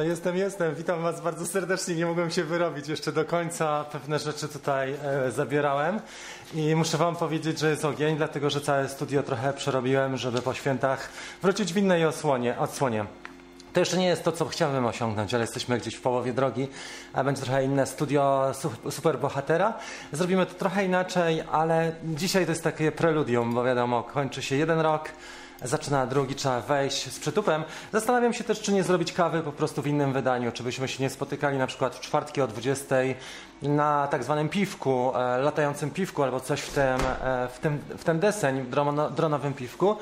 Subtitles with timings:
[0.00, 0.74] No jestem, jestem.
[0.74, 1.94] Witam Was bardzo serdecznie.
[1.94, 3.84] Nie mogłem się wyrobić jeszcze do końca.
[3.92, 6.00] Pewne rzeczy tutaj e, zabierałem.
[6.54, 10.54] I muszę Wam powiedzieć, że jest ogień, dlatego że całe studio trochę przerobiłem, żeby po
[10.54, 11.08] świętach
[11.42, 13.04] wrócić w innej osłonie, odsłonie.
[13.72, 16.68] To jeszcze nie jest to, co chciałbym osiągnąć, ale jesteśmy gdzieś w połowie drogi,
[17.12, 18.52] a będzie trochę inne studio
[18.90, 19.74] superbohatera.
[20.12, 24.80] Zrobimy to trochę inaczej, ale dzisiaj to jest takie preludium, bo wiadomo, kończy się jeden
[24.80, 25.08] rok,
[25.62, 27.64] zaczyna drugi, trzeba wejść z przytupem.
[27.92, 31.02] Zastanawiam się też, czy nie zrobić kawy po prostu w innym wydaniu, czy byśmy się
[31.02, 32.96] nie spotykali na przykład w czwartki o 20
[33.62, 38.04] na tak zwanym piwku, e, latającym piwku albo coś w tym, e, w tym, w
[38.04, 38.66] ten deseń,
[39.10, 39.96] dronowym piwku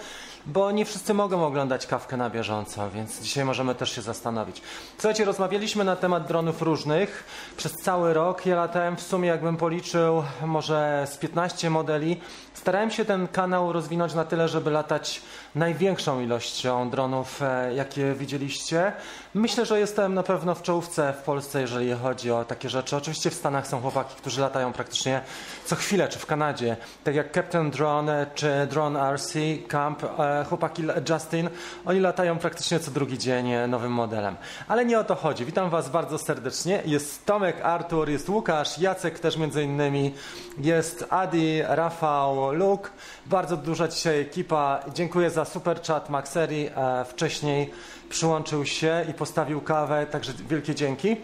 [0.49, 4.63] bo nie wszyscy mogą oglądać kawkę na bieżąco, więc dzisiaj możemy też się zastanowić.
[4.99, 7.25] Słuchajcie, rozmawialiśmy na temat dronów różnych
[7.57, 8.47] przez cały rok.
[8.47, 12.21] Ja latałem w sumie, jakbym policzył, może z 15 modeli.
[12.59, 15.23] Starałem się ten kanał rozwinąć na tyle, żeby latać
[15.55, 18.93] największą ilością dronów, e, jakie widzieliście.
[19.35, 22.97] Myślę, że jestem na pewno w czołówce w Polsce, jeżeli chodzi o takie rzeczy.
[22.97, 25.21] Oczywiście w Stanach są chłopaki, którzy latają praktycznie
[25.65, 30.83] co chwilę, czy w Kanadzie, tak jak Captain Drone czy Drone RC Camp, e, chłopaki
[31.11, 31.51] Justin,
[31.87, 34.37] oni latają praktycznie co drugi dzień nowym modelem.
[34.69, 35.45] Ale nie o to chodzi.
[35.45, 36.83] Witam Was bardzo serdecznie.
[36.87, 40.15] Jest Tomek, Artur, jest Łukasz, Jacek też między innymi,
[40.59, 42.91] jest Adi, Rafał, Luke.
[43.27, 44.81] Bardzo duża dzisiaj ekipa.
[44.95, 46.69] Dziękuję za super chat Maxeri.
[46.77, 47.71] E, wcześniej
[48.09, 51.17] przyłączył się i postawił kawę, także wielkie dzięki.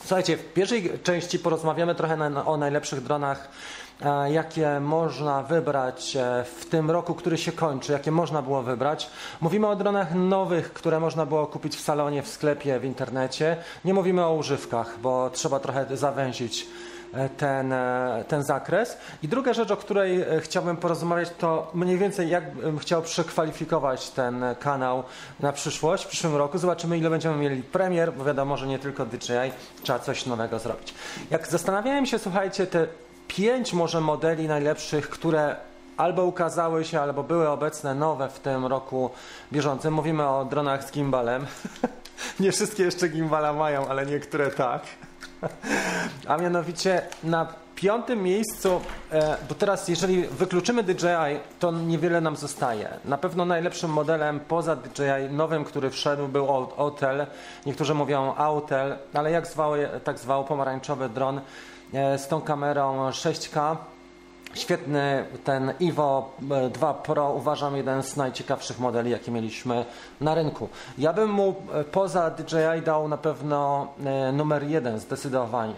[0.00, 3.48] Słuchajcie, w pierwszej części porozmawiamy trochę na, o najlepszych dronach,
[4.02, 9.10] e, jakie można wybrać e, w tym roku, który się kończy, jakie można było wybrać.
[9.40, 13.56] Mówimy o dronach nowych, które można było kupić w salonie, w sklepie, w internecie.
[13.84, 16.66] Nie mówimy o używkach, bo trzeba trochę zawęzić
[17.36, 18.96] ten, e, ten zakres.
[19.22, 24.10] I druga rzecz, o której e, chciałbym porozmawiać, to mniej więcej jak bym chciał przekwalifikować
[24.10, 25.04] ten kanał
[25.40, 26.04] na przyszłość.
[26.04, 29.98] W przyszłym roku zobaczymy, ile będziemy mieli premier, bo wiadomo, że nie tylko DJI, trzeba
[29.98, 30.94] coś nowego zrobić.
[31.30, 32.86] Jak zastanawiałem się, słuchajcie, te
[33.28, 35.56] pięć może modeli najlepszych, które
[35.96, 39.10] albo ukazały się, albo były obecne nowe w tym roku
[39.52, 39.94] bieżącym.
[39.94, 41.46] Mówimy o dronach z gimbalem.
[42.40, 44.82] nie wszystkie jeszcze gimbala mają, ale niektóre tak.
[46.28, 48.80] A mianowicie na piątym miejscu,
[49.12, 52.88] e, bo teraz jeżeli wykluczymy DJI, to niewiele nam zostaje.
[53.04, 57.26] Na pewno najlepszym modelem poza DJI nowym, który wszedł był Autel.
[57.66, 59.72] Niektórzy mówią Autel, ale jak zwał,
[60.04, 61.40] tak zwał pomarańczowy dron
[61.94, 63.76] e, z tą kamerą 6K
[64.54, 66.30] Świetny ten Ivo
[66.72, 69.84] 2 e, Pro uważam jeden z najciekawszych modeli, jakie mieliśmy
[70.20, 70.68] na rynku.
[70.98, 75.74] Ja bym mu e, poza DJI dał na pewno e, numer jeden zdecydowanie.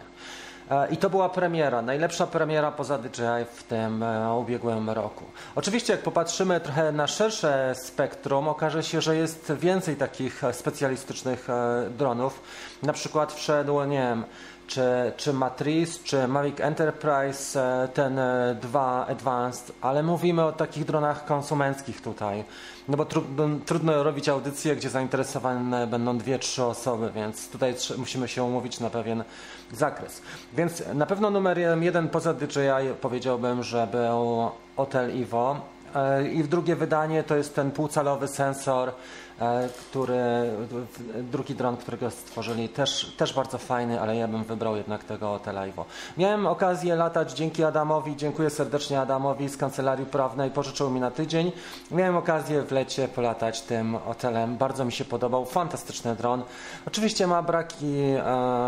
[0.91, 4.05] I to była premiera, najlepsza premiera poza DJI w tym
[4.41, 5.25] ubiegłym roku.
[5.55, 11.49] Oczywiście, jak popatrzymy trochę na szersze spektrum, okaże się, że jest więcej takich specjalistycznych
[11.99, 12.43] dronów.
[12.83, 14.25] Na przykład wszedł, nie wiem,
[14.67, 18.21] czy, czy Matrice, czy Mavic Enterprise, e, ten
[18.61, 22.45] 2 e, Advanced, ale mówimy o takich dronach konsumenckich tutaj.
[22.89, 23.23] No bo tru,
[23.67, 28.91] trudno robić audycję, gdzie zainteresowane będą dwie, trzy osoby, więc tutaj musimy się umówić na
[28.91, 29.25] pewien
[29.73, 30.23] zakres.
[30.53, 35.61] Więc na pewno numer jeden poza DJI powiedziałbym, że był Hotel Evo.
[35.95, 38.93] E, I w drugie wydanie to jest ten półcalowy sensor
[39.81, 40.51] który,
[41.23, 45.85] drugi dron, którego stworzyli, też, też bardzo fajny, ale ja bym wybrał jednak tego Telaivo.
[46.19, 51.53] Miałem okazję latać dzięki Adamowi, dziękuję serdecznie Adamowi z Kancelarii Prawnej, pożyczył mi na tydzień.
[51.91, 56.43] Miałem okazję w lecie polatać tym hotelem, bardzo mi się podobał, fantastyczny dron.
[56.87, 58.23] Oczywiście ma braki e,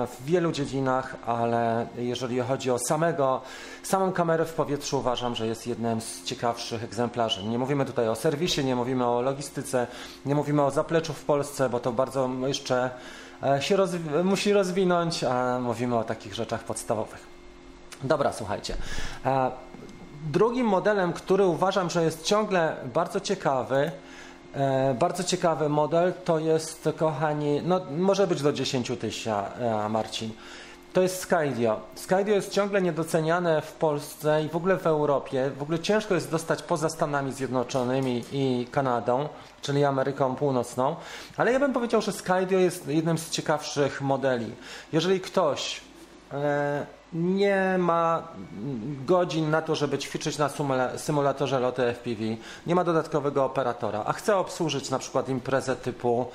[0.06, 3.40] w wielu dziedzinach, ale jeżeli chodzi o samego,
[3.82, 7.44] samą kamerę w powietrzu uważam, że jest jednym z ciekawszych egzemplarzy.
[7.44, 9.86] Nie mówimy tutaj o serwisie, nie mówimy o logistyce,
[10.26, 12.90] nie mówimy mówimy o zapleczu w Polsce, bo to bardzo jeszcze
[13.42, 17.26] e, się rozwi musi rozwinąć, a mówimy o takich rzeczach podstawowych.
[18.02, 18.76] Dobra, słuchajcie.
[19.24, 19.50] E,
[20.32, 23.90] drugim modelem, który uważam, że jest ciągle bardzo ciekawy,
[24.54, 29.30] e, bardzo ciekawy model, to jest, kochani, no może być do 10 tysięcy,
[29.88, 30.30] Marcin
[30.92, 31.80] to jest Skydio.
[31.94, 35.50] Skydio jest ciągle niedoceniane w Polsce i w ogóle w Europie.
[35.58, 39.28] W ogóle ciężko jest dostać poza Stanami Zjednoczonymi i Kanadą,
[39.62, 40.96] czyli Ameryką Północną.
[41.36, 44.54] Ale ja bym powiedział, że Skydio jest jednym z ciekawszych modeli.
[44.92, 45.80] Jeżeli ktoś
[46.32, 48.22] e, nie ma
[49.06, 50.50] godzin na to, żeby ćwiczyć na
[50.96, 52.22] symulatorze loty FPV,
[52.66, 56.26] nie ma dodatkowego operatora, a chce obsłużyć na przykład imprezę typu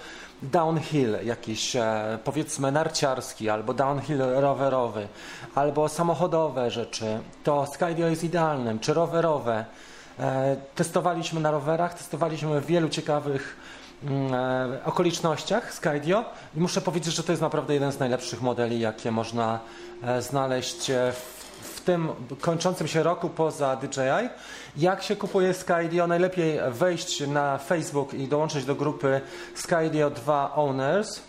[0.43, 5.07] downhill jakiś e, powiedzmy narciarski, albo downhill rowerowy,
[5.55, 9.65] albo samochodowe rzeczy, to Skydio jest idealnym, czy rowerowe.
[10.19, 13.57] E, testowaliśmy na rowerach, testowaliśmy w wielu ciekawych
[14.03, 16.25] mm, e, okolicznościach Skydio
[16.57, 19.59] i muszę powiedzieć, że to jest naprawdę jeden z najlepszych modeli, jakie można
[20.19, 21.42] znaleźć w
[21.83, 22.09] w tym
[22.41, 24.29] kończącym się roku poza DJI.
[24.77, 26.07] Jak się kupuje Skydio?
[26.07, 29.21] Najlepiej wejść na Facebook i dołączyć do grupy
[29.55, 31.21] Skydio 2 Owners.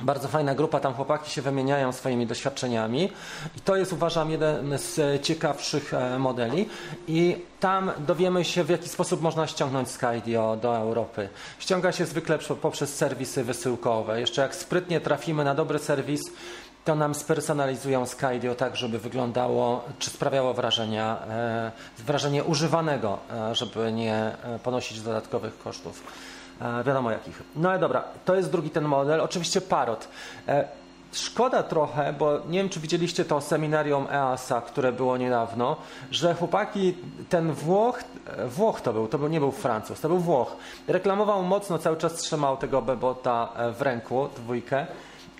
[0.00, 3.12] Bardzo fajna grupa, tam chłopaki się wymieniają swoimi doświadczeniami
[3.56, 6.68] i to jest uważam jeden z ciekawszych e, modeli
[7.08, 11.28] i tam dowiemy się w jaki sposób można ściągnąć Skydio do Europy.
[11.58, 14.20] Ściąga się zwykle poprzez serwisy wysyłkowe.
[14.20, 16.20] Jeszcze jak sprytnie trafimy na dobry serwis,
[16.86, 23.92] to nam spersonalizują Skydio tak, żeby wyglądało, czy sprawiało wrażenia, e, wrażenie używanego, e, żeby
[23.92, 26.02] nie e, ponosić dodatkowych kosztów.
[26.86, 27.42] Wiadomo jakich.
[27.56, 29.20] No ale dobra, to jest drugi ten model.
[29.20, 30.08] Oczywiście Parrot.
[31.12, 35.76] Szkoda trochę, bo nie wiem, czy widzieliście to seminarium EASA, które było niedawno,
[36.10, 36.94] że chłopaki,
[37.28, 38.00] ten Włoch,
[38.48, 40.56] Włoch to był, to był, nie był Francuz, to był Włoch,
[40.88, 43.48] reklamował mocno, cały czas trzymał tego bebota
[43.78, 44.86] w ręku, dwójkę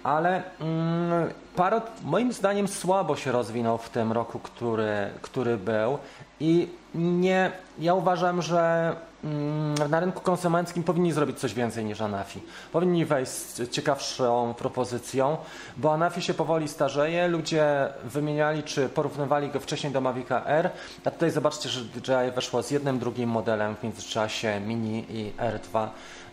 [0.07, 5.99] ale mm, Parrot moim zdaniem słabo się rozwinął w tym roku, który, który był
[6.41, 8.93] i nie, ja uważam, że
[9.25, 12.41] mm, na rynku konsumenckim powinni zrobić coś więcej niż Anafi.
[12.73, 15.37] Powinni wejść z ciekawszą propozycją,
[15.77, 20.71] bo Anafi się powoli starzeje, ludzie wymieniali czy porównywali go wcześniej do Mavica R,
[21.05, 25.89] a tutaj zobaczcie, że DJI weszło z jednym, drugim modelem w międzyczasie Mini i R2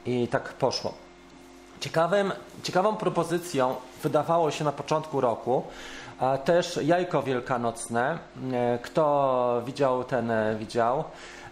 [0.05, 1.02] i tak poszło.
[1.83, 2.31] Ciekawym,
[2.63, 5.63] ciekawą propozycją wydawało się na początku roku
[6.45, 8.17] też jajko wielkanocne.
[8.53, 11.03] E, kto widział, ten e, widział.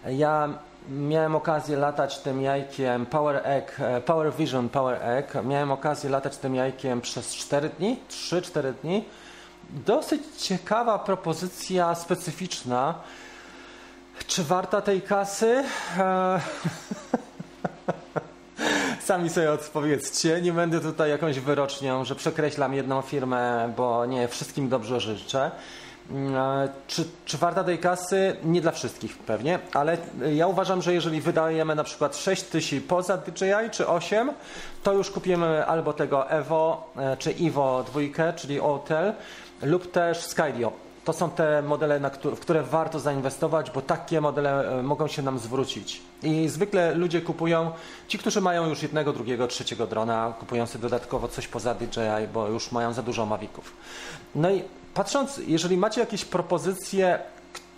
[0.10, 0.50] Ja
[0.90, 5.34] miałem okazję latać tym jajkiem Power Egg, e, Power Vision Power Egg.
[5.44, 9.06] Miałem okazję latać tym jajkiem przez 4 dni, 3-4 dni.
[9.70, 12.96] Dosyć ciekawa propozycja, specyficzna.
[14.28, 15.64] Czy warta tej kasy?
[19.12, 20.42] Sami sobie odpowiedzcie.
[20.42, 25.52] Nie będę tutaj jakąś wyrocznią, że przekreślam jedną firmę, bo nie wszystkim dobrze życzę.
[26.12, 26.34] Mm,
[26.88, 28.36] czy, czy warta tej kasy?
[28.44, 29.98] Nie dla wszystkich pewnie, ale
[30.34, 34.32] ja uważam, że jeżeli wydajemy na przykład 6 tysięcy poza DJI czy 8,
[34.84, 37.86] to już kupimy albo tego Evo e, czy Evo
[38.18, 39.14] 2, czyli Hotel
[39.62, 42.00] lub też Skydio to są te modele,
[42.36, 46.02] w które warto zainwestować, bo takie modele e, mogą się nam zwrócić.
[46.24, 47.72] I zwykle ludzie kupują,
[48.08, 52.48] ci, którzy mają już jednego, drugiego, trzeciego drona, kupują sobie dodatkowo coś poza DJI, bo
[52.48, 53.74] już mają za dużo mavików.
[54.36, 54.64] No i
[54.94, 57.20] patrząc, jeżeli macie jakieś propozycje,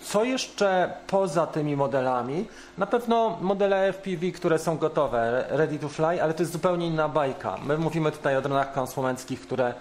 [0.02, 2.46] co jeszcze poza tymi modelami?
[2.78, 7.10] Na pewno modele FPV, które są gotowe, ready to fly, ale to jest zupełnie inna
[7.10, 7.58] bajka.
[7.66, 9.74] My mówimy tutaj o dronach konsumenckich, które,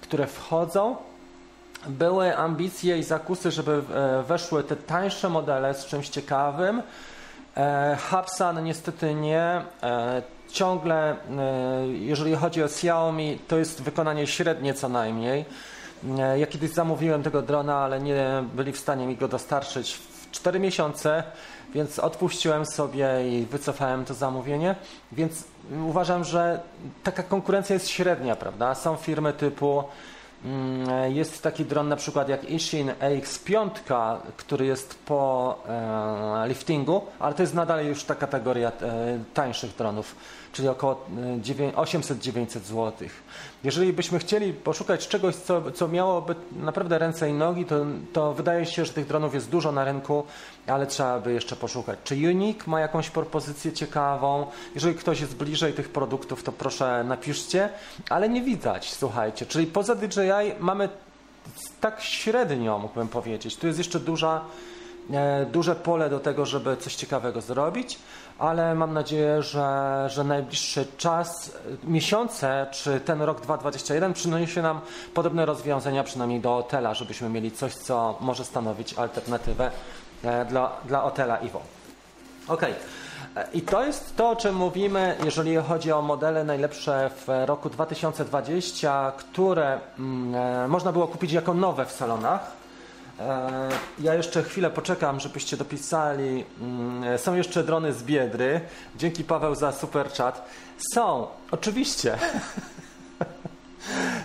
[0.00, 0.96] które wchodzą
[1.88, 6.82] były ambicje i zakusy, żeby e, weszły te tańsze modele z czymś ciekawym.
[7.56, 9.62] E, Hubsan niestety nie.
[9.82, 11.16] E, ciągle,
[11.92, 15.44] jeżeli chodzi o Xiaomi, to jest wykonanie średnie co najmniej.
[16.36, 20.60] Ja kiedyś zamówiłem tego drona, ale nie byli w stanie mi go dostarczyć w 4
[20.60, 21.22] miesiące,
[21.74, 24.74] więc odpuściłem sobie i wycofałem to zamówienie.
[25.12, 25.44] Więc
[25.86, 26.60] uważam, że
[27.02, 28.74] taka konkurencja jest średnia, prawda?
[28.74, 29.84] Są firmy typu
[31.08, 33.70] jest taki dron na przykład jak Ishin AX5,
[34.36, 40.16] który jest po e, liftingu, ale to jest nadal już ta kategoria e, tańszych dronów,
[40.52, 41.06] czyli około
[41.74, 42.92] 800-900 e, zł.
[43.66, 48.66] Jeżeli byśmy chcieli poszukać czegoś, co, co miałoby naprawdę ręce i nogi, to, to wydaje
[48.66, 50.24] się, że tych dronów jest dużo na rynku,
[50.66, 51.98] ale trzeba by jeszcze poszukać.
[52.04, 54.46] Czy Unique ma jakąś propozycję ciekawą?
[54.74, 57.68] Jeżeli ktoś jest bliżej tych produktów, to proszę napiszcie,
[58.10, 59.46] ale nie widać, słuchajcie.
[59.46, 60.88] Czyli poza DJI mamy
[61.80, 63.56] tak średnio, mógłbym powiedzieć.
[63.56, 64.44] Tu jest jeszcze duża,
[65.12, 67.98] e, duże pole do tego, żeby coś ciekawego zrobić
[68.38, 71.52] ale mam nadzieję, że, że najbliższy czas,
[71.84, 74.80] miesiące, czy ten rok 2021 przyniesie nam
[75.14, 79.70] podobne rozwiązania, przynajmniej do Otela, żebyśmy mieli coś, co może stanowić alternatywę
[80.24, 81.62] e, dla, dla Otela Iwo.
[82.48, 82.62] Ok.
[83.52, 89.12] I to jest to, o czym mówimy, jeżeli chodzi o modele najlepsze w roku 2020,
[89.16, 92.55] które mm, e, można było kupić jako nowe w salonach.
[93.20, 93.68] E,
[93.98, 96.44] ja jeszcze chwilę poczekam, żebyście dopisali.
[96.60, 98.60] Mm, są jeszcze drony z Biedry.
[98.96, 100.48] Dzięki Paweł za super chat.
[100.94, 102.18] Są, oczywiście.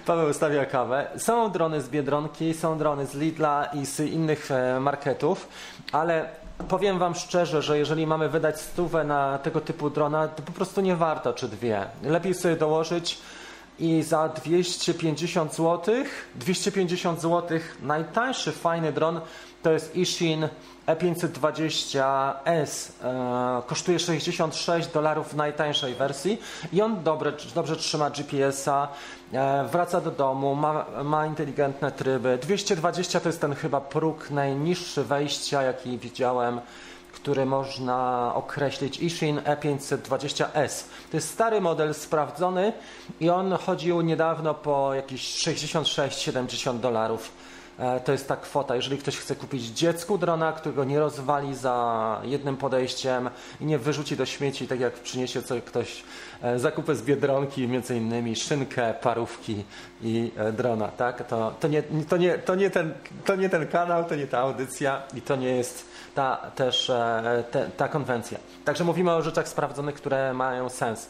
[0.06, 1.08] Paweł stawia kawę.
[1.18, 5.48] Są drony z Biedronki, są drony z Lidla i z innych e, marketów,
[5.92, 6.30] ale
[6.70, 10.82] powiem Wam szczerze, że jeżeli mamy wydać stówę na tego typu drona, to po prostu
[10.82, 11.86] nie warto, czy dwie.
[12.04, 13.20] Lepiej sobie dołożyć
[13.82, 15.96] i za 250 zł,
[16.36, 19.22] 250 zł najtańszy fajny dron
[19.62, 20.48] To jest Ishin
[20.88, 22.92] E520S.
[23.04, 26.42] E, kosztuje 66 dolarów w najtańszej wersji
[26.74, 28.88] i on dobre, dobrze trzyma GPS-a,
[29.34, 32.38] e, wraca do domu, ma, ma inteligentne tryby.
[32.42, 36.62] 220 to jest ten chyba próg najniższy wejścia, jaki widziałem
[37.22, 40.84] który można określić Ishin E520S.
[41.12, 42.74] To jest stary model sprawdzony
[43.20, 47.32] i on chodził niedawno po jakieś 66-70 dolarów.
[47.80, 48.76] E, to jest ta kwota.
[48.76, 53.30] Jeżeli ktoś chce kupić dziecku drona, którego nie rozwali za jednym podejściem
[53.62, 56.04] i nie wyrzuci do śmieci, tak jak przyniesie sobie ktoś
[56.42, 59.64] e, zakupy z Biedronki, między innymi szynkę, parówki
[60.02, 61.28] i e, drona, tak?
[61.28, 62.94] To, to, nie, to, nie, to, nie ten,
[63.26, 67.44] to nie ten kanał, to nie ta audycja i to nie jest ta, też e,
[67.52, 68.38] te, ta konwencja.
[68.66, 71.10] Także mówimy o rzeczach sprawdzonych, które mają sens.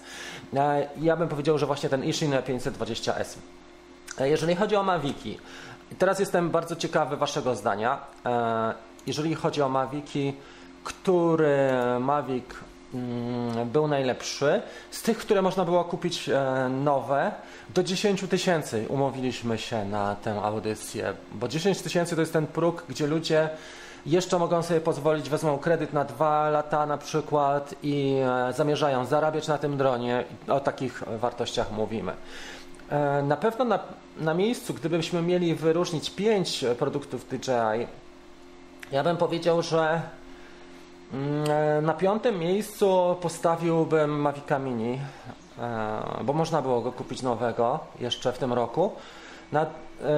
[0.53, 3.37] E, ja bym powiedział, że właśnie ten Ishin 520S.
[4.17, 5.37] E, jeżeli chodzi o Maviki,
[5.97, 7.99] teraz jestem bardzo ciekawy Waszego zdania.
[9.07, 10.33] Jeżeli chodzi o Maviki,
[10.83, 12.45] który Mavic
[12.93, 14.61] mm, był najlepszy.
[14.91, 16.29] Z tych, które można było kupić
[16.69, 17.31] nowe,
[17.73, 22.83] do 10 tysięcy umówiliśmy się na tę audycję, bo 10 tysięcy to jest ten próg,
[22.89, 23.49] gdzie ludzie
[24.05, 28.15] jeszcze mogą sobie pozwolić, wezmą kredyt na dwa lata na przykład i
[28.49, 30.23] e, zamierzają zarabiać na tym dronie.
[30.47, 32.13] O takich wartościach mówimy.
[32.89, 33.79] E, na pewno na,
[34.17, 37.87] na miejscu, gdybyśmy mieli wyróżnić pięć produktów DJI,
[38.91, 40.01] ja bym powiedział, że
[41.13, 44.99] mm, e, na piątym miejscu postawiłbym Mavica Mini,
[46.23, 48.91] bo można było go kupić nowego jeszcze w tym roku.
[49.51, 49.65] Na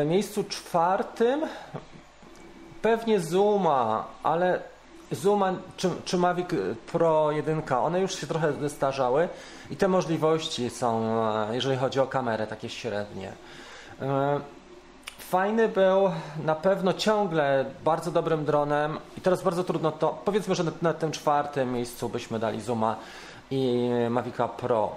[0.05, 1.41] miejscu czwartym
[2.83, 4.59] Pewnie Zuma, ale
[5.11, 6.49] Zuma czy, czy Mavic
[6.91, 9.29] Pro 1, one już się trochę zestarzały
[9.71, 11.03] i te możliwości są,
[11.49, 13.31] e, jeżeli chodzi o kamerę, takie średnie.
[14.01, 14.39] E,
[15.19, 16.11] fajny był,
[16.45, 20.93] na pewno ciągle bardzo dobrym dronem i teraz bardzo trudno to, powiedzmy, że na, na
[20.93, 22.95] tym czwartym miejscu byśmy dali Zuma
[23.51, 24.95] i Mavica Pro.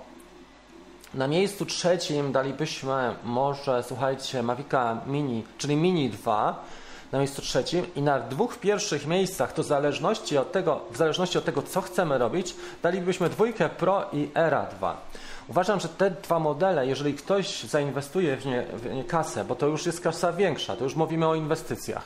[1.14, 6.64] Na miejscu trzecim dalibyśmy może, słuchajcie, Mavica Mini, czyli Mini 2,
[7.12, 11.38] na miejscu trzecim i na dwóch pierwszych miejscach, to w zależności od tego, w zależności
[11.38, 14.96] od tego co chcemy robić, dalibyśmy dwójkę Pro i Era 2.
[15.48, 19.66] Uważam, że te dwa modele, jeżeli ktoś zainwestuje w nie, w nie kasę, bo to
[19.66, 22.04] już jest kasa większa, to już mówimy o inwestycjach,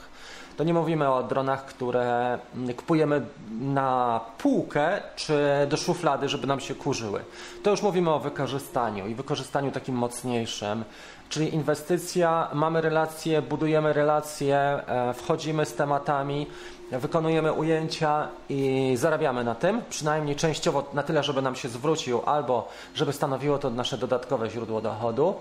[0.57, 2.39] to nie mówimy o dronach, które
[2.77, 3.27] kupujemy
[3.61, 7.25] na półkę czy do szuflady, żeby nam się kurzyły.
[7.63, 10.85] To już mówimy o wykorzystaniu i wykorzystaniu takim mocniejszym,
[11.31, 16.47] czyli inwestycja, mamy relacje, budujemy relacje, e, wchodzimy z tematami,
[16.91, 22.69] wykonujemy ujęcia i zarabiamy na tym, przynajmniej częściowo na tyle, żeby nam się zwrócił, albo
[22.95, 25.35] żeby stanowiło to nasze dodatkowe źródło dochodu.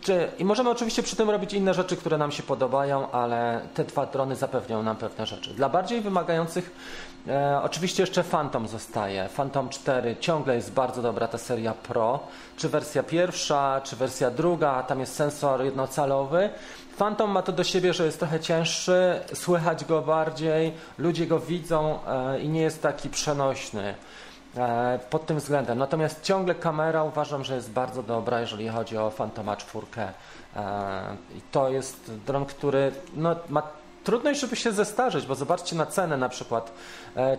[0.00, 3.84] Czy, I możemy oczywiście przy tym robić inne rzeczy, które nam się podobają, ale te
[3.84, 5.54] dwa drony zapewnią nam pewne rzeczy.
[5.54, 6.70] Dla bardziej wymagających
[7.28, 9.28] e, oczywiście jeszcze Phantom zostaje.
[9.36, 12.20] Phantom 4 ciągle jest bardzo dobra ta seria Pro,
[12.56, 16.50] czy wersja pierwsza, czy wersja druga, tam jest sensor jednocalowy.
[16.96, 21.98] Phantom ma to do siebie, że jest trochę cięższy, słychać go bardziej, ludzie go widzą
[22.06, 23.94] e, i nie jest taki przenośny
[24.56, 25.78] e, pod tym względem.
[25.78, 29.86] Natomiast ciągle kamera uważam, że jest bardzo dobra, jeżeli chodzi o Phantoma 4.
[29.96, 30.12] E,
[31.36, 33.62] I to jest dron, który no, ma
[34.04, 36.72] trudność, żeby się zestarzeć, bo zobaczcie na cenę na przykład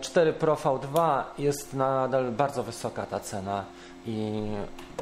[0.00, 3.64] 4 Pro V2 jest nadal bardzo wysoka ta cena
[4.06, 4.46] i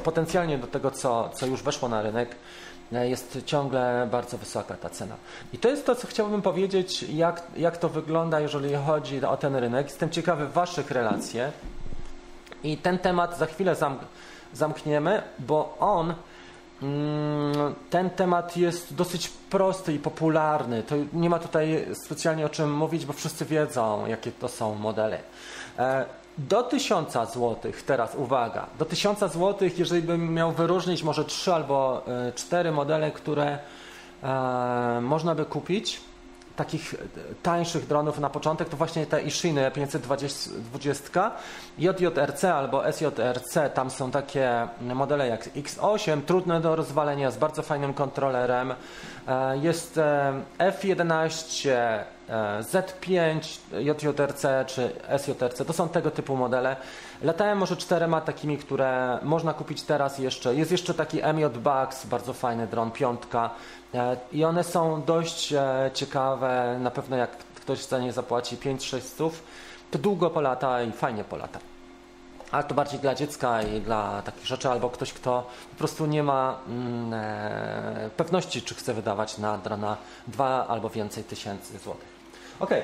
[0.03, 2.35] potencjalnie do tego, co, co już weszło na rynek,
[2.91, 5.15] jest ciągle bardzo wysoka ta cena.
[5.53, 9.55] I to jest to, co chciałbym powiedzieć, jak, jak to wygląda, jeżeli chodzi o ten
[9.55, 9.87] rynek.
[9.87, 11.39] Jestem ciekawy Waszych relacji
[12.63, 14.01] i ten temat za chwilę zamk
[14.53, 16.13] zamkniemy, bo on,
[16.81, 20.83] mm, ten temat jest dosyć prosty i popularny.
[20.83, 25.19] To nie ma tutaj specjalnie o czym mówić, bo wszyscy wiedzą, jakie to są modele.
[26.37, 31.53] E, do 1000 zł, teraz uwaga, do 1000 zł, jeżeli bym miał wyróżnić może 3
[31.53, 32.03] albo
[32.35, 33.59] 4 e, modele, które
[34.23, 36.01] e, można by kupić,
[36.55, 36.95] takich
[37.43, 41.31] tańszych dronów na początek, to właśnie te Ishiny 520,
[41.77, 47.93] JJRC albo SJRC, tam są takie modele jak X8, trudne do rozwalenia, z bardzo fajnym
[47.93, 48.73] kontrolerem.
[49.27, 49.99] E, jest
[50.59, 52.16] F11, E,
[52.61, 56.75] Z5, JJRC czy SJRC, to są tego typu modele.
[57.21, 60.55] Latałem może czterema takimi, które można kupić teraz jeszcze.
[60.55, 63.49] Jest jeszcze taki MJ Bugs, bardzo fajny dron, piątka
[63.93, 69.01] e, i one są dość e, ciekawe, na pewno jak ktoś za nie zapłaci 5-6
[69.01, 69.43] stów,
[69.91, 71.59] to długo polata i fajnie polata.
[72.51, 76.23] Ale to bardziej dla dziecka i dla takich rzeczy, albo ktoś, kto po prostu nie
[76.23, 82.16] ma mm, e, pewności, czy chce wydawać na drona dwa albo więcej tysięcy złotych.
[82.59, 82.81] Okej.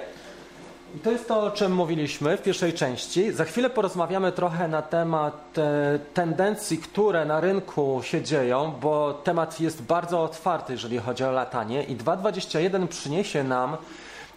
[0.96, 3.32] I to jest to, o czym mówiliśmy w pierwszej części.
[3.32, 9.60] Za chwilę porozmawiamy trochę na temat e, tendencji, które na rynku się dzieją, bo temat
[9.60, 13.78] jest bardzo otwarty, jeżeli chodzi o latanie i 2.21 przyniesie nam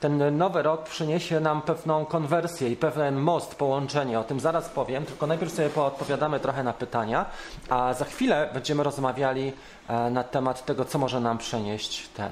[0.01, 4.21] ten nowy rok przyniesie nam pewną konwersję i pewien most, połączenie.
[4.21, 7.25] O tym zaraz powiem, tylko najpierw sobie poodpowiadamy trochę na pytania,
[7.69, 9.53] a za chwilę będziemy rozmawiali
[9.89, 12.31] e, na temat tego, co może nam przynieść ten.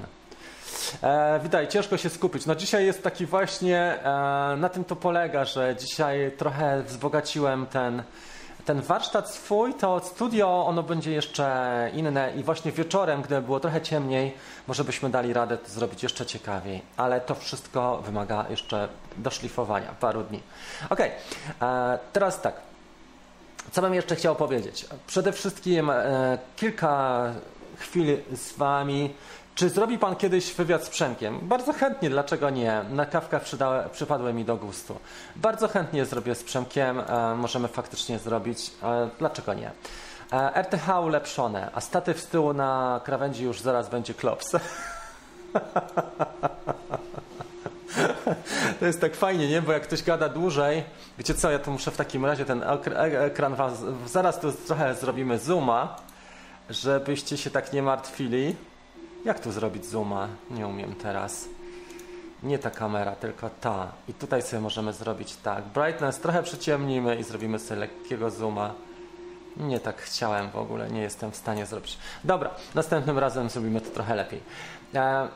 [1.02, 2.47] E, ciężko się skupić.
[2.47, 8.02] No dzisiaj jest taki właśnie, e, na tym to polega, że dzisiaj trochę wzbogaciłem ten,
[8.64, 13.81] ten warsztat swój, to studio, ono będzie jeszcze inne i właśnie wieczorem, gdy było trochę
[13.81, 14.35] ciemniej,
[14.69, 20.23] może byśmy dali radę to zrobić jeszcze ciekawiej, ale to wszystko wymaga jeszcze doszlifowania, paru
[20.23, 20.43] dni.
[20.90, 22.54] Ok, e, teraz tak.
[23.73, 24.87] Co bym jeszcze chciał powiedzieć?
[25.07, 27.25] Przede wszystkim e, kilka
[27.78, 29.14] chwil z Wami
[29.54, 31.38] czy zrobi pan kiedyś wywiad z Przemkiem?
[31.42, 32.84] Bardzo chętnie, dlaczego nie?
[32.90, 33.42] Na kawkach
[33.92, 34.96] przypadły mi do gustu.
[35.37, 39.70] Bardzo chętnie zrobię z Przemkiem, e, możemy faktycznie zrobić, e, dlaczego nie?
[40.32, 44.52] E, RTH ulepszone, a statyw z tyłu na krawędzi już zaraz będzie klops.
[48.80, 49.62] To jest tak fajnie, nie?
[49.62, 50.84] Bo jak ktoś gada dłużej,
[51.18, 52.64] wiecie co, ja to muszę w takim razie ten
[53.00, 53.73] ekran was,
[54.06, 55.96] zaraz tu trochę zrobimy zooma,
[56.70, 58.56] żebyście się tak nie martwili.
[59.25, 60.28] Jak tu zrobić zooma?
[60.50, 61.49] Nie umiem teraz.
[62.43, 63.93] Nie ta kamera, tylko ta.
[64.09, 65.64] I tutaj sobie możemy zrobić tak.
[65.64, 68.75] Brightness trochę przyciemnimy i zrobimy sobie lekkiego zooma.
[69.57, 71.99] Nie tak chciałem w ogóle, nie jestem w stanie zrobić.
[72.25, 74.40] Dobra, następnym razem zrobimy to trochę lepiej.
[74.95, 75.28] E,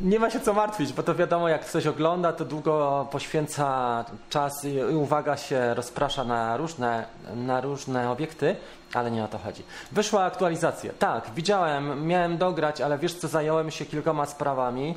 [0.00, 4.64] nie ma się co martwić, bo to wiadomo, jak ktoś ogląda, to długo poświęca czas
[4.64, 8.56] i uwaga się rozprasza na różne, na różne obiekty,
[8.94, 9.62] ale nie o to chodzi.
[9.92, 10.92] Wyszła aktualizacja.
[10.98, 14.94] Tak, widziałem, miałem dograć, ale wiesz co, zająłem się kilkoma sprawami.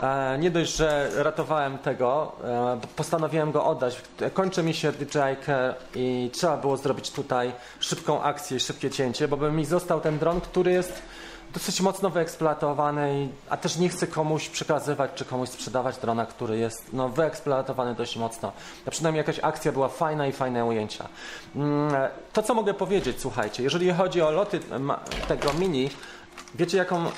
[0.00, 4.02] E, nie dość, że ratowałem tego, e, postanowiłem go oddać.
[4.34, 5.36] Kończy mi się DJI
[5.94, 10.40] i trzeba było zrobić tutaj szybką akcję, szybkie cięcie, bo by mi został ten dron,
[10.40, 11.02] który jest
[11.54, 16.92] dosyć mocno wyeksploatowany, a też nie chcę komuś przekazywać czy komuś sprzedawać drona, który jest
[16.92, 18.52] no, wyeksploatowany dość mocno.
[18.86, 21.08] A przynajmniej jakaś akcja była fajna i fajne ujęcia.
[21.56, 21.92] Mm,
[22.32, 24.60] to, co mogę powiedzieć, słuchajcie, jeżeli chodzi o loty
[25.28, 25.90] tego mini,
[26.58, 27.10] Wiecie, jaką e,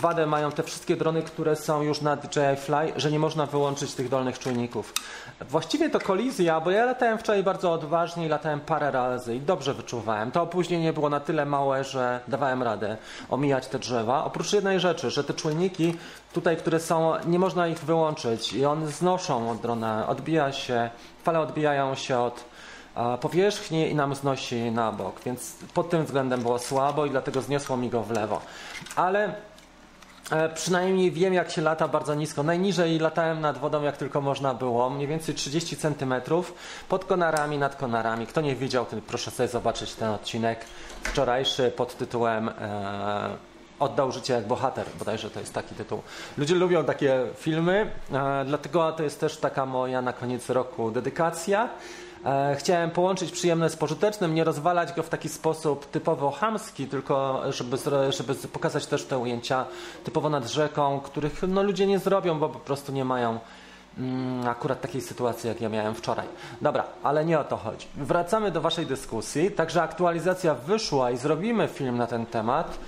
[0.00, 3.94] wadę mają te wszystkie drony, które są już na DJI Fly, że nie można wyłączyć
[3.94, 4.94] tych dolnych czujników?
[5.40, 9.74] Właściwie to kolizja, bo ja latałem wczoraj bardzo odważnie i latałem parę razy i dobrze
[9.74, 10.30] wyczuwałem.
[10.30, 12.96] To opóźnienie było na tyle małe, że dawałem radę
[13.30, 14.24] omijać te drzewa.
[14.24, 15.94] Oprócz jednej rzeczy, że te czujniki
[16.32, 20.90] tutaj, które są, nie można ich wyłączyć i one znoszą od drona, odbija się,
[21.22, 22.44] fale odbijają się od
[23.20, 27.76] powierzchni i nam znosi na bok, więc pod tym względem było słabo i dlatego zniosło
[27.76, 28.40] mi go w lewo.
[28.96, 29.34] Ale
[30.30, 32.42] e, Przynajmniej wiem, jak się lata bardzo nisko.
[32.42, 36.14] Najniżej latałem nad wodą, jak tylko można było, mniej więcej 30 cm
[36.88, 38.26] pod konarami, nad konarami.
[38.26, 40.64] Kto nie widział, ten proszę sobie zobaczyć ten odcinek
[41.02, 46.02] wczorajszy pod tytułem e, Oddał życie jak bohater, bodajże to jest taki tytuł.
[46.38, 51.68] Ludzie lubią takie filmy, e, dlatego to jest też taka moja na koniec roku dedykacja.
[52.24, 57.42] E, chciałem połączyć przyjemne z pożytecznym, nie rozwalać go w taki sposób typowo hamski, tylko
[57.52, 57.76] żeby,
[58.10, 59.64] żeby pokazać też te ujęcia
[60.04, 63.38] typowo nad rzeką, których no, ludzie nie zrobią, bo po prostu nie mają
[63.98, 66.26] mm, akurat takiej sytuacji, jak ja miałem wczoraj.
[66.60, 67.86] Dobra, ale nie o to chodzi.
[67.96, 69.50] Wracamy do Waszej dyskusji.
[69.50, 72.78] Także aktualizacja wyszła i zrobimy film na ten temat.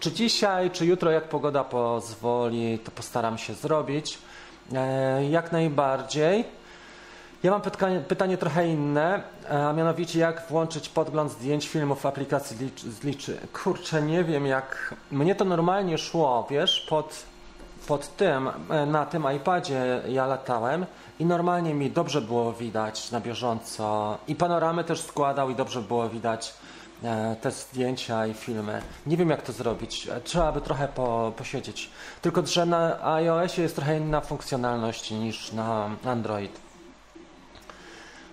[0.00, 4.18] Czy dzisiaj, czy jutro, jak pogoda pozwoli, to postaram się zrobić.
[4.72, 6.61] E, jak najbardziej.
[7.42, 12.70] Ja mam pytanie, pytanie trochę inne, a mianowicie jak włączyć podgląd zdjęć filmów w aplikacji
[12.76, 13.38] z liczy.
[13.52, 14.94] Kurczę, nie wiem jak.
[15.10, 17.22] Mnie to normalnie szło, wiesz, pod,
[17.88, 20.86] pod tym, e, na tym iPadzie ja latałem
[21.18, 24.18] i normalnie mi dobrze było widać na bieżąco.
[24.28, 26.54] I panoramy też składał i dobrze było widać
[27.04, 28.82] e, te zdjęcia i filmy.
[29.06, 30.08] Nie wiem jak to zrobić.
[30.08, 31.90] E, trzeba by trochę po, posiedzieć.
[32.22, 36.71] Tylko, że na iOSie jest trochę inna funkcjonalność niż na Android.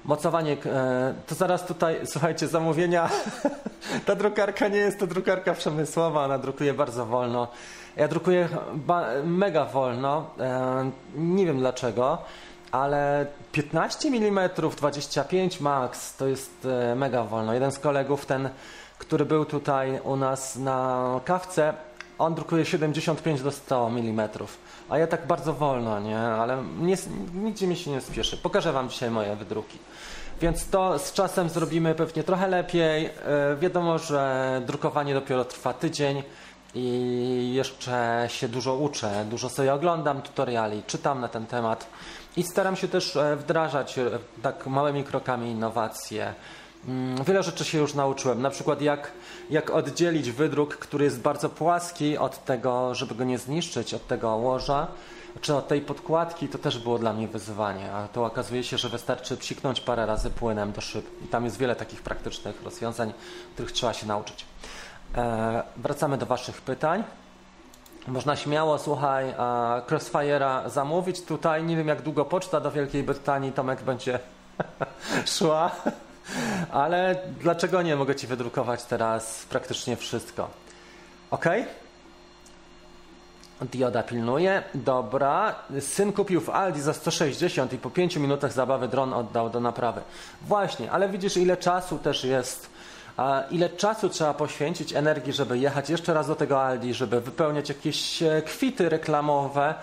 [0.06, 3.10] Mocowanie, e, to zaraz tutaj, słuchajcie, zamówienia.
[4.06, 7.48] Ta drukarka nie jest to drukarka przemysłowa, ona drukuje bardzo wolno.
[7.98, 8.50] Ja drukuję
[9.24, 12.18] mega wolno, e, nie wiem dlaczego,
[12.72, 17.54] ale 15 mm 25 max to jest e, mega wolno.
[17.54, 18.50] Jeden z kolegów, ten,
[18.98, 21.74] który był tutaj u nas na kawce,
[22.20, 24.30] on drukuje 75 do 100 mm.
[24.90, 26.20] A ja tak bardzo wolno, nie?
[26.20, 26.96] Ale nie,
[27.34, 28.38] nigdzie mi się nie spieszy.
[28.38, 29.78] Pokażę Wam dzisiaj moje wydruki.
[30.42, 33.06] Więc to z czasem zrobimy pewnie trochę lepiej.
[33.06, 33.12] E,
[33.60, 36.24] wiadomo, że drukowanie dopiero trwa tydzień
[36.76, 41.88] i jeszcze się dużo uczę, dużo sobie oglądam tutoriali, czytam na ten temat
[42.38, 44.10] i staram się też e, wdrażać e,
[44.42, 46.34] tak małymi krokami innowacje.
[46.88, 49.12] Mm, wiele rzeczy się już nauczyłem, na przykład jak,
[49.50, 54.36] jak oddzielić wydruk, który jest bardzo płaski od tego, żeby go nie zniszczyć, od tego
[54.36, 54.88] łoża,
[55.42, 58.90] czy od tej podkładki, to też było dla mnie wyzwanie, a to okazuje się, że
[58.90, 63.14] wystarczy psiknąć parę razy płynem do szyb i tam jest wiele takich praktycznych rozwiązań,
[63.54, 64.46] których trzeba się nauczyć.
[65.16, 67.04] E, wracamy do Waszych pytań.
[68.08, 69.34] Można śmiało, słuchaj,
[69.88, 71.64] Crossfire'a zamówić tutaj.
[71.64, 74.20] Nie wiem, jak długo poczta do Wielkiej Brytanii Tomek będzie
[75.38, 75.72] szła,
[76.72, 77.96] ale dlaczego nie?
[77.96, 80.50] Mogę Ci wydrukować teraz praktycznie wszystko.
[81.32, 81.46] Ok?
[83.62, 84.64] Dioda pilnuje.
[84.74, 85.56] Dobra.
[85.80, 90.02] Syn kupił w Aldi za 160 i po 5 minutach zabawy dron oddał do naprawy.
[90.42, 92.70] Właśnie, ale widzisz, ile czasu też jest
[93.52, 98.24] ile czasu trzeba poświęcić energii, żeby jechać jeszcze raz do tego Aldi, żeby wypełniać jakieś
[98.24, 99.76] e, kwity reklamowe.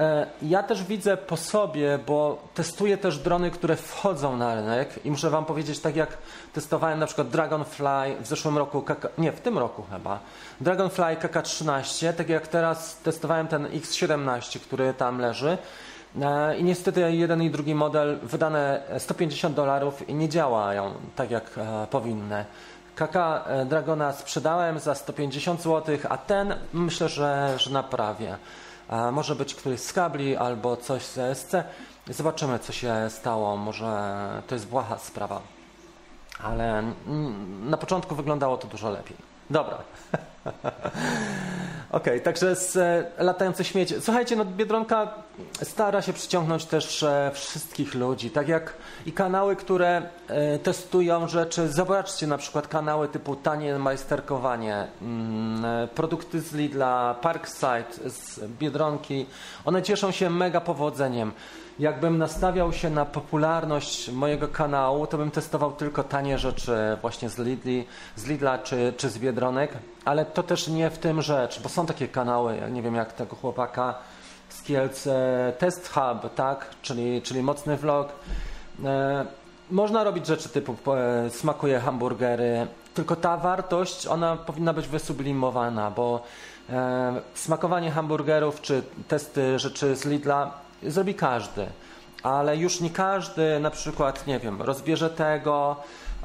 [0.00, 5.10] E, ja też widzę po sobie, bo testuję też drony, które wchodzą na rynek i
[5.10, 6.18] muszę Wam powiedzieć, tak jak
[6.52, 8.84] testowałem na przykład Dragonfly w zeszłym roku,
[9.18, 10.20] nie, w tym roku chyba,
[10.60, 15.58] Dragonfly KK13, tak jak teraz testowałem ten X17, który tam leży,
[16.22, 21.50] E, I niestety jeden i drugi model wydane 150 dolarów i nie działają tak jak
[21.56, 22.44] e, powinny.
[22.94, 28.36] KK Dragona sprzedałem za 150 zł, a ten myślę, że, że naprawię.
[29.12, 31.52] Może być któryś z kabli albo coś z ESC.
[32.08, 33.56] Zobaczymy, co się stało.
[33.56, 35.40] Może to jest błaha sprawa.
[36.42, 36.82] Ale
[37.62, 39.16] na początku wyglądało to dużo lepiej.
[39.50, 39.78] Dobra.
[41.90, 43.94] Okej, okay, także z e, latające śmieci.
[44.00, 45.14] Słuchajcie, no Biedronka
[45.62, 48.74] stara się przyciągnąć też e, wszystkich ludzi, tak jak
[49.06, 51.68] i kanały, które e, testują rzeczy.
[51.68, 59.26] Zobaczcie na przykład kanały typu tanie majsterkowanie, mm, produkty z Lidla, Parkside z Biedronki.
[59.64, 61.32] One cieszą się mega powodzeniem
[61.80, 67.38] jakbym nastawiał się na popularność mojego kanału, to bym testował tylko tanie rzeczy właśnie z,
[67.38, 69.72] Lidli, z Lidla czy, czy z Biedronek,
[70.04, 73.36] ale to też nie w tym rzecz, bo są takie kanały, nie wiem jak tego
[73.36, 73.94] chłopaka
[74.48, 75.08] z Kielc,
[75.58, 78.08] Test Hub, tak, czyli, czyli mocny vlog.
[78.84, 79.26] E,
[79.70, 86.22] można robić rzeczy typu e, smakuje hamburgery, tylko ta wartość, ona powinna być wysublimowana, bo
[86.70, 91.66] e, smakowanie hamburgerów czy testy rzeczy z Lidla zrobi każdy,
[92.22, 95.76] ale już nie każdy na przykład, nie wiem, rozbierze tego,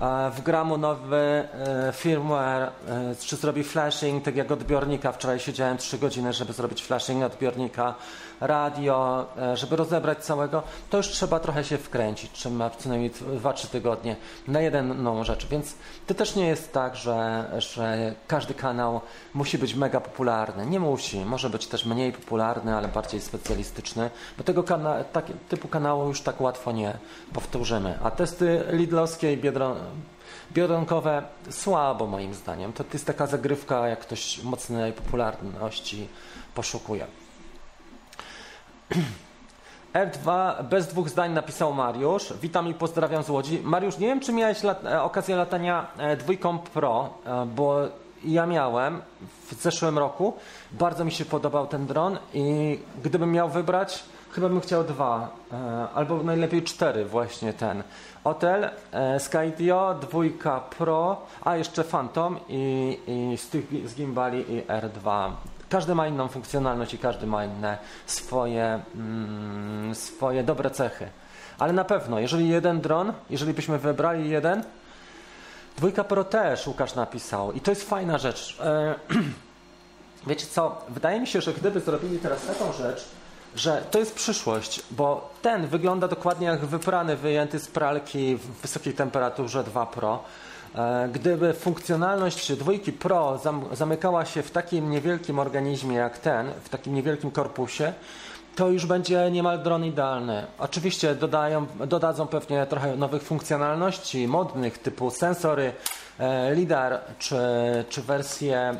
[0.01, 1.47] e, wgra mu nowy e,
[1.93, 2.71] firmware, e,
[3.19, 5.11] czy zrobi flashing, tak jak odbiornika.
[5.11, 7.95] Wczoraj siedziałem 3 godziny, żeby zrobić flashing odbiornika
[8.41, 13.67] radio, e, żeby rozebrać całego, to już trzeba trochę się wkręcić, trzeba co najmniej 2-3
[13.67, 14.15] tygodnie
[14.47, 15.47] na jedną rzecz.
[15.47, 15.75] Więc
[16.07, 19.01] to też nie jest tak, że, że każdy kanał
[19.33, 20.65] musi być mega popularny.
[20.65, 21.25] Nie musi.
[21.25, 26.21] Może być też mniej popularny, ale bardziej specjalistyczny, bo tego kana tak, typu kanału już
[26.21, 26.97] tak łatwo nie
[27.33, 27.99] powtórzymy.
[28.03, 30.85] A testy Lidlowskie i Biedron
[31.49, 32.73] słabo moim zdaniem.
[32.73, 36.07] To jest taka zagrywka, jak ktoś mocnej popularności
[36.55, 37.07] poszukuje.
[39.93, 42.33] F2 bez dwóch zdań napisał Mariusz.
[42.41, 43.61] Witam i pozdrawiam z Łodzi.
[43.63, 47.77] Mariusz, nie wiem, czy miałeś lat e, okazję latania e, dwójką Pro, e, bo
[48.23, 49.01] ja miałem
[49.51, 50.33] w zeszłym roku.
[50.71, 55.29] Bardzo mi się podobał ten dron i gdybym miał wybrać, chyba bym chciał dwa,
[55.95, 57.83] albo najlepiej cztery właśnie ten.
[58.23, 58.69] Hotel,
[59.19, 65.31] Skydio, dwójka Pro, a jeszcze Phantom i, i z, tych, z gimbali i R2.
[65.69, 71.09] Każdy ma inną funkcjonalność i każdy ma inne swoje, mm, swoje dobre cechy.
[71.59, 74.63] Ale na pewno, jeżeli jeden dron, jeżeli byśmy wybrali jeden,
[75.77, 78.57] dwójka Pro też Łukasz napisał i to jest fajna rzecz.
[78.61, 78.95] E,
[80.27, 83.05] wiecie co, wydaje mi się, że gdyby zrobili teraz taką rzecz,
[83.55, 88.93] że to jest przyszłość, bo ten wygląda dokładnie jak wyprany, wyjęty z pralki w wysokiej
[88.93, 90.23] temperaturze 2 Pro,
[91.13, 93.39] gdyby funkcjonalność dwójki Pro
[93.71, 97.93] zamykała się w takim niewielkim organizmie jak ten, w takim niewielkim korpusie,
[98.55, 100.45] to już będzie niemal dron idealny.
[100.57, 105.73] Oczywiście dodają, dodadzą pewnie trochę nowych funkcjonalności modnych typu sensory,
[106.19, 107.37] e, LIDAR czy,
[107.89, 108.77] czy wersję e,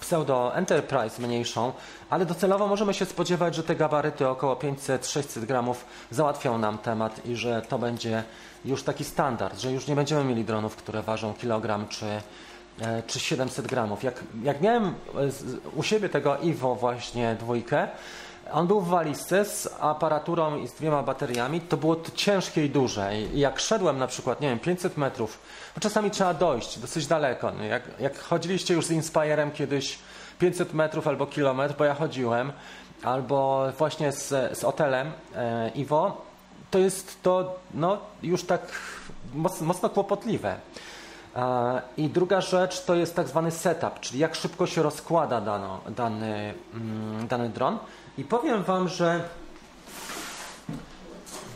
[0.00, 1.72] pseudo Enterprise mniejszą,
[2.10, 7.36] ale docelowo możemy się spodziewać, że te gabaryty około 500-600 gramów załatwią nam temat i
[7.36, 8.24] że to będzie
[8.64, 12.06] już taki standard, że już nie będziemy mieli dronów, które ważą kilogram czy,
[12.80, 14.02] e, czy 700 gramów.
[14.02, 14.92] Jak, jak miałem e,
[15.76, 17.88] u siebie tego Iwo właśnie dwójkę,
[18.52, 23.18] on był w walizce z aparaturą i z dwiema bateriami, to było ciężkie i duże.
[23.18, 25.38] I jak szedłem na przykład, nie wiem, 500 metrów,
[25.74, 27.52] bo czasami trzeba dojść dosyć daleko.
[27.70, 29.98] Jak, jak chodziliście już z Inspirem kiedyś
[30.38, 32.52] 500 metrów albo kilometr, bo ja chodziłem,
[33.02, 36.24] albo właśnie z, z hotelem e, Iwo,
[36.70, 38.60] to jest to no, już tak
[39.60, 40.56] mocno, kłopotliwe.
[41.36, 45.80] E, I druga rzecz to jest tak zwany setup, czyli jak szybko się rozkłada dano,
[45.88, 47.78] dany, mm, dany dron.
[48.18, 49.20] I powiem Wam, że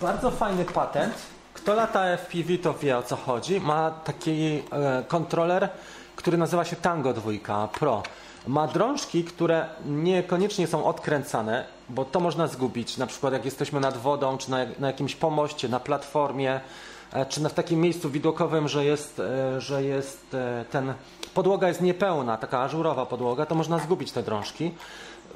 [0.00, 1.14] bardzo fajny patent.
[1.54, 3.60] Kto lata FPV, to wie o co chodzi.
[3.60, 5.68] Ma taki e, kontroler,
[6.16, 8.02] który nazywa się Tango 2 Pro.
[8.46, 12.96] Ma drążki, które niekoniecznie są odkręcane, bo to można zgubić.
[12.96, 16.60] Na przykład jak jesteśmy nad wodą, czy na, na jakimś pomoście, na platformie,
[17.12, 20.94] e, czy na, w takim miejscu widokowym, że jest, e, że jest e, ten
[21.34, 24.70] podłoga jest niepełna, taka ażurowa podłoga, to można zgubić te drążki.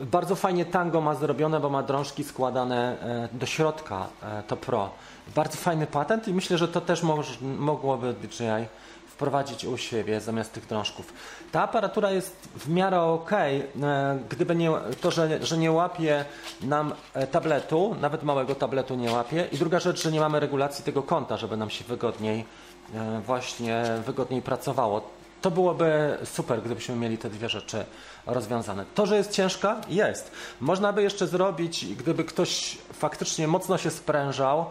[0.00, 2.96] Bardzo fajnie tango ma zrobione, bo ma drążki składane
[3.32, 4.06] do środka,
[4.46, 4.90] to Pro.
[5.34, 8.66] Bardzo fajny patent i myślę, że to też moż, mogłoby DJI
[9.22, 11.12] wprowadzić u siebie zamiast tych drążków.
[11.52, 13.58] Ta aparatura jest w miarę ok, e,
[14.30, 16.24] gdyby nie to, że, że nie łapie
[16.62, 16.94] nam
[17.30, 19.48] tabletu, nawet małego tabletu nie łapie.
[19.52, 22.44] I druga rzecz, że nie mamy regulacji tego kąta, żeby nam się wygodniej
[23.26, 25.10] właśnie wygodniej pracowało.
[25.42, 27.84] To byłoby super, gdybyśmy mieli te dwie rzeczy
[28.26, 28.84] rozwiązane.
[28.94, 30.30] To, że jest ciężka, jest.
[30.60, 34.66] Można by jeszcze zrobić, gdyby ktoś faktycznie mocno się sprężał,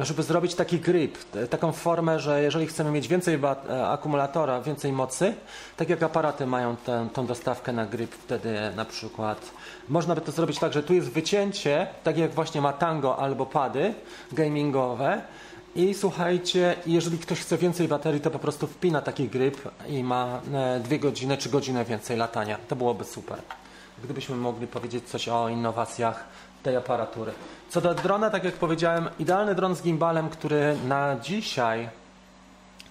[0.00, 1.18] żeby zrobić taki grip,
[1.50, 5.34] taką formę, że jeżeli chcemy mieć więcej e, akumulatora, więcej mocy,
[5.76, 9.50] tak jak aparaty mają tę, tą dostawkę na grip, wtedy na przykład
[9.88, 13.46] można by to zrobić tak, że tu jest wycięcie, tak jak właśnie ma Tango albo
[13.46, 13.94] pady
[14.32, 15.22] gamingowe,
[15.74, 19.56] i słuchajcie, jeżeli ktoś chce więcej baterii, to po prostu wpina taki grip
[19.88, 22.58] i ma e, dwie godziny czy godzinę więcej latania.
[22.68, 23.38] To byłoby super.
[24.04, 26.24] Gdybyśmy mogli powiedzieć coś o innowacjach
[26.62, 27.32] tej aparatury.
[27.68, 31.88] Co do drona, tak jak powiedziałem, idealny dron z gimbalem, który na dzisiaj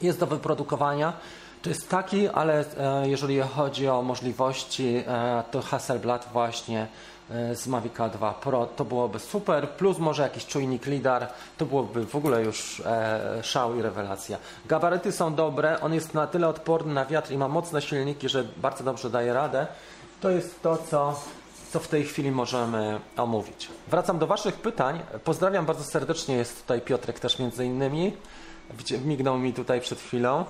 [0.02, 1.14] jest do wyprodukowania.
[1.62, 6.88] To jest taki, ale e, jeżeli chodzi o możliwości, e, to Hasselblad właśnie
[7.32, 12.06] E, z Mavica 2 Pro, to byłoby super, plus może jakiś czujnik LIDAR, to byłoby
[12.06, 12.82] w ogóle już
[13.42, 14.38] szał i rewelacja.
[14.66, 18.44] Gabaryty są dobre, on jest na tyle odporny na wiatr i ma mocne silniki, że
[18.58, 19.68] bardzo dobrze daje radę.
[20.22, 21.22] To jest to, co,
[21.72, 23.68] co w tej chwili możemy omówić.
[23.88, 25.00] Wracam do Waszych pytań.
[25.24, 28.14] Pozdrawiam bardzo serdecznie, jest tutaj Piotrek też między innymi.
[29.06, 30.46] Mignął mi tutaj przed chwilą.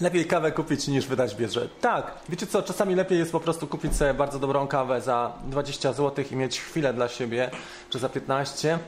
[0.00, 1.68] Lepiej kawę kupić niż wydać bierze.
[1.80, 5.92] Tak, wiecie co, czasami lepiej jest po prostu kupić sobie bardzo dobrą kawę za 20
[5.92, 7.50] zł i mieć chwilę dla siebie,
[7.90, 8.78] czy za 15.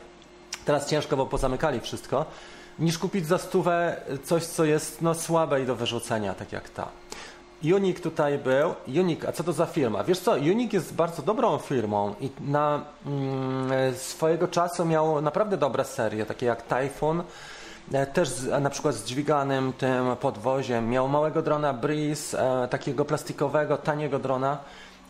[0.65, 2.27] Teraz ciężko, bo pozamykali wszystko.
[2.79, 6.89] Niż kupić za stówę coś, co jest no, słabe i do wyrzucenia, tak jak ta.
[7.65, 8.75] Unik tutaj był.
[9.01, 10.05] Unik, a co to za firma?
[10.05, 15.85] Wiesz co, Unik jest bardzo dobrą firmą i na mm, swojego czasu miał naprawdę dobre
[15.85, 17.23] serie, takie jak Typhoon,
[17.93, 20.91] E, też z, na przykład z dźwiganym tym podwoziem.
[20.91, 24.59] Miał małego drona Breeze, e, takiego plastikowego, taniego drona,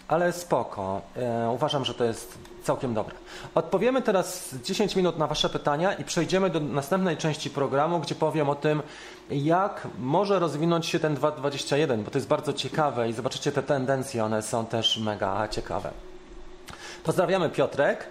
[0.08, 1.00] ale spoko.
[1.16, 3.14] E, uważam, że to jest całkiem dobre.
[3.54, 8.50] Odpowiemy teraz 10 minut na Wasze pytania i przejdziemy do następnej części programu, gdzie powiem
[8.50, 8.82] o tym,
[9.30, 14.24] jak może rozwinąć się ten 2.21, bo to jest bardzo ciekawe i zobaczycie te tendencje,
[14.24, 15.90] one są też mega ciekawe.
[17.04, 18.06] Pozdrawiamy Piotrek.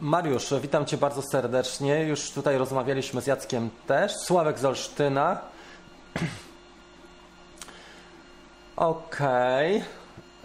[0.00, 2.04] Mariusz, witam Cię bardzo serdecznie.
[2.04, 4.12] Już tutaj rozmawialiśmy z Jackiem też.
[4.16, 5.40] Sławek z Olsztyna.
[8.76, 9.76] Okej.
[9.76, 9.88] Okay.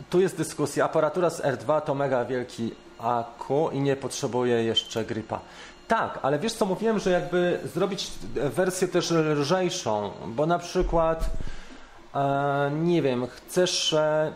[0.10, 0.86] Tu jest dyskusja.
[0.86, 5.40] Aparatura z R2 to mega wielki aku i nie potrzebuje jeszcze gripa.
[5.90, 11.30] Tak, ale wiesz co, mówiłem, że jakby zrobić wersję też lżejszą, bo na przykład,
[12.16, 13.94] e, nie wiem, chcesz...
[13.94, 14.34] E,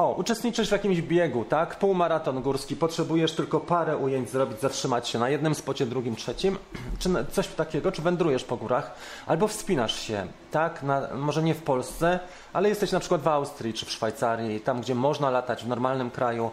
[0.00, 1.78] o, uczestniczysz w jakimś biegu, tak?
[1.78, 6.58] Półmaraton górski, potrzebujesz tylko parę ujęć zrobić, zatrzymać się na jednym spocie, drugim, trzecim,
[6.98, 8.94] czy coś takiego, czy wędrujesz po górach,
[9.26, 10.82] albo wspinasz się, tak?
[10.82, 12.20] Na, może nie w Polsce,
[12.52, 16.10] ale jesteś na przykład w Austrii, czy w Szwajcarii, tam gdzie można latać w normalnym
[16.10, 16.50] kraju,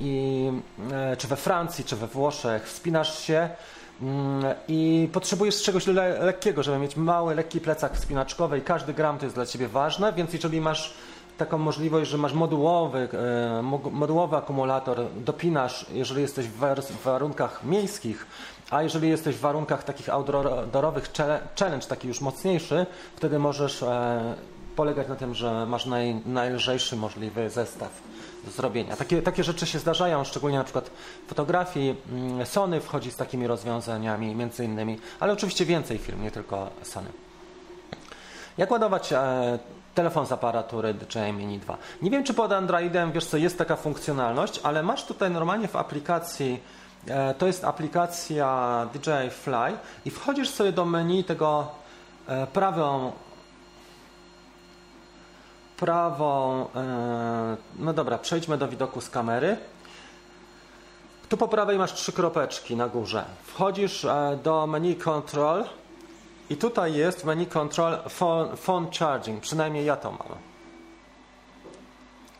[0.00, 0.50] i,
[0.92, 3.48] e, czy we Francji, czy we Włoszech, wspinasz się
[4.02, 8.58] mm, i potrzebujesz czegoś le lekkiego, żeby mieć mały, lekki plecak wspinaczkowy.
[8.58, 10.94] I każdy gram to jest dla Ciebie ważne, więc jeżeli masz
[11.38, 13.08] taką możliwość, że masz modułowy,
[13.58, 18.26] e, modułowy akumulator, dopinasz, jeżeli jesteś w warunkach miejskich,
[18.70, 21.12] a jeżeli jesteś w warunkach takich outdoorowych,
[21.58, 24.34] challenge taki już mocniejszy, wtedy możesz e,
[24.76, 28.02] polegać na tym, że masz naj, najlżejszy możliwy zestaw
[28.44, 28.96] do zrobienia.
[28.96, 30.90] Takie, takie rzeczy się zdarzają, szczególnie na przykład
[31.26, 31.96] w fotografii.
[32.12, 37.08] Mm, Sony wchodzi z takimi rozwiązaniami między innymi, ale oczywiście więcej firm, nie tylko Sony.
[38.58, 39.58] Jak ładować e,
[39.94, 41.76] telefon z aparatury DJI Mini 2.
[42.02, 45.76] Nie wiem, czy pod Androidem, wiesz co, jest taka funkcjonalność, ale masz tutaj normalnie w
[45.76, 46.60] aplikacji,
[47.08, 51.68] e, to jest aplikacja DJI Fly i wchodzisz sobie do menu tego
[52.28, 53.12] e, prawą
[55.82, 56.66] prawą.
[56.74, 59.56] E, no dobra, przejdźmy do widoku z kamery.
[61.28, 63.24] Tu po prawej masz trzy kropeczki na górze.
[63.44, 65.64] Wchodzisz e, do menu Control
[66.50, 69.40] i tutaj jest menu Control phone, phone Charging.
[69.40, 70.38] Przynajmniej ja to mam.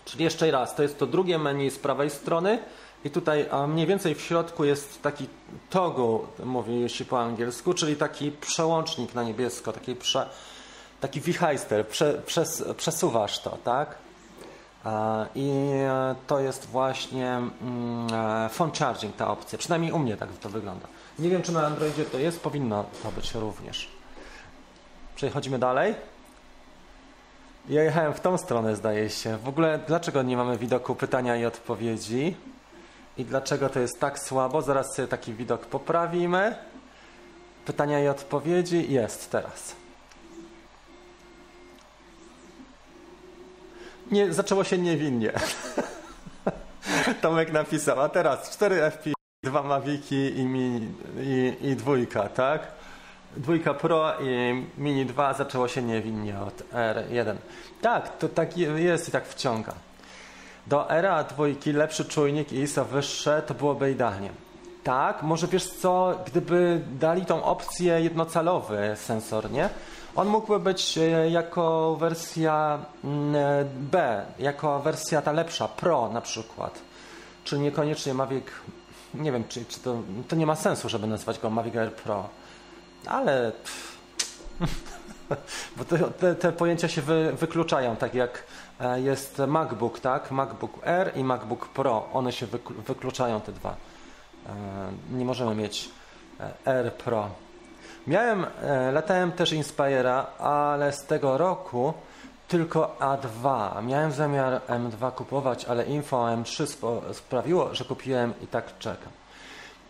[0.05, 2.59] Czyli jeszcze raz, to jest to drugie menu z prawej strony
[3.05, 5.27] i tutaj a mniej więcej w środku jest taki
[5.71, 10.29] toggle, mówi się po angielsku, czyli taki przełącznik na niebiesko, taki, prze,
[11.01, 13.99] taki wichajster, prze, przes, przesuwasz to, tak?
[15.35, 20.29] I e, to jest właśnie mm, e, phone charging ta opcja, przynajmniej u mnie tak
[20.41, 20.87] to wygląda.
[21.18, 23.88] Nie wiem, czy na Androidzie to jest, powinno to być również.
[25.14, 25.94] Przechodzimy dalej.
[27.68, 29.37] Ja jechałem w tą stronę, zdaje się.
[29.37, 32.37] W ogóle, dlaczego nie mamy widoku pytania i odpowiedzi?
[33.16, 34.62] I dlaczego to jest tak słabo?
[34.62, 36.57] Zaraz sobie taki widok poprawimy.
[37.64, 39.75] Pytania i odpowiedzi jest teraz.
[44.11, 45.33] Nie, zaczęło się niewinnie.
[47.22, 50.88] Tomek napisał, a teraz 4 FP, 2 Maviki i, mini,
[51.20, 52.66] i, i dwójka, tak?
[53.37, 57.37] Dwójka Pro i Mini 2 zaczęło się niewinnie od R1.
[57.81, 59.74] Tak, to tak jest i tak wciąga.
[60.66, 64.31] Do era dwójki lepszy czujnik i ISO wyższe to byłoby idealnie.
[64.85, 69.68] Tak, może wiesz co, gdyby dali tą opcję jednocalowy sensor, nie?
[70.16, 76.20] On mógłby być e, jako wersja mm, e, B, jako wersja ta lepsza, Pro na
[76.20, 76.78] przykład.
[77.44, 78.44] Czy niekoniecznie Mavic,
[79.14, 82.29] nie wiem, czy, czy to, to nie ma sensu, żeby nazywać go Mavic Air Pro.
[83.07, 83.53] Ale...
[85.77, 88.44] Bo te, te, te, pojęcia się wy, wykluczają, tak jak
[88.81, 90.31] e, jest MacBook, tak?
[90.31, 92.09] MacBook Air i MacBook Pro.
[92.12, 92.46] One się
[92.87, 93.77] wykluczają, te dwa.
[95.12, 95.90] Nie możemy mieć
[96.64, 97.29] Air Pro.
[98.07, 101.94] Miałem, e, latałem też Inspira, ale z tego roku
[102.53, 103.83] tylko A2.
[103.85, 106.67] Miałem zamiar M2 kupować, ale info M3
[107.12, 109.12] sprawiło, że kupiłem i tak czekam.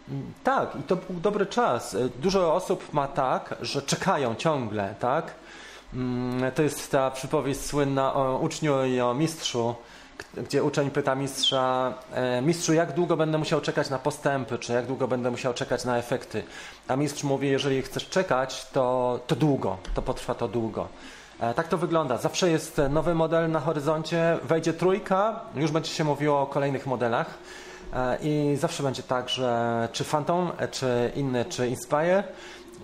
[0.09, 1.94] Mm, tak, i to był dobry czas.
[1.94, 5.35] E, dużo osób ma tak, że czekają ciągle, tak?
[5.94, 9.75] Mm, to jest ta przypowieść słynna o uczniu i o mistrzu,
[10.37, 14.87] gdzie uczeń pyta mistrza, e, mistrzu, jak długo będę musiał czekać na postępy, czy jak
[14.87, 16.42] długo będę musiał czekać na efekty.
[16.88, 20.88] A mistrz mówi, jeżeli chcesz czekać, to, to długo, to potrwa to długo.
[21.42, 22.16] E, tak to wygląda.
[22.16, 27.26] Zawsze jest nowy model na horyzoncie, wejdzie trójka, już będzie się mówiło o kolejnych modelach.
[27.94, 32.24] E, I zawsze będzie tak, że czy Phantom, czy inny, czy Inspire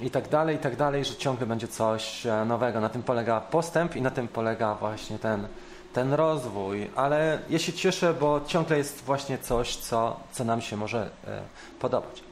[0.00, 2.80] i tak dalej, i tak dalej, że ciągle będzie coś nowego.
[2.80, 5.48] Na tym polega postęp i na tym polega właśnie ten,
[5.92, 10.76] ten rozwój, ale ja się cieszę, bo ciągle jest właśnie coś, co, co nam się
[10.76, 11.40] może e,
[11.80, 12.22] podobać.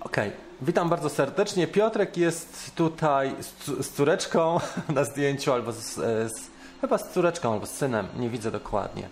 [0.00, 0.16] Ok,
[0.62, 1.66] witam bardzo serdecznie.
[1.66, 4.60] Piotrek jest tutaj z, z córeczką
[4.94, 5.94] na zdjęciu, albo z,
[6.32, 9.08] z, chyba z córeczką, albo z synem, nie widzę dokładnie.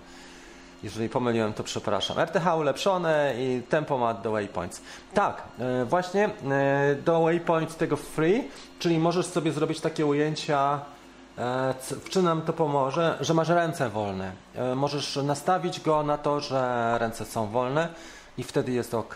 [0.83, 2.19] Jeżeli pomyliłem, to przepraszam.
[2.19, 4.81] RTH ulepszone i tempomat do waypoints.
[5.15, 10.81] Tak, e, właśnie e, do waypoints tego free, czyli możesz sobie zrobić takie ujęcia
[11.39, 13.19] E, w czym nam to pomoże?
[13.21, 14.33] Że masz ręce wolne.
[14.55, 17.89] E, możesz nastawić go na to, że ręce są wolne
[18.39, 19.15] i wtedy jest ok.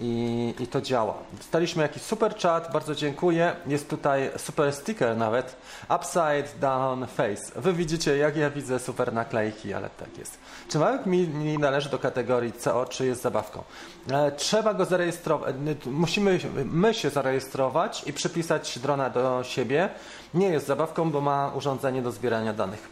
[0.00, 1.14] I, i, to działa.
[1.32, 3.56] Dostaliśmy jakiś super chat, bardzo dziękuję.
[3.66, 5.56] Jest tutaj super sticker nawet.
[5.96, 7.60] Upside down face.
[7.60, 10.38] Wy widzicie, jak ja widzę super naklejki, ale tak jest.
[10.68, 13.62] Czy Małek mi, mi należy do kategorii CO, czy jest zabawką?
[14.10, 15.54] E, trzeba go zarejestrować.
[15.86, 19.88] Musimy my się zarejestrować i przypisać drona do siebie.
[20.34, 22.88] Nie jest zabawką, bo ma urządzenie do zbierania danych.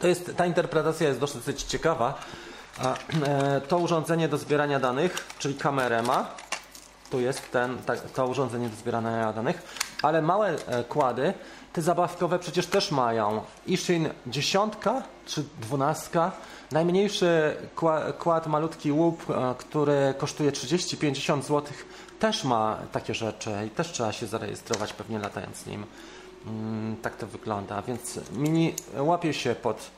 [0.00, 2.18] To jest, ta interpretacja jest dosyć ciekawa.
[3.26, 6.26] E, to urządzenie do zbierania danych, czyli kamerę ma.
[7.10, 7.78] Tu jest ten,
[8.14, 9.62] to urządzenie do zbierania danych,
[10.02, 11.34] ale małe e, kłady,
[11.72, 13.42] te zabawkowe przecież też mają.
[13.66, 14.74] Ishin 10
[15.26, 16.30] czy 12
[16.72, 17.56] Najmniejszy
[18.18, 21.62] kład, malutki łup, e, który kosztuje 30-50 zł,
[22.18, 25.86] też ma takie rzeczy i też trzeba się zarejestrować pewnie latając nim.
[26.46, 29.90] Mm, tak to wygląda, więc mini łapie się pod,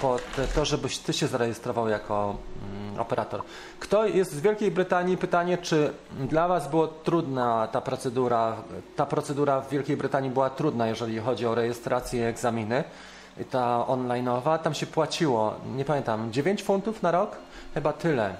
[0.00, 0.22] pod
[0.54, 2.36] to, żebyś ty się zarejestrował jako
[2.72, 3.42] mm, operator.
[3.80, 5.16] Kto jest z Wielkiej Brytanii?
[5.16, 8.56] Pytanie, czy dla was była trudna ta procedura?
[8.96, 12.84] Ta procedura w Wielkiej Brytanii była trudna, jeżeli chodzi o rejestrację i egzaminy
[13.50, 17.36] ta online'owa, tam się płaciło, nie pamiętam, 9 funtów na rok?
[17.74, 18.34] Chyba tyle.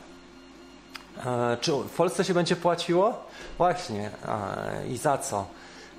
[1.27, 3.25] E, czy w Polsce się będzie płaciło?
[3.59, 4.11] Właśnie.
[4.89, 5.47] I za co?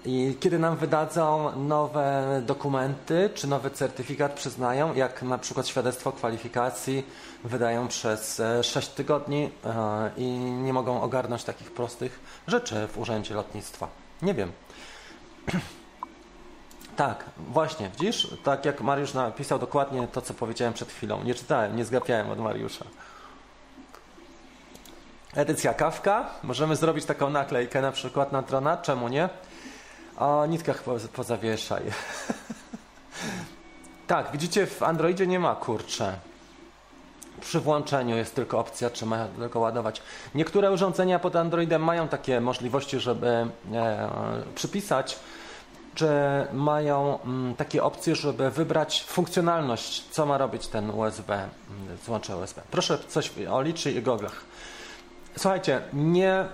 [0.06, 7.04] I kiedy nam wydadzą nowe dokumenty, czy nowy certyfikat przyznają, jak na przykład świadectwo kwalifikacji,
[7.43, 9.49] wydają przez 6 e, tygodni
[10.18, 13.88] i nie mogą ogarnąć takich prostych rzeczy w Urzędzie Lotnictwa.
[14.22, 14.51] Nie wiem.
[16.95, 18.38] Tak, właśnie, widzisz?
[18.43, 21.24] Tak jak Mariusz napisał dokładnie to, co powiedziałem przed chwilą.
[21.24, 22.86] Nie czytałem, nie zgapiałem od Mariusza.
[25.36, 26.30] Edycja kawka.
[26.43, 28.78] Możemy zrobić taką naklejkę na przykład na drona.
[28.78, 29.30] Czemu nie?
[30.24, 30.84] O nitkach
[31.15, 31.84] pozawieszaj.
[34.07, 36.13] tak, widzicie, w Androidzie nie ma kurcze.
[37.41, 40.01] Przy włączeniu jest tylko opcja, czy ma tylko ładować.
[40.36, 44.09] Niektóre urządzenia pod Androidem mają takie możliwości, żeby e,
[44.55, 45.19] przypisać,
[45.95, 46.07] czy
[46.53, 52.61] mają mm, takie opcje, żeby wybrać funkcjonalność, co ma robić ten USB, mm, złącze USB.
[52.71, 54.41] Proszę coś o liczy i goglach.
[55.38, 56.45] Słuchajcie, nie,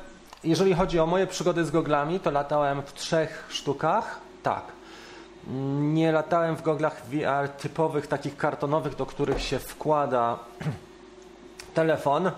[0.44, 4.64] jeżeli chodzi o moje przygody z goglami, to latałem w trzech sztukach, tak.
[5.80, 10.40] Nie latałem w goglach VR typowych, takich kartonowych, do których się wkłada
[11.74, 12.32] telefon.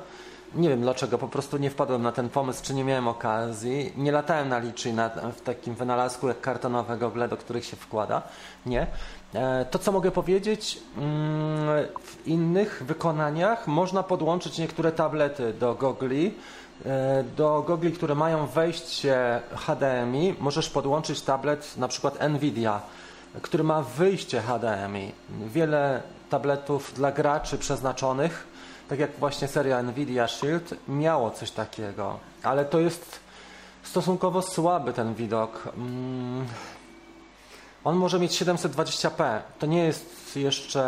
[0.56, 3.94] Nie wiem dlaczego, po prostu nie wpadłem na ten pomysł, czy nie miałem okazji.
[3.98, 8.22] Nie latałem na liczy na, w takim wynalazku jak kartonowe gogle, do których się wkłada.
[8.66, 8.88] Nie.
[9.34, 16.34] E, to, co mogę powiedzieć, mm, w innych wykonaniach można podłączyć niektóre tablety do gogli.
[16.86, 22.82] E, do gogli, które mają wejście HDMI, możesz podłączyć tablet na przykład Nvidia,
[23.42, 25.12] który ma wyjście HDMI.
[25.48, 28.48] Wiele tabletów dla graczy przeznaczonych,
[28.90, 33.20] tak jak właśnie seria Nvidia Shield, miało coś takiego, ale to jest
[33.84, 35.70] stosunkowo słaby ten widok.
[35.78, 36.46] Mm,
[37.84, 39.40] on może mieć 720p.
[39.60, 40.82] To nie jest jeszcze.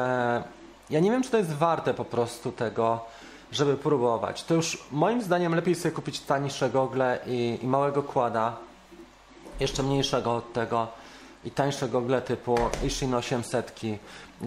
[0.90, 3.06] Ja nie wiem, czy to jest warte po prostu tego,
[3.54, 4.44] żeby próbować.
[4.44, 8.56] To już moim zdaniem lepiej sobie kupić tańsze gogle i, i małego kłada,
[9.60, 10.88] jeszcze mniejszego od tego
[11.46, 13.82] i tańsze gogle typu Ishin 800,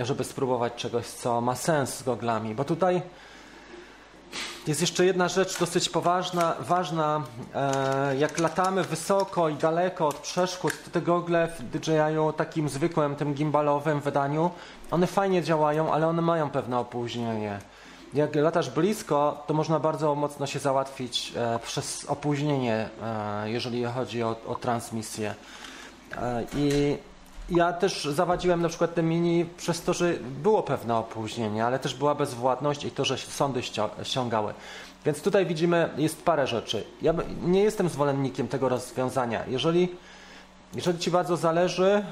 [0.01, 3.03] żeby spróbować czegoś, co ma sens z goglami, bo tutaj
[4.67, 7.23] jest jeszcze jedna rzecz dosyć poważna, ważna.
[7.55, 13.17] E, jak latamy wysoko i daleko od przeszkód, to te gogle w DJI takim zwykłym,
[13.17, 14.51] tym gimbalowym wydaniu,
[14.91, 17.59] one fajnie działają, ale one mają pewne opóźnienie.
[18.15, 24.23] Jak latasz blisko, to można bardzo mocno się załatwić e, przez opóźnienie, e, jeżeli chodzi
[24.23, 25.35] o, o transmisję.
[26.57, 26.97] I
[27.51, 31.95] ja też zawadziłem na przykład te mini przez to, że było pewne opóźnienie, ale też
[31.95, 33.61] była bezwładność i to, że sądy
[34.03, 34.55] ściągały.
[35.05, 36.85] Więc tutaj widzimy, jest parę rzeczy.
[37.03, 39.45] Ja nie jestem zwolennikiem tego rozwiązania.
[39.49, 39.89] Jeżeli,
[40.75, 42.05] jeżeli Ci bardzo zależy,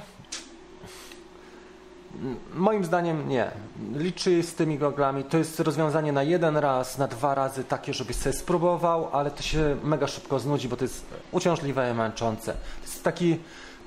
[2.55, 3.51] moim zdaniem nie.
[3.95, 5.25] Liczy z tymi goglami.
[5.25, 9.43] To jest rozwiązanie na jeden raz, na dwa razy takie, żebyś sobie spróbował, ale to
[9.43, 12.53] się mega szybko znudzi, bo to jest uciążliwe i męczące.
[12.53, 13.39] To jest taki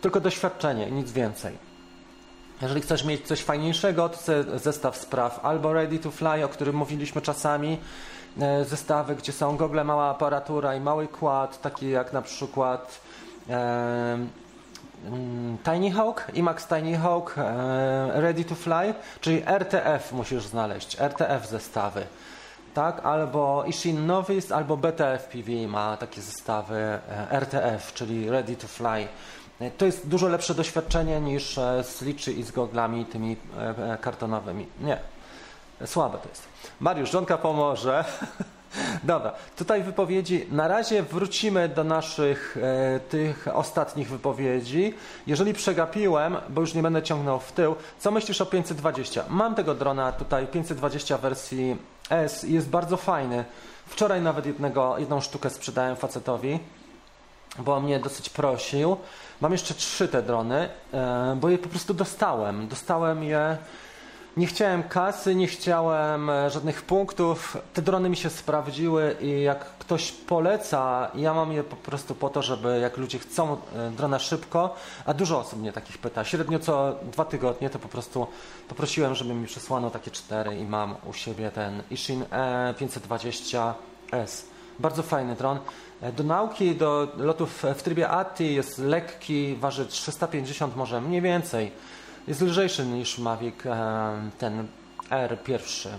[0.01, 1.57] tylko doświadczenie, nic więcej.
[2.61, 4.17] Jeżeli chcesz mieć coś fajniejszego, to
[4.59, 7.77] zestaw spraw albo Ready to Fly, o którym mówiliśmy czasami,
[8.39, 13.01] e, zestawy, gdzie są gogle, mała aparatura i mały kład, taki jak na przykład
[15.63, 22.05] Tiny Hawk, IMAX Tiny Hawk, e, Ready to Fly, czyli RTF musisz znaleźć, RTF zestawy.
[22.73, 26.99] Tak, albo Ishin Novice, albo BTF PV ma takie zestawy e,
[27.31, 29.07] RTF, czyli Ready to Fly.
[29.77, 33.97] To jest dużo lepsze doświadczenie niż e, z liczy i z goglami tymi e, e,
[33.97, 34.67] kartonowymi.
[34.81, 34.99] Nie,
[35.85, 36.47] słabe to jest.
[36.79, 38.05] Mariusz, żonka pomoże.
[39.03, 40.47] Dobra, tutaj wypowiedzi.
[40.51, 44.93] Na razie wrócimy do naszych e, tych ostatnich wypowiedzi.
[45.27, 49.23] Jeżeli przegapiłem, bo już nie będę ciągnął w tył, co myślisz o 520?
[49.29, 51.77] Mam tego drona tutaj, 520 wersji
[52.09, 53.45] S, jest bardzo fajny.
[53.87, 56.59] Wczoraj nawet jednego, jedną sztukę sprzedałem facetowi,
[57.59, 58.97] bo mnie dosyć prosił.
[59.41, 62.67] Mam jeszcze trzy te drony, e, bo je po prostu dostałem.
[62.67, 63.57] Dostałem je.
[64.37, 67.57] Nie chciałem kasy, nie chciałem e, żadnych punktów.
[67.73, 72.29] Te drony mi się sprawdziły i jak ktoś poleca, ja mam je po prostu po
[72.29, 74.75] to, żeby jak ludzie chcą e, drona szybko,
[75.05, 76.23] a dużo osób mnie takich pyta.
[76.23, 78.27] Średnio co dwa tygodnie to po prostu
[78.69, 84.43] poprosiłem, żeby mi przesłano takie cztery i mam u siebie ten Ishin E520S.
[84.79, 85.59] Bardzo fajny dron.
[86.01, 91.71] E, do nauki, do lotów w trybie ATI jest lekki, waży 350 może mniej więcej.
[92.27, 94.67] Jest lżejszy niż Mavic e, ten
[95.09, 95.89] R pierwszy.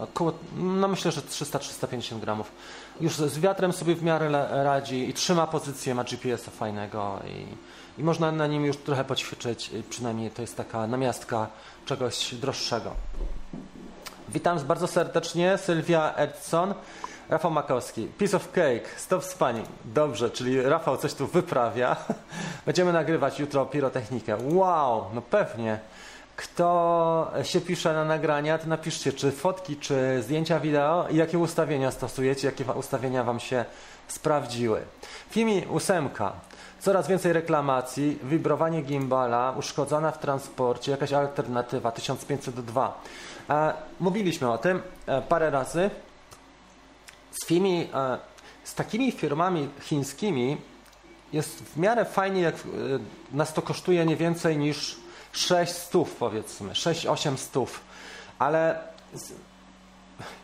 [0.00, 2.52] Około, no myślę, że 300-350 gramów.
[3.00, 8.04] Już z wiatrem sobie w miarę radzi i trzyma pozycję, ma GPS-a fajnego i, i
[8.04, 9.70] można na nim już trochę poćwiczyć.
[9.90, 11.46] Przynajmniej to jest taka namiastka
[11.86, 12.94] czegoś droższego.
[14.28, 16.74] Witam bardzo serdecznie, Sylwia Edson.
[17.30, 19.62] Rafał Makowski, piece of cake, stop spanie.
[19.84, 21.96] Dobrze, czyli Rafał coś tu wyprawia.
[22.66, 24.36] Będziemy nagrywać jutro pirotechnikę.
[24.44, 25.78] Wow, no pewnie.
[26.36, 31.90] Kto się pisze na nagrania, to napiszcie, czy fotki, czy zdjęcia wideo i jakie ustawienia
[31.90, 33.64] stosujecie, jakie ustawienia Wam się
[34.08, 34.80] sprawdziły.
[35.30, 36.32] Fimi ósemka.
[36.80, 43.00] Coraz więcej reklamacji, wibrowanie gimbala, uszkodzona w transporcie, jakaś alternatywa 1502.
[43.50, 45.90] E, mówiliśmy o tym e, parę razy.
[47.30, 48.18] Z, firmi, e,
[48.64, 50.56] z takimi firmami chińskimi
[51.32, 52.58] jest w miarę fajnie, jak e,
[53.32, 54.96] nas to kosztuje nie więcej niż
[55.32, 57.80] 6 stów, powiedzmy, 6-8 stów.
[58.38, 58.80] Ale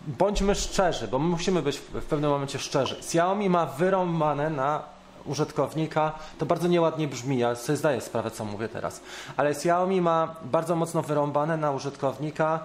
[0.07, 2.97] bądźmy szczerzy, bo my musimy być w pewnym momencie szczerzy.
[2.99, 4.83] Xiaomi ma wyrąbane na
[5.25, 9.01] użytkownika, to bardzo nieładnie brzmi, ja sobie zdaję sprawę, co mówię teraz,
[9.37, 12.61] ale Xiaomi ma bardzo mocno wyrąbane na użytkownika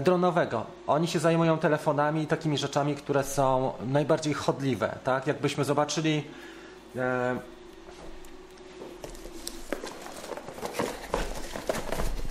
[0.00, 0.66] dronowego.
[0.86, 5.26] Oni się zajmują telefonami i takimi rzeczami, które są najbardziej chodliwe, tak?
[5.26, 6.24] Jakbyśmy zobaczyli
[6.96, 7.36] e,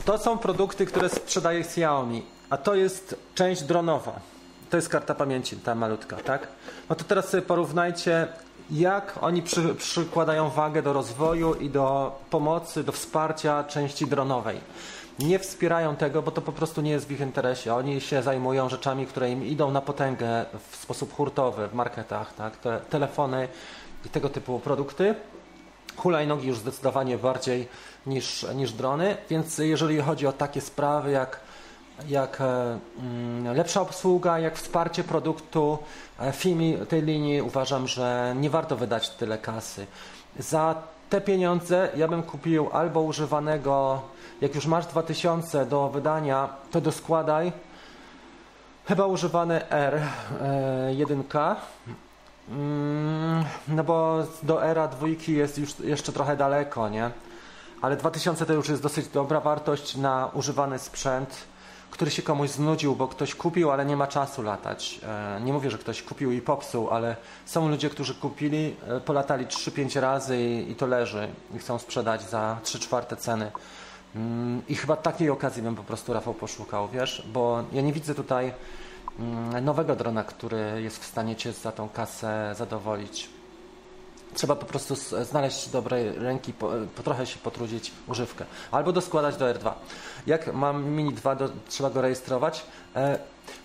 [0.06, 4.20] To są produkty, które sprzedaje Xiaomi, a to jest część dronowa.
[4.70, 6.48] To jest karta pamięci, ta malutka, tak?
[6.90, 8.28] No to teraz sobie porównajcie,
[8.72, 14.60] jak oni przy, przykładają wagę do rozwoju i do pomocy, do wsparcia części dronowej.
[15.24, 17.76] Nie wspierają tego, bo to po prostu nie jest w ich interesie.
[17.76, 22.58] Oni się zajmują rzeczami, które im idą na potęgę w sposób hurtowy w marketach, tak?
[22.58, 23.48] Te telefony
[24.06, 25.16] i tego typu produkty.
[25.98, 27.68] Hulajnogi już zdecydowanie bardziej
[28.06, 31.40] niż, niż drony, więc jeżeli chodzi o takie sprawy jak,
[32.10, 35.78] jak e, mm, lepsza obsługa, jak wsparcie produktu
[36.20, 39.88] e, FIMI tej linii, uważam, że nie warto wydać tyle kasy.
[40.40, 40.76] Za
[41.12, 44.02] te pieniądze ja bym kupił albo używanego,
[44.42, 47.52] jak już masz 2000 do wydania, to doskładaj.
[48.86, 51.56] Chyba używany R1K,
[52.50, 57.12] mm, no bo do era dwójki jest już jeszcze trochę daleko, nie?
[57.82, 61.36] ale 2000 to już jest dosyć dobra wartość na używany sprzęt,
[61.92, 65.00] który się komuś znudził, bo ktoś kupił, ale nie ma czasu latać.
[65.04, 67.16] E, nie mówię, że ktoś kupił i popsuł, ale
[67.46, 72.22] są ludzie, którzy kupili, e, polatali 3-5 razy i, i to leży i chcą sprzedać
[72.30, 73.52] za 3 czwarte ceny.
[74.16, 78.16] Mm, I chyba takiej okazji bym po prostu Rafał poszukał, wiesz, bo ja nie widzę
[78.16, 78.54] tutaj
[79.20, 83.30] mm, nowego drona, który jest w stanie Cię za tą kasę zadowolić.
[84.34, 88.46] Trzeba po prostu znaleźć dobrej ręki, po, po, trochę się potrudzić używkę.
[88.72, 89.72] Albo doskładać do R2.
[90.28, 92.66] Jak mam Mini 2, do, trzeba go rejestrować.
[92.96, 93.20] E,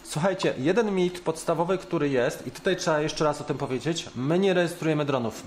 [0.04, 4.38] słuchajcie, jeden mit podstawowy, który jest, i tutaj trzeba jeszcze raz o tym powiedzieć, my
[4.38, 5.42] nie rejestrujemy dronów.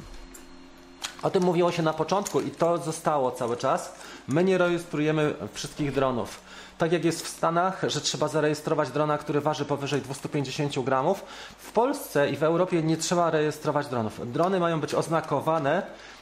[1.22, 3.93] O tym mówiło się na początku i to zostało cały czas.
[4.28, 6.41] My nie rejestrujemy wszystkich dronów
[6.80, 11.26] tak jak jest w Stanach, że trzeba zarejestrować drona, który waży powyżej 250 gramów,
[11.57, 14.32] w Polsce i w Europie nie trzeba rejestrować dronów.
[14.32, 15.82] Drony mają być oznakowane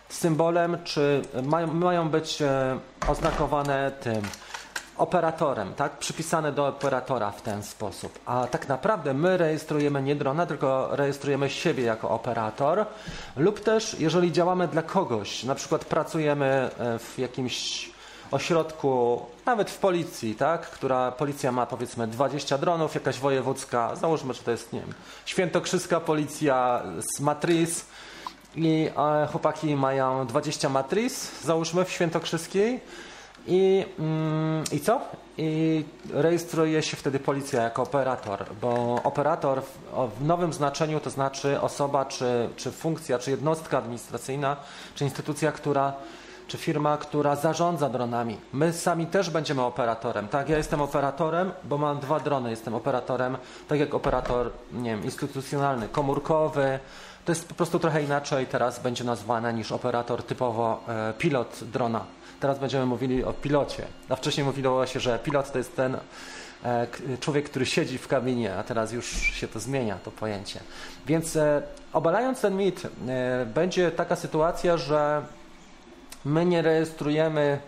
[0.09, 4.21] symbolem, czy mają, mają być e, oznakowane tym
[4.97, 5.97] operatorem, tak?
[5.97, 8.19] Przypisane do operatora w ten sposób.
[8.25, 12.85] A tak naprawdę my rejestrujemy nie drona, tylko rejestrujemy siebie jako operator.
[13.37, 17.89] Lub też jeżeli działamy dla kogoś, na przykład pracujemy e, w jakimś
[18.31, 24.43] ośrodku, nawet w policji, tak, która policja ma powiedzmy 20 dronów, jakaś wojewódzka, załóżmy, że
[24.43, 24.93] to jest, nie wiem,
[25.25, 26.83] świętokrzyska policja
[27.17, 27.85] z Matris.
[28.55, 32.81] I e, chłopaki mają 20 Matris, załóżmy w świętokrzyskiej
[33.47, 35.01] i, mm, i co?
[35.37, 39.77] I rejestruje się wtedy policja jako operator, bo operator w,
[40.19, 44.57] w, nowym znaczeniu to znaczy osoba, czy, czy funkcja, czy jednostka administracyjna,
[44.95, 45.93] czy instytucja, która
[46.47, 48.37] czy firma, która zarządza dronami.
[48.53, 50.27] My sami też będziemy operatorem.
[50.27, 52.49] Tak, ja jestem operatorem, bo mam dwa drony.
[52.49, 53.37] Jestem operatorem,
[53.67, 56.79] tak jak operator, nie wiem, instytucjonalny, komórkowy.
[57.25, 62.05] To jest po prostu trochę inaczej teraz będzie nazwane niż operator typowo e, pilot drona.
[62.39, 63.85] Teraz będziemy mówili o pilocie.
[64.09, 65.97] A wcześniej mówiło się, że pilot to jest ten
[66.63, 66.87] e,
[67.19, 70.59] człowiek, który siedzi w kabinie, a teraz już się to zmienia, to pojęcie.
[71.05, 71.61] Więc e,
[71.93, 75.21] obalając ten mit, e, będzie taka sytuacja, że
[76.25, 77.59] My nie rejestrujemy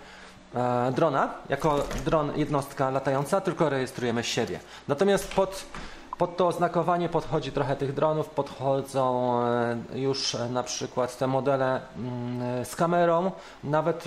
[0.91, 4.59] drona jako dron jednostka latająca, tylko rejestrujemy siebie.
[4.87, 5.65] Natomiast pod,
[6.17, 9.39] pod to oznakowanie podchodzi trochę tych dronów, podchodzą
[9.93, 13.31] już na przykład te modele mm, z kamerą,
[13.63, 14.05] nawet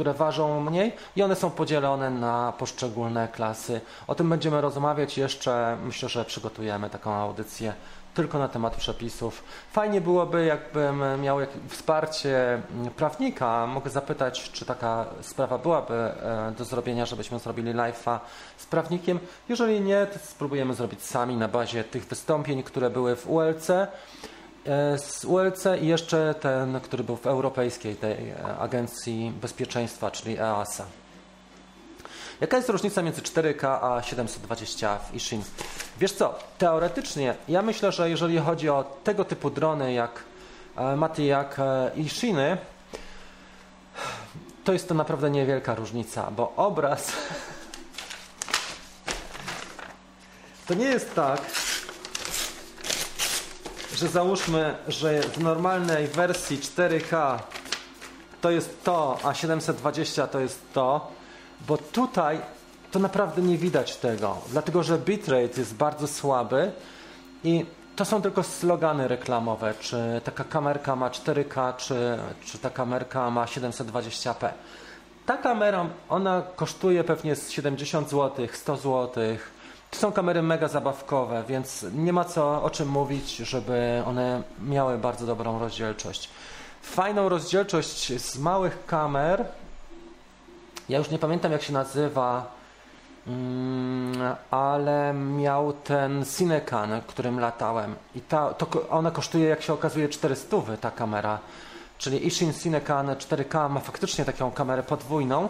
[0.00, 3.80] które ważą mniej i one są podzielone na poszczególne klasy.
[4.06, 7.74] O tym będziemy rozmawiać jeszcze, myślę, że przygotujemy taką audycję
[8.14, 9.44] tylko na temat przepisów.
[9.72, 11.38] Fajnie byłoby, jakbym miał
[11.68, 12.62] wsparcie
[12.96, 13.66] prawnika.
[13.66, 18.18] Mogę zapytać, czy taka sprawa byłaby e, do zrobienia, żebyśmy zrobili live'a
[18.56, 19.18] z prawnikiem.
[19.48, 23.70] Jeżeli nie, to spróbujemy zrobić sami na bazie tych wystąpień, które były w ULC.
[24.66, 30.38] E, z ULC i jeszcze ten, który był w Europejskiej tej e, Agencji Bezpieczeństwa, czyli
[30.38, 30.86] EASA.
[32.40, 35.42] Jaka jest różnica między 4K a 720 w Ishin?
[35.98, 40.24] Wiesz co, teoretycznie ja myślę, że jeżeli chodzi o tego typu drony jak
[40.76, 42.58] e, Matijak e, i Shiny,
[44.64, 47.12] to jest to naprawdę niewielka różnica, bo obraz
[50.68, 51.40] to nie jest tak,
[54.00, 57.38] że załóżmy, że w normalnej wersji 4K
[58.40, 61.10] to jest to, a 720 to jest to,
[61.68, 62.40] bo tutaj
[62.90, 66.72] to naprawdę nie widać tego, dlatego że bitrate jest bardzo słaby
[67.44, 73.30] i to są tylko slogany reklamowe, czy taka kamerka ma 4K, czy, czy ta kamerka
[73.30, 74.48] ma 720p.
[75.26, 79.10] Ta kamera, ona kosztuje pewnie 70 zł, 100 zł.
[79.90, 84.98] To są kamery mega zabawkowe, więc nie ma co o czym mówić, żeby one miały
[84.98, 86.28] bardzo dobrą rozdzielczość.
[86.82, 89.44] Fajną rozdzielczość z małych kamer,
[90.88, 92.60] ja już nie pamiętam jak się nazywa,
[93.26, 97.94] Mm, ale miał ten Cinecan, którym latałem.
[98.14, 101.38] I ta, to, ona kosztuje, jak się okazuje, 400 ta kamera.
[101.98, 105.48] Czyli Ishin Cinecan 4K ma faktycznie taką kamerę podwójną.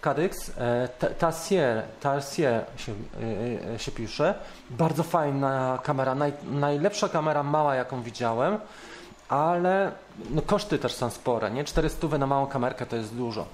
[0.00, 0.88] Cadix, e,
[1.18, 4.34] Tarsier, Tarsier się, e, e, się pisze.
[4.70, 8.58] Bardzo fajna kamera, naj, najlepsza kamera mała, jaką widziałem,
[9.28, 9.92] ale
[10.30, 11.50] no, koszty też są spore.
[11.50, 11.64] Nie?
[11.64, 13.46] 400 na małą kamerkę to jest dużo.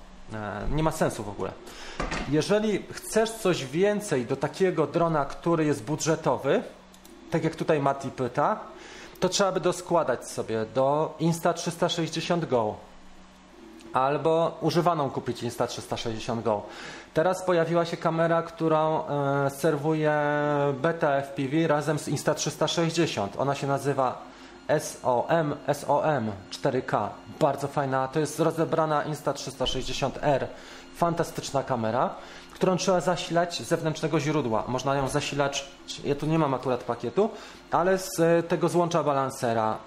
[0.71, 1.53] Nie ma sensu w ogóle.
[2.29, 6.63] Jeżeli chcesz coś więcej do takiego drona, który jest budżetowy,
[7.31, 8.61] tak jak tutaj Mati pyta,
[9.21, 12.75] to trzeba by doskładać sobie do Insta360 Go
[13.97, 16.63] albo używaną kupić Insta360 Go.
[17.15, 20.13] Teraz pojawiła się kamera, którą e, serwuje
[20.83, 23.29] Beta FPV razem z Insta360.
[23.39, 24.23] Ona się nazywa
[24.79, 27.09] SOM, SOM 4K.
[27.41, 30.47] Bardzo fajna, to jest rozebrana Insta360R
[30.97, 32.15] fantastyczna kamera,
[32.55, 34.65] którą trzeba zasilać z zewnętrznego źródła.
[34.69, 35.67] Można ją zasilać,
[36.05, 37.31] ja tu nie mam akurat pakietu,
[37.71, 39.79] ale z e, tego złącza balansera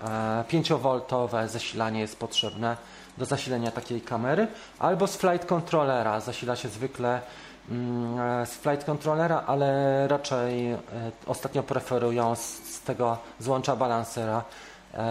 [0.51, 2.77] 5V zasilanie jest potrzebne
[3.19, 4.47] do zasilenia takiej kamery,
[4.79, 7.21] albo z flight controllera zasila się zwykle
[7.69, 10.79] mm, e, z flight controllera, ale raczej e,
[11.25, 14.43] ostatnio preferują z, tego złącza balansera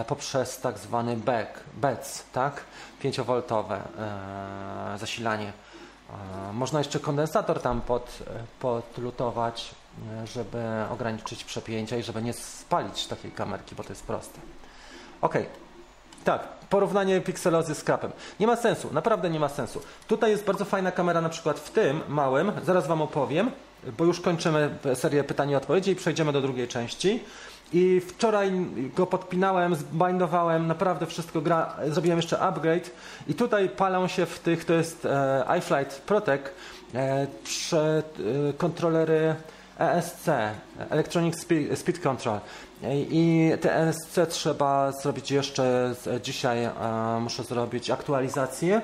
[0.07, 2.63] poprzez tak zwany back, BEC, tak?
[3.03, 3.77] 5V
[4.97, 5.53] zasilanie.
[6.53, 8.19] Można jeszcze kondensator tam pod,
[8.59, 9.75] podlutować,
[10.25, 14.39] żeby ograniczyć przepięcia i żeby nie spalić takiej kamerki, bo to jest proste.
[15.21, 15.33] Ok,
[16.23, 18.11] tak, porównanie pikselozy z krapem.
[18.39, 19.81] Nie ma sensu, naprawdę nie ma sensu.
[20.07, 23.51] Tutaj jest bardzo fajna kamera, na przykład w tym małym, zaraz Wam opowiem,
[23.97, 27.19] bo już kończymy serię pytań i odpowiedzi i przejdziemy do drugiej części.
[27.73, 28.51] I wczoraj
[28.95, 31.75] go podpinałem, zbindowałem, naprawdę wszystko gra.
[31.87, 32.91] Zrobiłem jeszcze upgrade
[33.27, 36.53] i tutaj palą się w tych, to jest e, iFlight Protect,
[36.95, 37.27] e, e,
[38.57, 39.35] kontrolery
[39.79, 40.29] ESC,
[40.89, 41.39] Electronic
[41.75, 42.39] Speed Control.
[43.11, 46.71] I te ESC trzeba zrobić jeszcze dzisiaj, e,
[47.19, 48.81] muszę zrobić aktualizację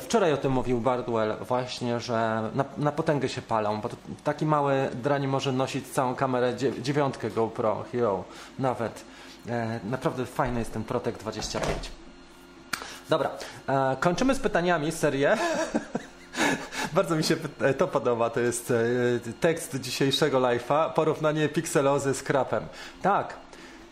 [0.00, 3.88] Wczoraj o tym mówił Bardwell właśnie, że na, na potęgę się palą, bo
[4.24, 8.24] taki mały drań może nosić całą kamerę dziewiątkę GoPro Hero
[8.58, 9.04] nawet.
[9.48, 11.90] E, naprawdę fajny jest ten Protect 25.
[13.08, 13.30] Dobra,
[13.68, 15.36] e, kończymy z pytaniami serię.
[16.92, 17.36] Bardzo mi się
[17.78, 22.64] to podoba, to jest e, tekst dzisiejszego live'a, porównanie pikselozy z krapem.
[23.02, 23.36] Tak,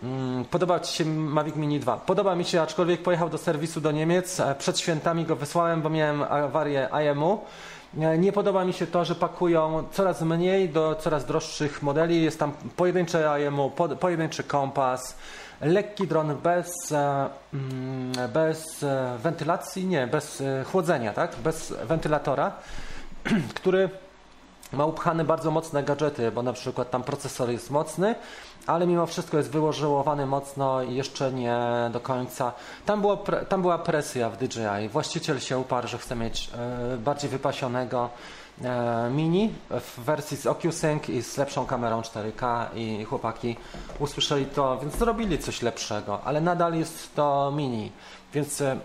[0.02, 1.96] Mm, podoba Ci się Mavic Mini 2?
[1.96, 4.40] Podoba mi się, aczkolwiek pojechał do serwisu do Niemiec.
[4.40, 7.40] E, przed świętami go wysłałem, bo miałem awarię IMU.
[7.98, 12.22] E, nie podoba mi się to, że pakują coraz mniej do coraz droższych modeli.
[12.22, 13.70] Jest tam pojedyncze IMU,
[14.00, 15.16] pojedynczy kompas,
[15.60, 18.84] lekki dron bez, e, mm, bez
[19.18, 20.42] wentylacji, nie, bez
[20.72, 21.36] chłodzenia, tak?
[21.36, 22.52] bez wentylatora,
[23.54, 23.90] który
[24.72, 28.14] ma upchane bardzo mocne gadżety, bo na przykład tam procesor jest mocny,
[28.66, 31.60] ale mimo wszystko jest wyłożyłowany mocno i jeszcze nie
[31.92, 32.52] do końca.
[32.86, 33.16] Tam, było,
[33.48, 34.88] tam była presja w DJI.
[34.88, 36.50] Właściciel się uparł, że chce mieć
[36.94, 38.37] e, bardziej wypasionego e,
[39.10, 43.56] mini w wersji z OcuSync i z lepszą kamerą 4K i chłopaki
[43.98, 47.92] usłyszeli to, więc zrobili coś lepszego, ale nadal jest to mini,
[48.34, 48.78] więc, e,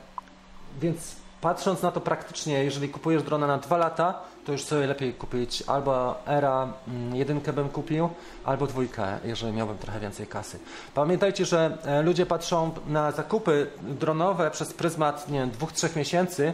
[0.82, 5.14] więc patrząc na to praktycznie, jeżeli kupujesz drona na dwa lata, to już sobie lepiej
[5.14, 8.10] kupić albo Era mm, jedynkę bym kupił,
[8.46, 10.60] albo dwójkę, jeżeli miałbym trochę więcej kasy.
[10.94, 16.54] Pamiętajcie, że e, ludzie patrzą na zakupy dronowe przez pryzmat, nie wiem, dwóch, trzech miesięcy,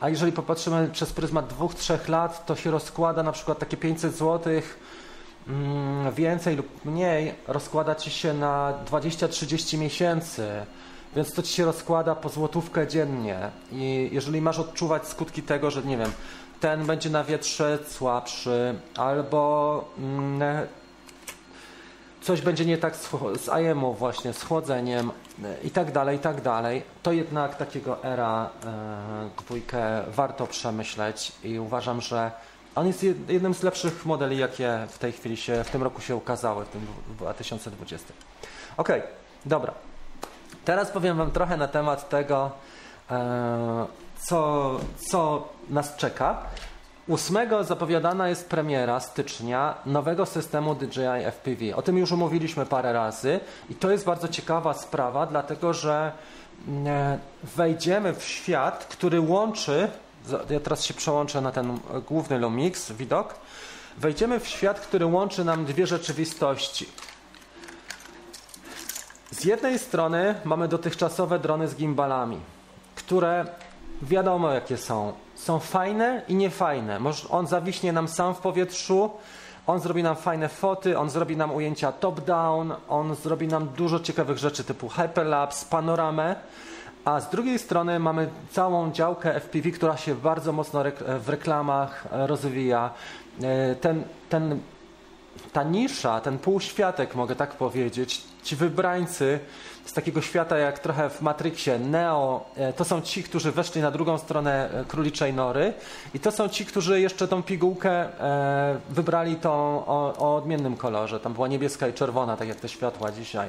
[0.00, 4.14] a jeżeli popatrzymy przez pryzmat dwóch, trzech lat, to się rozkłada na przykład takie 500
[4.14, 4.52] zł
[5.48, 10.48] mm, więcej lub mniej, rozkłada Ci się na 20-30 miesięcy.
[11.16, 13.50] Więc to ci się rozkłada po złotówkę dziennie.
[13.72, 16.12] I jeżeli masz odczuwać skutki tego, że nie wiem,
[16.60, 20.66] ten będzie na wietrze słabszy, albo mm,
[22.22, 23.10] coś będzie nie tak z,
[23.40, 25.10] z IM-u właśnie, z chłodzeniem
[25.44, 31.32] e, i tak dalej, i tak dalej, to jednak takiego era e, dwójkę warto przemyśleć
[31.44, 32.30] i uważam, że
[32.74, 36.16] on jest jednym z lepszych modeli, jakie w tej chwili się, w tym roku się
[36.16, 36.86] ukazały, w tym
[37.18, 38.12] 2020.
[38.76, 38.88] Ok,
[39.46, 39.72] dobra.
[40.64, 42.50] Teraz powiem Wam trochę na temat tego,
[43.10, 43.86] e,
[44.22, 46.42] co, co nas czeka.
[47.08, 51.76] 8 zapowiadana jest premiera stycznia nowego systemu DJI FPV.
[51.76, 53.40] O tym już omówiliśmy parę razy
[53.70, 56.12] i to jest bardzo ciekawa sprawa, dlatego że
[56.68, 57.18] mm,
[57.56, 59.88] wejdziemy w świat, który łączy,
[60.50, 61.78] ja teraz się przełączę na ten
[62.08, 63.34] główny Lumix widok,
[63.98, 66.88] wejdziemy w świat, który łączy nam dwie rzeczywistości.
[69.30, 72.40] Z jednej strony mamy dotychczasowe drony z gimbalami,
[72.94, 73.46] które
[74.02, 77.00] wiadomo jakie są są fajne i niefajne.
[77.30, 79.10] On zawiśnie nam sam w powietrzu,
[79.66, 84.38] on zrobi nam fajne foty, on zrobi nam ujęcia top-down, on zrobi nam dużo ciekawych
[84.38, 86.36] rzeczy typu hyperlapse, panoramę,
[87.04, 90.82] a z drugiej strony mamy całą działkę FPV, która się bardzo mocno
[91.20, 92.90] w reklamach e, rozwija.
[93.42, 94.60] E, ten, ten,
[95.52, 99.40] ta nisza, ten półświatek, mogę tak powiedzieć, ci wybrańcy
[99.88, 103.90] z takiego świata jak trochę w Matrixie, Neo, e, to są ci, którzy weszli na
[103.90, 105.72] drugą stronę e, króliczej nory
[106.14, 109.50] i to są ci, którzy jeszcze tą pigułkę e, wybrali tą
[109.86, 111.20] o, o odmiennym kolorze.
[111.20, 113.48] Tam była niebieska i czerwona, tak jak te światła dzisiaj.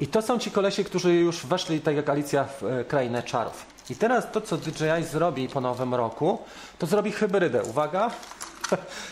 [0.00, 3.66] I to są ci kolesie, którzy już weszli, tak jak Alicja, w krainę czarów.
[3.90, 6.38] I teraz to, co DJI zrobi po nowym roku,
[6.78, 7.62] to zrobi hybrydę.
[7.62, 8.10] Uwaga.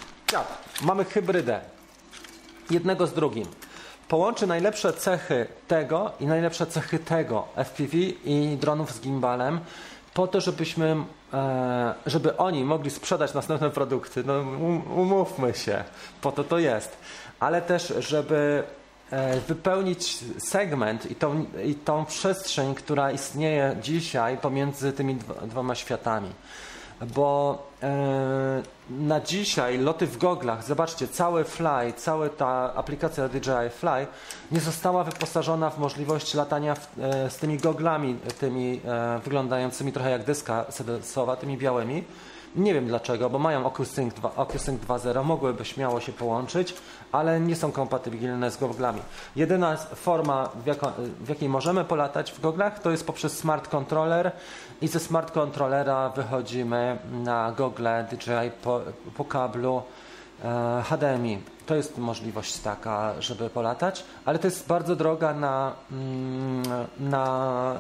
[0.83, 1.61] Mamy hybrydę.
[2.71, 3.47] Jednego z drugim
[4.13, 9.61] połączy najlepsze cechy tego i najlepsze cechy tego FPV i dronów z gimbalem
[10.15, 10.97] po to, żebyśmy,
[11.33, 14.25] e, żeby oni mogli sprzedać następne produkty.
[14.25, 14.41] No,
[14.97, 15.85] umówmy się,
[16.21, 16.97] po to to jest.
[17.41, 18.63] Ale też, żeby
[19.11, 26.31] e, wypełnić segment i tą, i tą przestrzeń, która istnieje dzisiaj pomiędzy tymi dwoma światami
[27.07, 34.07] bo e, na dzisiaj loty w goglach, zobaczcie, cały Fly, cała ta aplikacja DJI Fly
[34.53, 40.11] nie została wyposażona w możliwość latania w, e, z tymi goglami, tymi e, wyglądającymi trochę
[40.11, 42.05] jak dyska sedesowa, tymi białymi.
[42.57, 46.75] Nie wiem dlaczego, bo mają OcuSync 2.0, mogłyby śmiało się połączyć,
[47.13, 49.01] ale nie są kompatybilne z goglami.
[49.37, 50.77] Jedyna forma, w,
[51.25, 54.33] w jakiej możemy polatać w goglach, to jest poprzez smart controller
[54.83, 58.81] i ze smart controllera wychodzimy na gogle DJI po,
[59.17, 59.83] po kablu
[60.45, 61.39] e, HDMI.
[61.67, 66.63] To jest możliwość taka, żeby polatać, ale to jest bardzo droga na, mm,
[67.01, 67.77] na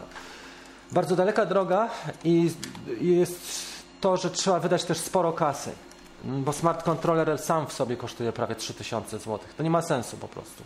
[0.92, 1.88] bardzo daleka droga
[2.24, 2.50] i
[3.00, 3.71] jest
[4.02, 5.72] to, że trzeba wydać też sporo kasy,
[6.24, 9.38] bo smart controller sam w sobie kosztuje prawie 3000 zł.
[9.56, 10.64] To nie ma sensu po prostu.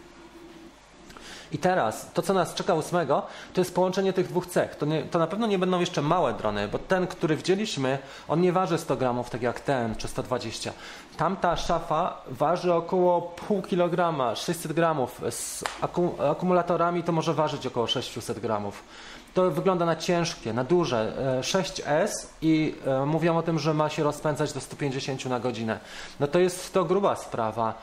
[1.52, 3.22] I teraz, to co nas czeka ósmego,
[3.52, 4.76] to jest połączenie tych dwóch cech.
[4.76, 8.40] To, nie, to, na pewno nie będą jeszcze małe drony, bo ten, który wzięliśmy, on
[8.40, 10.72] nie waży 100 gramów, tak jak ten, czy 120.
[11.16, 15.20] Tamta szafa waży około pół kilograma, 600 gramów.
[15.30, 15.64] Z
[16.30, 18.82] akumulatorami to może ważyć około 600 gramów.
[19.36, 21.12] To wygląda na ciężkie, na duże.
[21.40, 22.08] 6S e,
[22.42, 25.80] i e, mówią o tym, że ma się rozpędzać do 150 na godzinę.
[26.20, 27.74] No to jest to gruba sprawa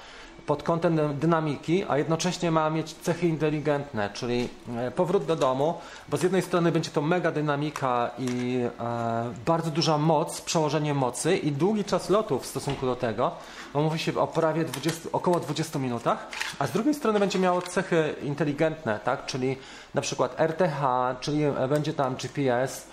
[0.45, 5.73] pod kątem dynamiki, a jednocześnie ma mieć cechy inteligentne, czyli e, powrót do domu,
[6.09, 11.37] bo z jednej strony będzie to mega dynamika i e, bardzo duża moc, przełożenie mocy
[11.37, 13.31] i długi czas lotu w stosunku do tego,
[13.73, 16.27] bo mówi się o prawie 20, około 20 minutach,
[16.59, 19.25] a z drugiej strony będzie miało cechy inteligentne, tak?
[19.25, 19.57] czyli
[19.93, 20.81] na przykład RTH,
[21.19, 22.87] czyli e, będzie tam GPS,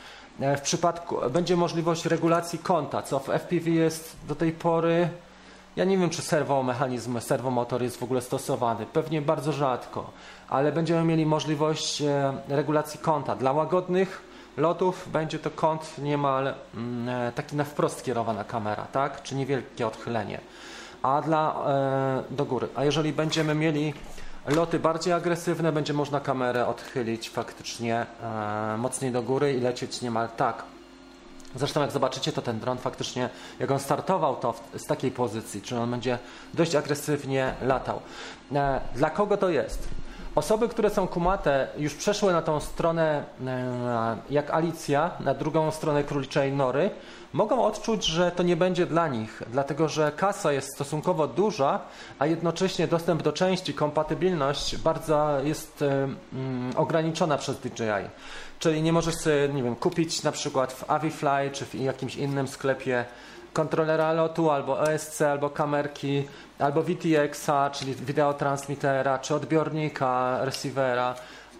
[0.56, 5.08] w przypadku będzie możliwość regulacji kąta, co w FPV jest do tej pory
[5.76, 8.86] ja nie wiem, czy serwomechanizm, serwomotor jest w ogóle stosowany.
[8.86, 10.10] Pewnie bardzo rzadko,
[10.48, 13.36] ale będziemy mieli możliwość e, regulacji kąta.
[13.36, 14.22] Dla łagodnych
[14.56, 19.22] lotów będzie to kąt niemal mm, e, taki na wprost kierowana kamera, tak?
[19.22, 20.40] Czy niewielkie odchylenie.
[21.02, 22.68] A dla e, do góry.
[22.74, 23.94] A jeżeli będziemy mieli
[24.46, 28.06] loty bardziej agresywne, będzie można kamerę odchylić faktycznie
[28.78, 30.64] mocniej do góry i lecieć niemal tak
[31.54, 35.78] Zresztą jak zobaczycie, to ten dron faktycznie, jak on startował to z takiej pozycji, czy
[35.78, 36.18] on będzie
[36.54, 38.00] dość agresywnie latał.
[38.52, 39.88] E, dla kogo to jest?
[40.34, 46.04] Osoby, które są kumate, już przeszły na tą stronę e, jak Alicja, na drugą stronę
[46.04, 46.90] króliczej nory,
[47.32, 51.80] mogą odczuć, że to nie będzie dla nich, dlatego że kasa jest stosunkowo duża,
[52.18, 58.08] a jednocześnie dostęp do części, kompatybilność bardzo jest e, mm, ograniczona przez DJI.
[58.60, 62.48] Czyli nie możesz sobie, nie wiem, kupić na przykład w Avifly czy w jakimś innym
[62.48, 63.04] sklepie
[63.52, 71.14] kontrolera lotu, albo ESC, albo kamerki, albo VTX-a, czyli wideotransmitera, czy odbiornika, receivera,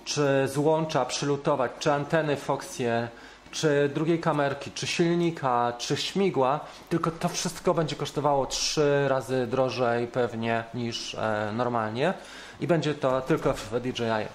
[0.04, 3.08] czy złącza przylutować, czy anteny Foxie,
[3.50, 10.06] czy drugiej kamerki, czy silnika, czy śmigła, tylko to wszystko będzie kosztowało trzy razy drożej
[10.06, 12.14] pewnie niż e, normalnie
[12.60, 14.26] i będzie to tylko w DJI.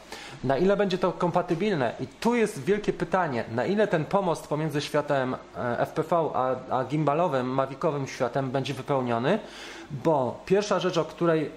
[0.43, 1.93] Na ile będzie to kompatybilne?
[1.99, 6.85] I tu jest wielkie pytanie, na ile ten pomost pomiędzy światem e, FPV a, a
[6.85, 9.39] gimbalowym, mawikowym światem będzie wypełniony,
[9.91, 11.51] bo pierwsza rzecz, o której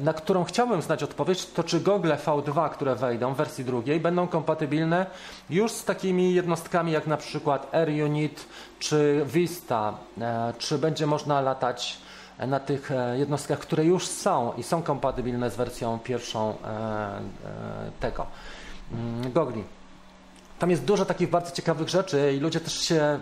[0.00, 4.28] na którą chciałbym znać odpowiedź, to czy gogle V2, które wejdą w wersji drugiej, będą
[4.28, 5.06] kompatybilne
[5.50, 8.46] już z takimi jednostkami jak na przykład AirUnit
[8.78, 11.98] czy Vista, e, czy będzie można latać
[12.38, 17.20] na tych e, jednostkach, które już są i są kompatybilne z wersją pierwszą e, e,
[18.00, 18.26] tego
[18.92, 19.64] mm, gogli.
[20.58, 23.20] Tam jest dużo takich bardzo ciekawych rzeczy i ludzie też się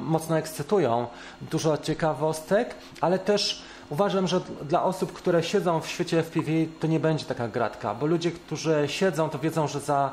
[0.00, 1.06] mocno ekscytują.
[1.40, 3.62] Dużo ciekawostek, ale też
[3.92, 8.06] uważam, że dla osób, które siedzą w świecie FPV, to nie będzie taka gratka, bo
[8.06, 10.12] ludzie, którzy siedzą, to wiedzą, że za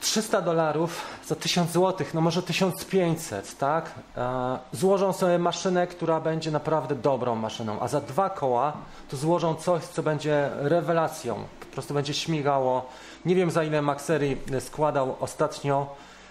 [0.00, 3.90] 300 dolarów za 1000 zł, no może 1500, tak?
[4.16, 8.72] E, złożą sobie maszynę, która będzie naprawdę dobrą maszyną, a za dwa koła
[9.10, 11.44] to złożą coś, co będzie rewelacją.
[11.60, 12.86] Po prostu będzie śmigało.
[13.24, 15.86] Nie wiem za ile Maxery składał ostatnio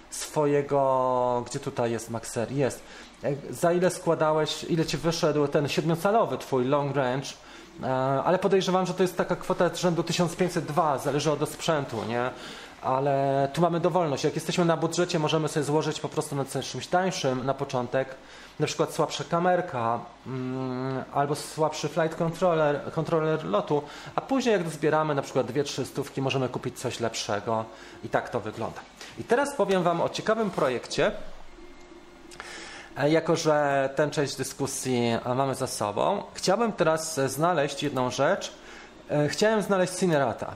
[0.10, 1.44] swojego.
[1.46, 2.56] Gdzie tutaj jest Maxery?
[2.56, 2.84] Jest.
[3.24, 7.28] E, za ile składałeś, ile ci wyszedł ten siedmiocalowy twój long range?
[7.84, 7.88] E,
[8.24, 12.30] ale podejrzewam, że to jest taka kwota rzędu 1502, zależy od sprzętu, nie?
[12.82, 14.24] ale tu mamy dowolność.
[14.24, 18.16] Jak jesteśmy na budżecie, możemy sobie złożyć po prostu na czymś tańszym na początek,
[18.60, 23.82] na przykład słabsza kamerka mm, albo słabszy flight controller, controller lotu,
[24.16, 27.66] a później jak zbieramy na przykład dwie, trzy stówki, możemy kupić coś lepszego
[28.04, 28.82] i tak to wygląda.
[29.20, 31.12] I teraz powiem Wam o ciekawym projekcie,
[33.08, 36.24] jako że tę część dyskusji e, mamy za sobą.
[36.34, 38.54] Chciałbym teraz znaleźć jedną rzecz.
[39.10, 40.56] E, chciałem znaleźć Cinerata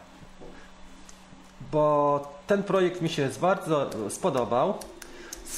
[1.71, 4.73] bo ten projekt mi się bardzo spodobał.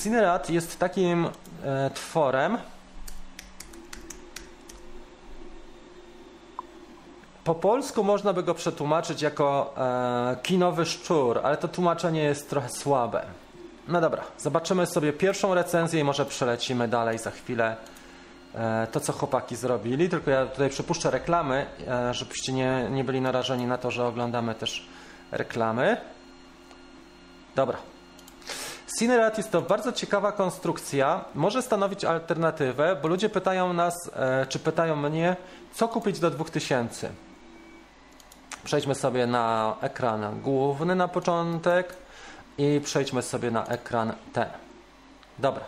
[0.03, 1.29] Cinerat jest takim
[1.63, 2.57] e, tworem,
[7.43, 12.69] Po polsku można by go przetłumaczyć jako e, kinowy szczur, ale to tłumaczenie jest trochę
[12.69, 13.25] słabe.
[13.88, 17.75] No dobra, zobaczymy sobie pierwszą recenzję i może przelecimy dalej za chwilę
[18.55, 20.09] e, to, co chłopaki zrobili.
[20.09, 24.55] Tylko ja tutaj przypuszczę reklamy, e, żebyście nie, nie byli narażeni na to, że oglądamy
[24.55, 24.88] też
[25.31, 25.97] reklamy.
[27.55, 27.77] Dobra.
[28.99, 31.25] Cinerat jest to bardzo ciekawa konstrukcja.
[31.35, 35.35] Może stanowić alternatywę, bo ludzie pytają nas, e, czy pytają mnie,
[35.73, 37.09] co kupić do 2000.
[38.63, 42.07] Przejdźmy sobie na ekran główny na początek
[42.58, 44.49] i przejdźmy sobie na ekran ten.
[45.39, 45.64] Dobra.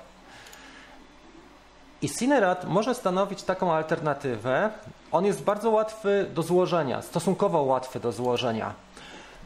[2.01, 4.69] I Cinerat może stanowić taką alternatywę.
[5.11, 8.73] On jest bardzo łatwy do złożenia, stosunkowo łatwy do złożenia.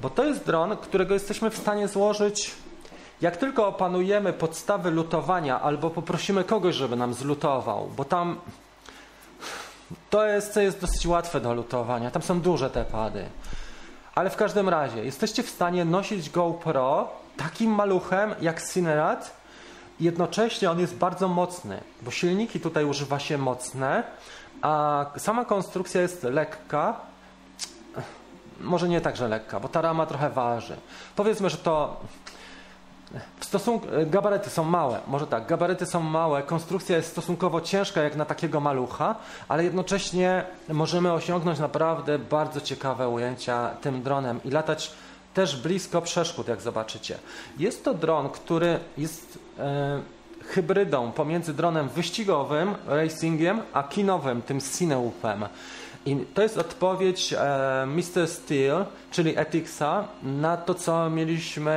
[0.02, 2.52] Bo to jest dron, którego jesteśmy w stanie złożyć,
[3.22, 8.40] jak tylko opanujemy podstawy lutowania, albo poprosimy kogoś, żeby nam zlutował, bo tam
[10.10, 12.12] to jest, jest dosyć łatwe do lutowania.
[12.12, 13.26] Tam są duże te pady.
[14.16, 19.44] Ale w każdym razie, jesteście w stanie nosić GoPro takim maluchem jak Cinerat.
[20.00, 24.04] Jednocześnie on jest bardzo mocny, bo silniki tutaj używa się mocne,
[24.62, 26.96] a sama konstrukcja jest lekka,
[28.62, 30.78] może nie tak, że lekka, bo ta rama trochę waży.
[31.16, 32.02] Powiedzmy, że to
[33.40, 38.16] w stosunku, gabaryty są małe, może tak, gabaryty są małe, konstrukcja jest stosunkowo ciężka jak
[38.16, 39.16] na takiego malucha,
[39.48, 44.92] ale jednocześnie możemy osiągnąć naprawdę bardzo ciekawe ujęcia tym dronem i latać
[45.34, 47.18] też blisko przeszkód, jak zobaczycie.
[47.60, 50.02] Jest to dron, który jest e,
[50.44, 55.46] hybrydą pomiędzy dronem wyścigowym, racingiem, a kinowym, tym Cineupem.
[56.06, 58.28] I to jest odpowiedź e, Mr.
[58.28, 61.74] Steel, czyli Ethixa, na to, co mieliśmy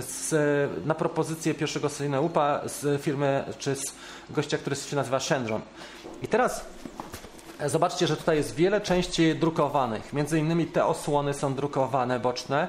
[0.00, 0.30] z,
[0.86, 3.94] na propozycję pierwszego Syneupa z firmy, czy z
[4.30, 5.60] gościa, który się nazywa Shendron.
[6.22, 6.64] I teraz
[7.07, 7.07] e,
[7.66, 10.12] zobaczcie, że tutaj jest wiele części drukowanych.
[10.12, 12.68] Między innymi te osłony są drukowane boczne,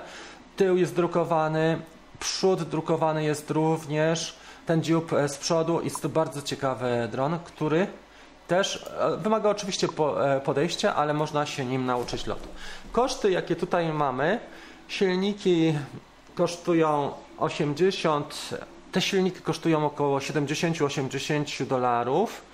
[0.56, 1.82] tył jest drukowany,
[2.20, 4.36] przód drukowany jest również,
[4.66, 5.82] ten dziób e, z przodu.
[5.82, 7.88] Jest to bardzo ciekawy dron, który
[8.48, 12.48] też e, wymaga oczywiście e, podejścia, ale można się nim nauczyć lotu.
[12.92, 14.40] Koszty, jakie tutaj mamy,
[14.88, 15.74] silniki
[16.36, 18.50] kosztują 80,
[18.92, 22.49] te silniki kosztują około 70-80 dolarów.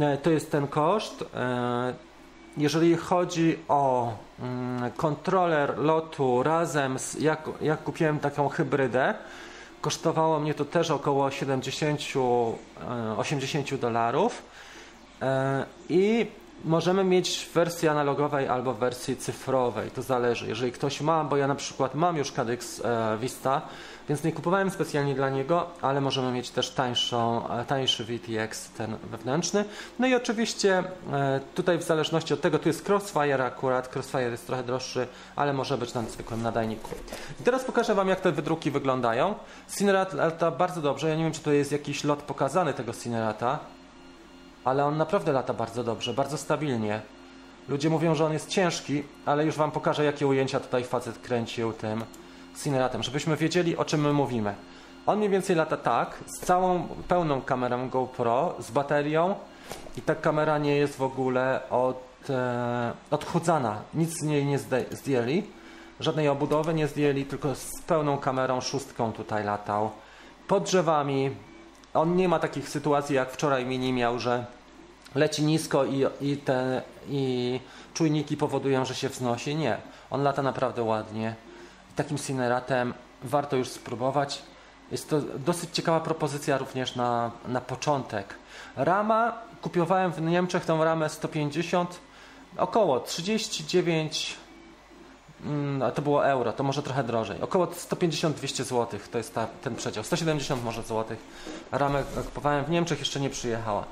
[0.00, 1.24] E, to jest ten koszt.
[2.56, 9.14] jeżeli chodzi o mm, kontroler lotu razem z, jak, jak kupiłem taką hybrydę,
[9.80, 14.42] kosztowało mnie to też około 70-80 dolarów
[15.22, 16.26] e, i
[16.64, 20.48] możemy mieć w wersji analogowej albo w wersji cyfrowej, to zależy.
[20.48, 23.62] Jeżeli ktoś ma, bo ja na przykład mam już Cadex e, Vista,
[24.08, 28.96] więc nie kupowałem specjalnie dla niego, ale możemy mieć też tańszą, e, tańszy VTX, ten
[29.10, 29.64] wewnętrzny.
[29.98, 34.46] No i oczywiście e, tutaj w zależności od tego, tu jest Crossfire akurat, Crossfire jest
[34.46, 36.90] trochę droższy, ale może być na zwykłym nadajniku.
[37.40, 39.34] I teraz pokażę Wam, jak te wydruki wyglądają.
[39.78, 43.58] Cinerat lata bardzo dobrze, ja nie wiem, czy to jest jakiś lot pokazany tego Cinerata,
[44.64, 47.00] ale on naprawdę lata bardzo dobrze, bardzo stabilnie.
[47.68, 51.72] Ludzie mówią, że on jest ciężki, ale już Wam pokażę, jakie ujęcia tutaj facet kręcił
[51.72, 52.04] tym
[52.62, 54.54] Cineratem, żebyśmy wiedzieli, o czym my mówimy.
[55.06, 59.34] On mniej więcej lata tak, z całą pełną kamerą GoPro, z baterią
[59.96, 63.82] i ta kamera nie jest w ogóle od, e, odchudzana.
[63.94, 64.58] Nic z niej nie
[64.90, 65.42] zdjęli,
[66.00, 69.90] żadnej obudowy nie zdjęli, tylko z pełną kamerą szóstką tutaj latał.
[70.48, 71.30] Pod drzewami,
[71.94, 74.44] on nie ma takich sytuacji jak wczoraj mini miał, że
[75.14, 77.60] leci nisko i, i, te, i
[77.94, 79.56] czujniki powodują, że się wznosi.
[79.56, 79.76] Nie,
[80.10, 81.34] on lata naprawdę ładnie.
[81.96, 84.42] Takim Cineratem warto już spróbować.
[84.92, 88.34] Jest to dosyć ciekawa propozycja również na, na początek.
[88.76, 92.00] Rama, kupiowałem w Niemczech tą ramę 150,
[92.56, 94.36] około 39
[95.44, 97.40] Mm, to było euro, to może trochę drożej.
[97.40, 100.04] Około 150-200 zł to jest ta, ten przedział.
[100.04, 101.18] 170 może złotych.
[101.72, 103.84] Ramę kupowałem w Niemczech, jeszcze nie przyjechała.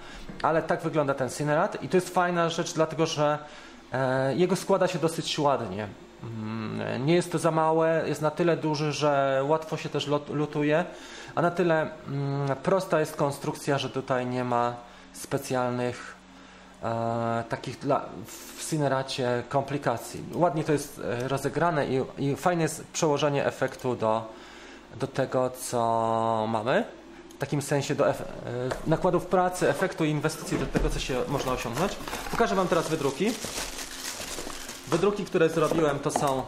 [0.43, 3.39] Ale tak wygląda ten Cinerat i to jest fajna rzecz, dlatego że
[3.93, 5.89] e, jego składa się dosyć ładnie.
[6.23, 10.85] Mm, nie jest to za małe, jest na tyle duży, że łatwo się też lutuje,
[11.35, 14.75] a na tyle mm, prosta jest konstrukcja, że tutaj nie ma
[15.13, 16.17] specjalnych
[16.83, 20.25] e, takich dla, w Cineracie komplikacji.
[20.35, 24.29] Ładnie to jest e, rozegrane i, i fajne jest przełożenie efektu do,
[25.01, 26.85] do tego, co mamy.
[27.37, 28.15] W takim sensie do e,
[28.87, 31.93] nakładów pracy, efektu i inwestycji do tego, co się można osiągnąć.
[32.31, 33.33] Pokażę Wam teraz wydruki.
[34.93, 36.43] Wydruki, które zrobiłem, to są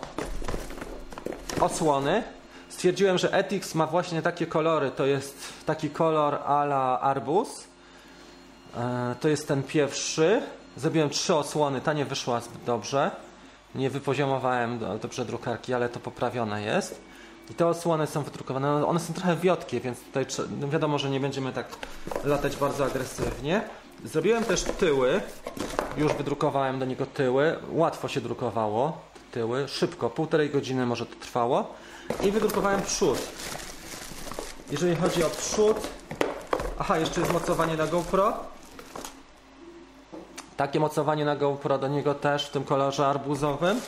[1.61, 2.23] osłony.
[2.69, 4.91] Stwierdziłem, że Etix ma właśnie takie kolory.
[4.91, 7.75] To jest taki kolor ala arbus
[8.77, 10.43] E, to jest ten pierwszy.
[10.77, 13.11] Zrobiłem trzy osłony, ta nie wyszła zbyt dobrze.
[13.75, 17.01] Nie wypoziomowałem dobrze drukarki, ale to poprawione jest.
[17.51, 18.87] I te osłony są wydrukowane.
[18.87, 20.27] One są trochę wiotkie, więc tutaj
[20.61, 21.67] no wiadomo, że nie będziemy tak
[22.25, 23.63] latać bardzo agresywnie.
[24.05, 25.21] Zrobiłem też tyły.
[25.97, 27.57] Już wydrukowałem do niego tyły.
[27.71, 29.01] Łatwo się drukowało.
[29.33, 29.69] Tyły.
[29.69, 30.11] Szybko.
[30.11, 31.75] Półtorej godziny może to trwało.
[32.23, 33.19] I wydrukowałem przód.
[34.71, 35.77] Jeżeli chodzi o przód...
[36.79, 38.35] Aha, jeszcze jest mocowanie na GoPro.
[40.57, 43.81] Takie mocowanie na GoPro do niego też w tym kolorze arbuzowym.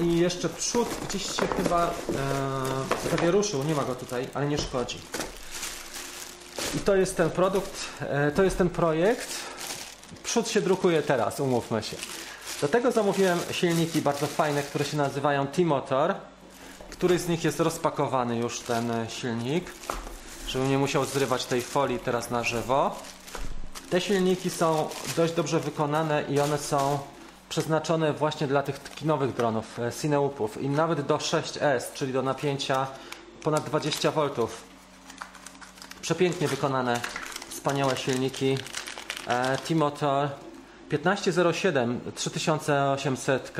[0.00, 4.98] I jeszcze przód gdzieś się chyba e, zawieruszył, nie ma go tutaj, ale nie szkodzi.
[6.76, 9.28] I to jest ten produkt, e, to jest ten projekt.
[10.22, 11.96] Przód się drukuje teraz, umówmy się.
[12.60, 16.14] Do tego zamówiłem silniki bardzo fajne, które się nazywają T-Motor.
[16.90, 19.72] Któryś z nich jest rozpakowany już ten silnik,
[20.48, 22.96] żebym nie musiał zrywać tej folii teraz na żywo.
[23.90, 26.98] Te silniki są dość dobrze wykonane i one są
[27.48, 32.86] przeznaczone właśnie dla tych kinowych dronów, e, Cineupów i nawet do 6S, czyli do napięcia
[33.42, 34.30] ponad 20 V.
[36.02, 37.00] Przepięknie wykonane,
[37.48, 38.58] wspaniałe silniki.
[39.26, 40.28] E, T-Motor
[40.88, 43.52] 1507 3800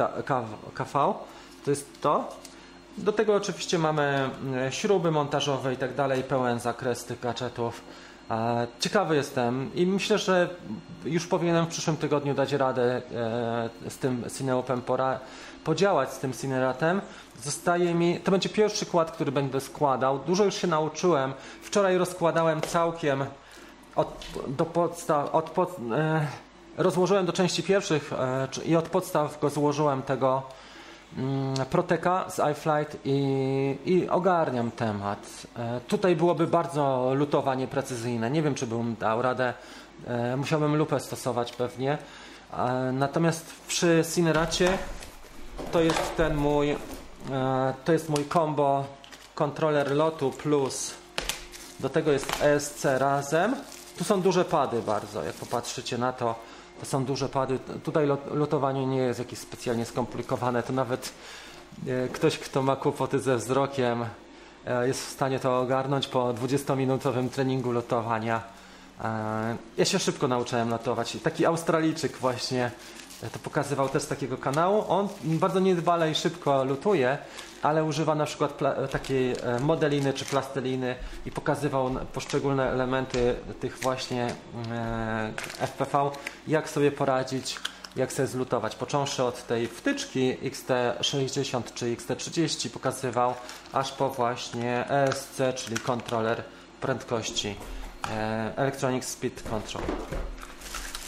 [0.75, 1.15] kV
[1.65, 2.37] to jest to.
[2.99, 7.81] Do tego oczywiście mamy mm, śruby montażowe i tak dalej, pełen zakres tych gadżetów.
[8.81, 10.49] Ciekawy jestem i myślę, że
[11.05, 13.03] już powinienem w przyszłym tygodniu dać radę
[13.87, 15.21] e, z tym Cineopem pora
[15.65, 17.01] podziałać z tym Cineratem.
[17.43, 20.19] Zostaje mi, to będzie pierwszy kład, który będę składał.
[20.19, 21.33] Dużo już się nauczyłem.
[21.63, 23.25] Wczoraj rozkładałem całkiem
[23.97, 26.27] od, do podstaw, od pod, e,
[26.77, 30.43] rozłożyłem do części pierwszych e, i od podstaw go złożyłem tego
[31.71, 35.47] Proteka z iFlight i, i ogarniam temat.
[35.57, 38.31] E, tutaj byłoby bardzo lutowanie precyzyjne.
[38.31, 39.55] Nie wiem, czy bym dał radę.
[40.07, 41.99] E, musiałbym lupę stosować pewnie.
[42.53, 44.79] E, natomiast przy Cineracie
[45.73, 46.77] to jest ten mój
[47.85, 48.85] to jest mój combo
[49.35, 50.95] kontroler lotu plus
[51.81, 53.57] do tego jest ESC razem.
[53.99, 56.35] Tu są duże pady bardzo, jak popatrzycie na to
[56.83, 57.59] są duże pady.
[57.85, 60.63] Tutaj lotowanie nie jest jakieś specjalnie skomplikowane.
[60.63, 61.13] To nawet
[61.87, 64.05] e, ktoś, kto ma kłopoty ze wzrokiem,
[64.67, 68.43] e, jest w stanie to ogarnąć po 20-minutowym treningu lotowania.
[69.05, 71.17] E, ja się szybko nauczyłem lotować.
[71.23, 72.71] Taki Australijczyk właśnie
[73.33, 74.85] to pokazywał też z takiego kanału.
[74.89, 77.19] On bardzo niedbale i szybko lutuje,
[77.63, 78.59] ale używa na przykład
[78.91, 80.97] takiej modeliny czy plasteliny
[81.27, 84.35] i pokazywał poszczególne elementy tych właśnie
[85.61, 86.11] FPV,
[86.47, 87.59] jak sobie poradzić
[87.97, 88.77] jak sobie zlutować.
[88.77, 93.35] Począwszy od tej wtyczki XT60 czy XT30 pokazywał,
[93.73, 96.43] aż po właśnie ESC, czyli kontroler
[96.81, 97.57] prędkości
[98.11, 99.83] e, Electronic Speed Control.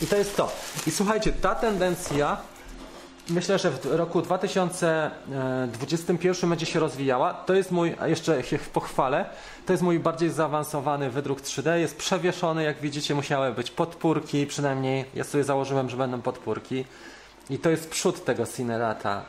[0.03, 0.53] I to jest to.
[0.87, 2.37] I słuchajcie, ta tendencja
[3.31, 7.35] myślę, że w roku 2021 będzie się rozwijała.
[7.35, 9.25] To jest mój, jeszcze się pochwalę,
[9.67, 11.75] to jest mój bardziej zaawansowany wydruk 3D.
[11.75, 16.85] Jest przewieszony, jak widzicie, musiały być podpórki, przynajmniej ja sobie założyłem, że będą podpórki.
[17.51, 19.25] I to jest przód tego Cinerata.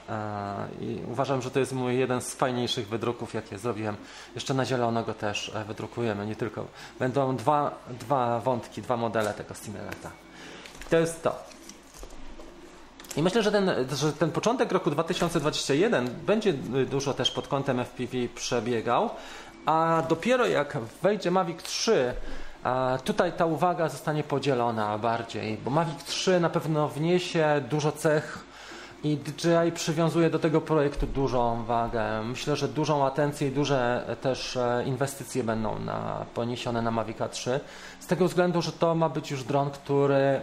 [0.82, 3.96] I uważam, że to jest mój jeden z fajniejszych wydruków, jakie zrobiłem.
[4.36, 6.66] Jeszcze na zielono go też e, wydrukujemy, nie tylko.
[7.00, 10.12] Będą dwa, dwa wątki, dwa modele tego Cinerata.
[10.90, 11.53] To jest to.
[13.18, 16.54] I myślę, że ten, że ten początek roku 2021 będzie
[16.92, 19.10] dużo też pod kątem FPV przebiegał,
[19.66, 22.14] a dopiero jak wejdzie Mavic 3,
[23.04, 28.46] tutaj ta uwaga zostanie podzielona bardziej, bo Mavic 3 na pewno wniesie dużo cech
[29.04, 32.24] i DJI przywiązuje do tego projektu dużą wagę.
[32.24, 37.60] Myślę, że dużą atencję i duże też e, inwestycje będą na, poniesione na Mavic 3.
[38.00, 40.42] Z tego względu, że to ma być już dron, który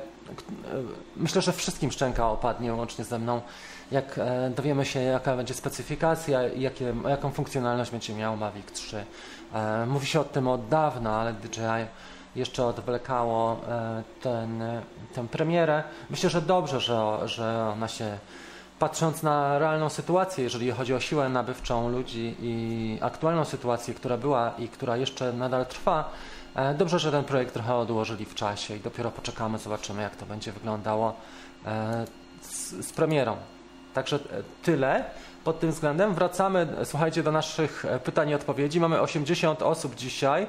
[1.17, 3.41] myślę, że wszystkim szczęka opadnie łącznie ze mną,
[3.93, 9.05] jak e, dowiemy się, jaka będzie specyfikacja i jakie, jaką funkcjonalność będzie miał Mavic 3.
[9.55, 11.87] E, mówi się o tym od dawna, ale DJI
[12.37, 14.63] jeszcze odwlekało e, ten,
[15.15, 15.83] tę premierę.
[16.11, 18.19] Myślę, że dobrze, że, że ona się
[18.79, 24.53] patrząc na realną sytuację, jeżeli chodzi o siłę nabywczą ludzi i aktualną sytuację, która była
[24.59, 26.11] i która jeszcze nadal trwa,
[26.79, 30.53] dobrze, że ten projekt trochę odłożyli w czasie i dopiero poczekamy, zobaczymy jak to będzie
[30.53, 31.15] wyglądało
[31.67, 32.05] e,
[32.43, 33.37] z, z premierą.
[33.95, 34.19] Także e,
[34.63, 35.05] tyle
[35.45, 36.15] pod tym względem.
[36.15, 38.81] Wracamy, słuchajcie, do naszych pytań i odpowiedzi.
[38.81, 40.47] Mamy 80 osób dzisiaj.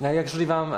[0.00, 0.72] Jeżeli Wam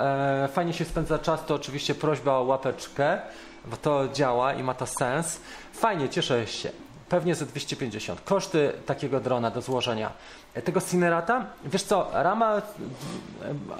[0.52, 3.18] fajnie się spędza czas, to oczywiście prośba o łapeczkę,
[3.66, 5.40] bo to działa i ma to sens.
[5.72, 6.70] Fajnie, cieszę się.
[7.12, 8.20] Pewnie ze 250.
[8.20, 10.12] Koszty takiego drona do złożenia
[10.64, 12.62] tego Cinerata, wiesz co, rama e,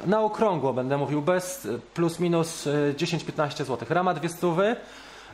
[0.07, 3.79] na okrągło będę mówił, bez plus minus 10-15 e, zł.
[3.91, 4.77] Rama dwie stówy,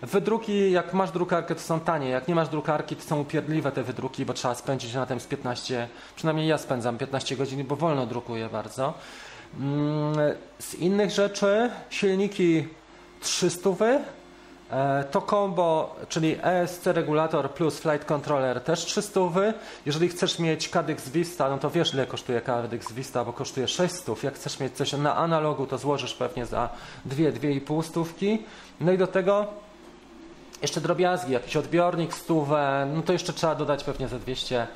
[0.02, 2.08] Wydruki, jak masz drukarkę, to są tanie.
[2.08, 5.26] Jak nie masz drukarki, to są upierdliwe te wydruki, bo trzeba spędzić na tym z
[5.26, 8.94] 15, przynajmniej ja spędzam 15 godzin, bo wolno drukuję bardzo.
[9.60, 10.14] Mm,
[10.58, 12.68] z innych rzeczy, silniki
[13.20, 14.17] 300, E,
[15.10, 19.20] to combo, czyli ESC regulator plus flight controller też 300.
[19.86, 24.22] Jeżeli chcesz mieć Cadix Vista, no to wiesz ile kosztuje Cadix Vista, bo kosztuje 600.
[24.22, 26.68] Jak chcesz mieć coś na analogu, to złożysz pewnie za
[27.08, 28.42] 2-2,5 stówki.
[28.80, 29.46] No i do tego
[30.62, 34.66] jeszcze drobiazgi, jakiś odbiornik, stówę, no to jeszcze trzeba dodać pewnie za 200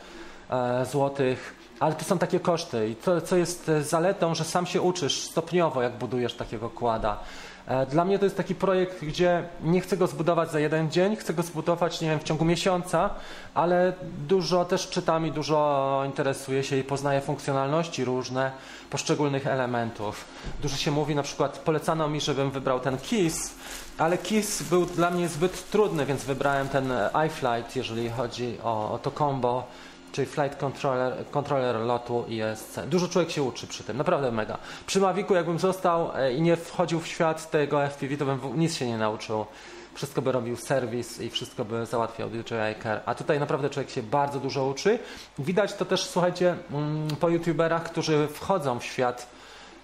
[0.50, 1.54] e, złotych.
[1.80, 5.82] Ale to są takie koszty i to, co jest zaletą, że sam się uczysz stopniowo,
[5.82, 7.18] jak budujesz takiego kłada.
[7.66, 11.16] E, dla mnie to jest taki projekt, gdzie nie chcę go zbudować za jeden dzień,
[11.16, 13.10] chcę go zbudować, nie wiem, w ciągu miesiąca,
[13.54, 13.92] ale
[14.28, 18.52] dużo też czytam i dużo interesuję się i poznaję funkcjonalności różne
[18.90, 20.24] poszczególnych elementów.
[20.62, 23.54] Dużo się mówi, na przykład polecano mi, żebym wybrał ten KISS,
[23.98, 26.92] ale KISS był dla mnie zbyt trudny, więc wybrałem ten
[27.26, 29.66] iFlight, jeżeli chodzi o, o to combo
[30.12, 32.80] czyli Flight Controller, controller lotu i ESC.
[32.86, 34.58] Dużo człowiek się uczy przy tym, naprawdę mega.
[34.86, 38.74] Przy Mavicu jakbym został e, i nie wchodził w świat tego FPV, to bym nic
[38.74, 39.46] się nie nauczył.
[39.94, 43.00] Wszystko by robił serwis i wszystko by załatwiał DJI Care.
[43.06, 44.98] A tutaj naprawdę człowiek się bardzo dużo uczy.
[45.38, 49.26] Widać to też, słuchajcie, mm, po youtuberach, którzy wchodzą w świat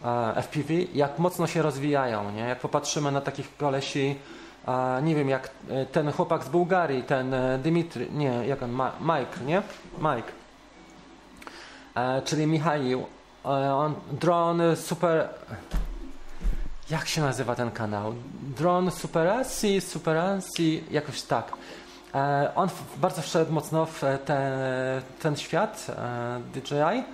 [0.05, 2.33] e, FPV, jak mocno się rozwijają.
[2.33, 2.41] Nie?
[2.43, 4.17] Jak popatrzymy na takich kolesi,
[4.69, 8.71] a nie wiem, jak e, ten chłopak z Bułgarii, ten e, Dymitry, nie, jak on,
[9.01, 9.63] Mike, nie?
[9.99, 10.33] Mike,
[11.95, 13.07] e, czyli Michaił,
[13.45, 15.29] e, on, drone super,
[16.91, 18.15] jak się nazywa ten kanał?
[18.57, 21.53] Drone Superacji, Superacji, jakoś tak.
[22.15, 24.53] E, on bardzo wszedł mocno w ten,
[25.23, 27.05] ten świat e, DJI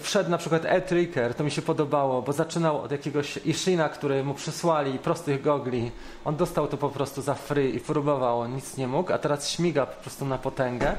[0.00, 4.34] wszedł na przykład e-Tricker, to mi się podobało, bo zaczynał od jakiegoś Ishina, który mu
[4.34, 5.90] przysłali prostych gogli.
[6.24, 9.86] On dostał to po prostu za free i próbował, nic nie mógł, a teraz śmiga
[9.86, 10.94] po prostu na potęgę.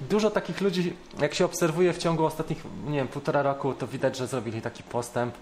[0.00, 4.16] Dużo takich ludzi, jak się obserwuje w ciągu ostatnich, nie wiem, półtora roku, to widać,
[4.16, 5.34] że zrobili taki postęp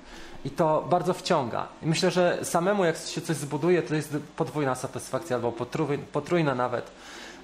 [0.45, 1.69] i to bardzo wciąga.
[1.83, 5.53] I myślę, że samemu jak się coś zbuduje, to jest podwójna satysfakcja albo
[6.13, 6.91] potrójna nawet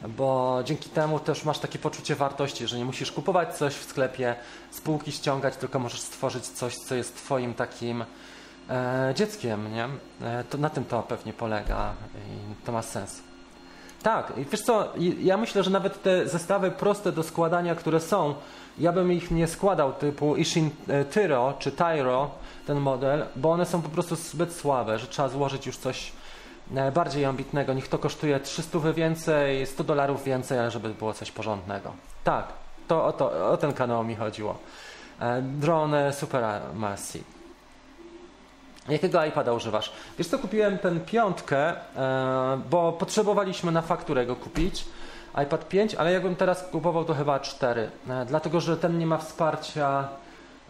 [0.08, 4.34] bo dzięki temu też masz takie poczucie wartości, że nie musisz kupować coś w sklepie,
[4.70, 8.04] spółki ściągać, tylko możesz stworzyć coś, co jest twoim takim
[8.70, 9.88] e, dzieckiem, nie?
[10.26, 13.20] E, to na tym to pewnie polega i to ma sens.
[14.02, 18.34] Tak, i wiesz co, ja myślę, że nawet te zestawy proste do składania, które są,
[18.78, 22.30] ja bym ich nie składał typu Ishin e, Tyro czy Tyro,
[22.66, 26.12] ten model, bo one są po prostu zbyt słabe, że trzeba złożyć już coś
[26.94, 27.72] bardziej ambitnego.
[27.74, 31.92] Niech to kosztuje 300 więcej, 100 dolarów więcej, ale żeby było coś porządnego.
[32.24, 32.46] Tak,
[32.88, 34.58] to o, to, o ten kanał mi chodziło.
[35.20, 37.24] E, drone Supermassive.
[38.88, 39.92] Jakiego iPada używasz?
[40.18, 41.74] Wiesz co, kupiłem ten piątkę,
[42.70, 44.84] bo potrzebowaliśmy na fakturę go kupić
[45.44, 49.18] iPad 5, ale jakbym teraz kupował to chyba 4, e, dlatego że ten nie ma
[49.18, 50.08] wsparcia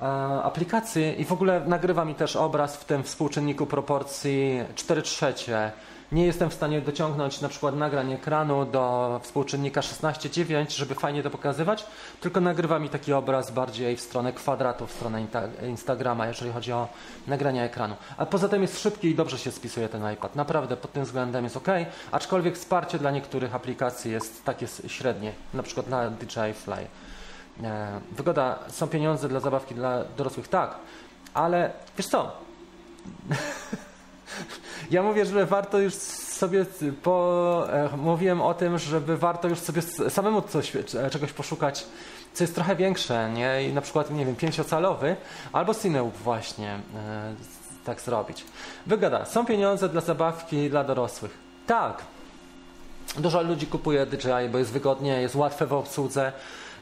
[0.03, 0.05] e,
[0.43, 5.73] aplikacji i w ogóle nagrywa mi też obraz w tym współczynniku proporcji 4 trzecie
[6.13, 11.31] nie jestem w stanie dociągnąć na przykład nagrań ekranu do współczynnika 16:9, żeby fajnie to
[11.31, 11.87] pokazywać,
[12.21, 15.27] tylko nagrywa mi taki obraz bardziej w stronę kwadratu, w stronę
[15.69, 16.89] Instagrama, jeżeli chodzi o
[17.27, 17.97] nagrania ekranu.
[18.17, 20.37] A poza tym jest szybki i dobrze się spisuje ten iPad.
[20.37, 21.69] Naprawdę pod tym względem jest ok,
[22.13, 26.87] aczkolwiek wsparcie dla niektórych aplikacji jest takie średnie, na przykład na DJI Fly.
[27.63, 30.75] E, wygoda, są pieniądze dla zabawki dla dorosłych, tak,
[31.35, 32.33] ale wiesz co?
[34.91, 36.67] Ja mówię, że warto już sobie
[37.03, 41.87] po, e, mówiłem o tym, żeby warto już sobie samemu coś, e, czegoś poszukać,
[42.35, 43.69] co jest trochę większe, nie?
[43.69, 45.17] I na przykład, nie wiem, pięciocalowy
[45.53, 47.35] albo Cineub właśnie e,
[47.85, 48.45] tak zrobić.
[48.87, 51.39] Wygada, są pieniądze dla zabawki dla dorosłych.
[51.67, 52.03] Tak.
[53.19, 56.33] Dużo ludzi kupuje DJI, bo jest wygodnie, jest łatwe w obsłudze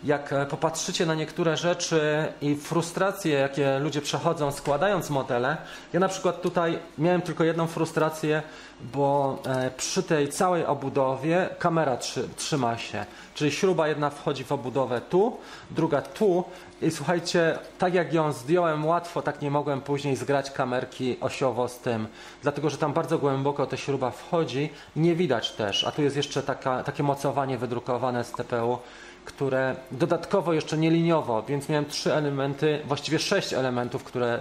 [0.04, 5.56] jak e, popatrzycie na niektóre rzeczy i frustracje, jakie ludzie przechodzą składając modele,
[5.92, 8.42] ja na przykład tutaj miałem tylko jedną frustrację,
[8.80, 11.98] bo e, przy tej całej obudowie kamera
[12.36, 15.36] trzyma się, czyli śruba jedna wchodzi w obudowę tu,
[15.70, 16.44] druga tu.
[16.82, 21.78] I słuchajcie, tak jak ją zdjąłem łatwo, tak nie mogłem później zgrać kamerki osiowo z
[21.78, 22.06] tym,
[22.42, 24.70] dlatego że tam bardzo głęboko ta śruba wchodzi.
[24.96, 28.78] I nie widać też, a tu jest jeszcze taka, takie mocowanie wydrukowane z TPU,
[29.28, 34.40] które dodatkowo jeszcze nieliniowo, więc miałem trzy elementy, właściwie sześć elementów, które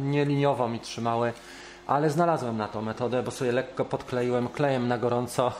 [0.00, 1.32] nieliniowo mi trzymały,
[1.86, 5.52] ale znalazłem na tą metodę, bo sobie lekko podkleiłem klejem na gorąco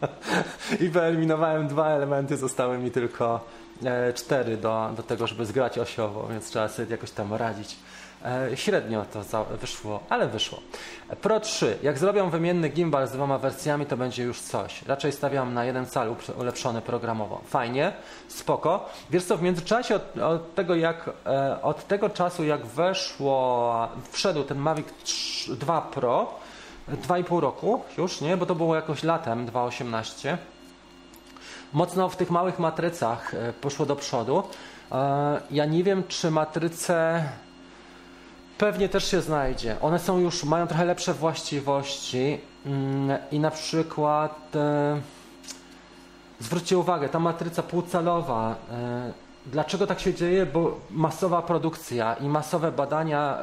[0.84, 3.40] i wyeliminowałem dwa elementy, zostały mi tylko
[3.84, 7.76] e, cztery do, do tego, żeby zgrać osiowo, więc trzeba sobie jakoś tam radzić.
[8.24, 10.60] E, średnio to wyszło, ale wyszło.
[11.22, 11.78] Pro 3.
[11.82, 14.82] Jak zrobią wymienny gimbal z dwoma wersjami, to będzie już coś.
[14.82, 17.40] Raczej stawiam na jeden cal ulepszony programowo.
[17.46, 17.92] Fajnie,
[18.28, 18.88] spoko.
[19.10, 24.44] Wiesz co, w międzyczasie od, od tego, jak, e, od tego czasu, jak weszło, wszedł
[24.44, 24.86] ten Mavic
[25.48, 26.34] 2 Pro,
[26.88, 28.36] 2,5 roku już, nie?
[28.36, 30.38] Bo to było jakoś latem 2018.
[31.72, 34.42] Mocno w tych małych matrycach e, poszło do przodu.
[35.50, 37.24] Ja nie wiem, czy matryce
[38.58, 39.76] Pewnie też się znajdzie.
[39.80, 45.00] One są już, mają trochę lepsze właściwości mm, i na przykład e,
[46.40, 49.12] zwróćcie uwagę, ta matryca półcalowa, e,
[49.46, 50.46] dlaczego tak się dzieje?
[50.46, 53.38] Bo masowa produkcja i masowe badania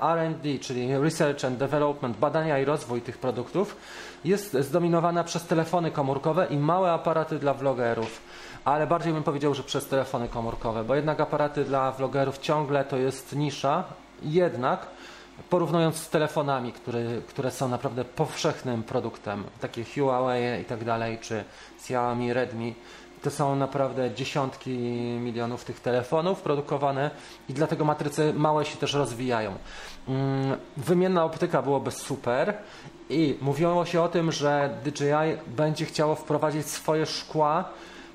[0.00, 3.76] R&D, czyli Research and Development, badania i rozwój tych produktów
[4.24, 8.20] jest zdominowana przez telefony komórkowe i małe aparaty dla vlogerów
[8.64, 12.96] ale bardziej bym powiedział, że przez telefony komórkowe, bo jednak aparaty dla vlogerów ciągle to
[12.96, 13.84] jest nisza,
[14.22, 14.86] jednak
[15.50, 21.44] porównując z telefonami, które, które są naprawdę powszechnym produktem, takie Huawei i tak dalej, czy
[21.76, 22.74] Xiaomi, Redmi,
[23.22, 24.78] to są naprawdę dziesiątki
[25.20, 27.10] milionów tych telefonów produkowane
[27.48, 29.54] i dlatego matryce małe się też rozwijają.
[30.08, 32.54] Mm, wymienna optyka byłoby super
[33.10, 37.64] i mówiło się o tym, że DJI będzie chciało wprowadzić swoje szkła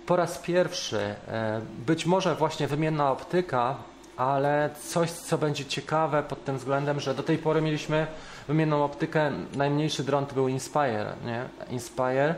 [0.06, 1.16] po raz pierwszy.
[1.28, 3.76] E, być może właśnie wymienna optyka
[4.18, 8.07] ale coś, co będzie ciekawe pod tym względem, że do tej pory mieliśmy
[8.48, 11.45] wymienną optykę, najmniejszy dron to był Inspire, nie?
[11.69, 12.35] Inspire,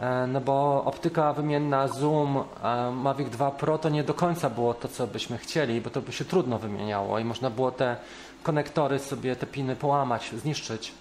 [0.00, 4.74] e, no bo optyka wymienna Zoom e, Mavic 2 Pro to nie do końca było
[4.74, 7.96] to, co byśmy chcieli, bo to by się trudno wymieniało i można było te
[8.42, 10.92] konektory sobie, te piny połamać, zniszczyć.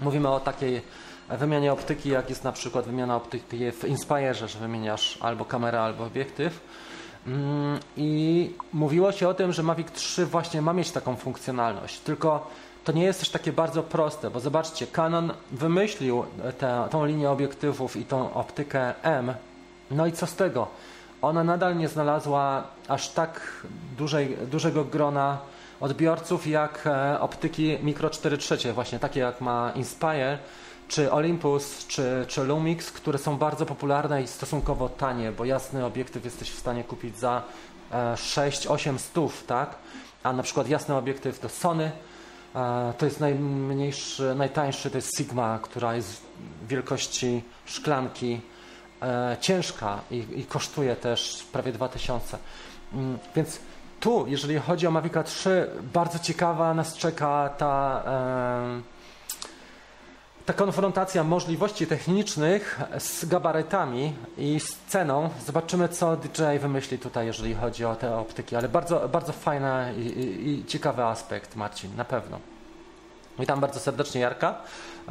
[0.00, 0.82] Mówimy o takiej
[1.28, 6.04] wymianie optyki, jak jest na przykład wymiana optyki w Inspire, że wymieniasz albo kamerę, albo
[6.04, 6.60] obiektyw
[7.96, 11.98] I mówiło się o tym, że Mavic 3 właśnie ma mieć taką funkcjonalność.
[11.98, 12.50] Tylko
[12.84, 16.24] to nie jest też takie bardzo proste, bo zobaczcie, Canon wymyślił
[16.58, 19.34] tę, tą linię obiektywów i tą optykę M.
[19.90, 20.68] No i co z tego?
[21.22, 23.64] Ona nadal nie znalazła aż tak
[23.98, 25.38] dużej, dużego grona
[25.80, 30.38] odbiorców jak e, optyki Micro 4 trzecie, właśnie takie jak ma Inspire
[30.88, 36.24] czy Olympus, czy, czy Lumix, które są bardzo popularne i stosunkowo tanie, bo jasny obiektyw
[36.24, 37.42] jesteś w stanie kupić za
[37.92, 39.74] 6-8 e, stów, tak?
[40.22, 41.92] A na przykład jasny obiektyw to Sony
[42.56, 46.22] E, to jest najmniejszy, najtańszy, to jest Sigma, która jest
[46.68, 48.40] wielkości szklanki,
[49.02, 52.38] e, ciężka i, i kosztuje też prawie 2000.
[52.92, 53.60] Mm, więc
[54.00, 58.02] tu, jeżeli chodzi o Mavica 3, bardzo ciekawa nas czeka ta,
[60.46, 65.30] ta konfrontacja możliwości technicznych z gabarytami i z ceną.
[65.46, 70.00] Zobaczymy, co DJI wymyśli tutaj, jeżeli chodzi o te optyki, ale bardzo, bardzo fajny i,
[70.00, 72.38] i, i ciekawy aspekt, Marcin, na pewno.
[73.38, 74.54] Witam bardzo serdecznie Jarka.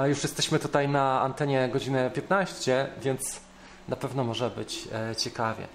[0.05, 3.39] Już jesteśmy tutaj na antenie godzinę 15, więc
[3.87, 5.67] na pewno może być e, ciekawie.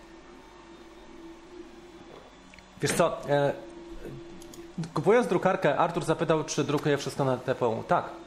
[2.82, 3.52] Wiesz co, e,
[4.94, 7.84] kupując drukarkę, Artur zapytał, czy drukuje wszystko na TPU.
[7.88, 8.19] Tak,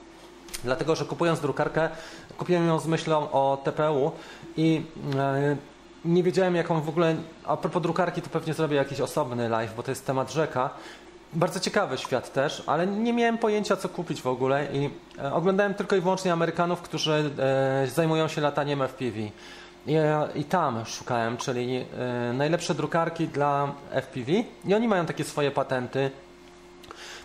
[0.64, 1.90] dlatego że kupując drukarkę,
[2.38, 4.12] kupiłem ją z myślą o TPU
[4.58, 4.82] i
[5.16, 5.56] e,
[6.06, 7.16] nie wiedziałem jaką w ogóle,
[7.46, 10.70] a propos drukarki to pewnie zrobię jakiś osobny live, bo to jest temat rzeka.
[11.34, 15.74] Bardzo ciekawy świat też, ale nie miałem pojęcia co kupić w ogóle i e, oglądałem
[15.74, 19.20] tylko i wyłącznie Amerykanów, którzy e, zajmują się lataniem FPV.
[19.88, 19.96] I,
[20.36, 24.32] I, tam szukałem, czyli e, najlepsze drukarki dla FPV
[24.66, 26.12] i oni mają takie swoje patenty.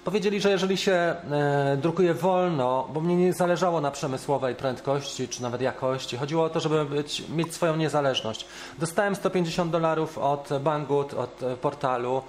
[0.05, 5.43] Powiedzieli, że jeżeli się e, drukuje wolno, bo mnie nie zależało na przemysłowej prędkości czy
[5.43, 8.47] nawet jakości, chodziło o to, żeby być, mieć swoją niezależność.
[8.79, 12.23] Dostałem 150 dolarów od Banggood, od e, portalu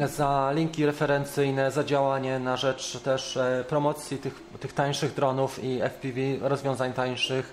[0.00, 5.80] za linki referencyjne, za działanie na rzecz też e, promocji tych, tych tańszych dronów i
[5.80, 7.52] FPV, rozwiązań tańszych.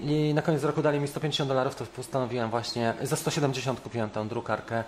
[0.00, 4.28] I na koniec roku dali mi 150 dolarów, to postanowiłem właśnie, za 170 kupiłem tę
[4.28, 4.84] drukarkę.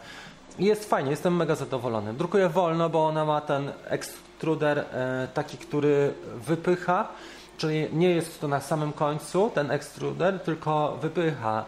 [0.58, 2.14] Jest fajnie, jestem mega zadowolony.
[2.14, 7.08] Drukuję wolno, bo ona ma ten ekstruder e, taki, który wypycha,
[7.56, 11.64] czyli nie jest to na samym końcu ten ekstruder, tylko wypycha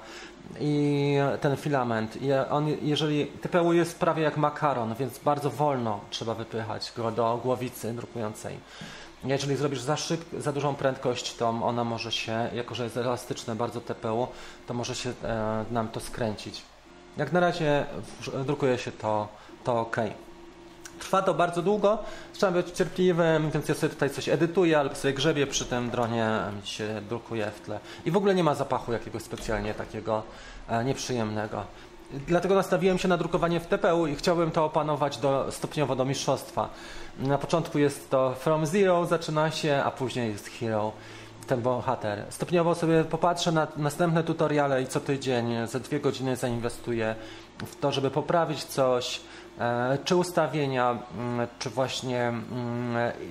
[0.61, 2.23] i ten filament.
[2.23, 7.41] I on, jeżeli TPU jest prawie jak makaron, więc bardzo wolno trzeba wypychać go do
[7.43, 8.59] głowicy drukującej.
[9.25, 13.55] Jeżeli zrobisz za, szyb, za dużą prędkość, to ona może się, jako że jest elastyczne
[13.55, 14.29] bardzo TPU,
[14.67, 16.63] to może się e, nam to skręcić.
[17.17, 17.87] Jak na razie
[18.47, 19.29] drukuje się to,
[19.65, 19.97] to ok.
[20.99, 21.99] Trwa to bardzo długo,
[22.33, 26.31] trzeba być cierpliwym, więc ja sobie tutaj coś edytuję albo sobie grzebię przy tym dronie,
[26.61, 27.81] mi się drukuje w tle.
[28.05, 30.23] I w ogóle nie ma zapachu jakiegoś specjalnie takiego
[30.69, 31.65] e, nieprzyjemnego.
[32.27, 36.69] Dlatego nastawiłem się na drukowanie w TPU i chciałbym to opanować do, stopniowo do mistrzostwa.
[37.19, 40.93] Na początku jest to From Zero, zaczyna się, a później jest Hero,
[41.47, 42.25] ten bohater.
[42.31, 47.15] Stopniowo sobie popatrzę na następne tutoriale i co tydzień, za dwie godziny zainwestuję
[47.67, 49.21] w to, żeby poprawić coś,
[49.59, 50.99] e, czy ustawienia,
[51.59, 52.33] czy właśnie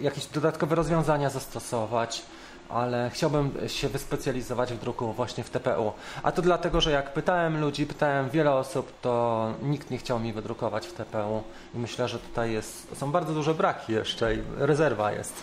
[0.02, 2.26] jakieś dodatkowe rozwiązania zastosować
[2.74, 5.92] ale chciałbym się wyspecjalizować w druku właśnie w TPU.
[6.24, 10.34] A to dlatego, że jak pytałem ludzi, pytałem wiele osób, to nikt nie chciał mi
[10.34, 11.44] wydrukować w TPU
[11.76, 15.34] i myślę, że tutaj jest, są bardzo duże braki jeszcze i rezerwa jest.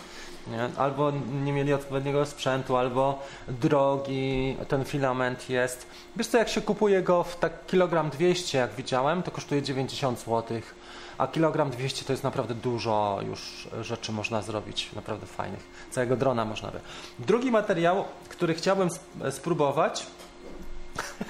[0.51, 0.69] Nie?
[0.77, 1.11] Albo
[1.43, 5.87] nie mieli odpowiedniego sprzętu, albo drogi ten filament jest.
[6.15, 10.19] Wiesz co, jak się kupuje go w tak kilogram 200, jak widziałem, to kosztuje 90
[10.19, 10.79] złotych
[11.19, 15.87] a kilogram 200 to jest naprawdę dużo już rzeczy można zrobić, naprawdę fajnych.
[15.91, 16.79] Całego drona można by.
[17.19, 18.89] Drugi materiał, który chciałbym
[19.31, 20.07] spróbować,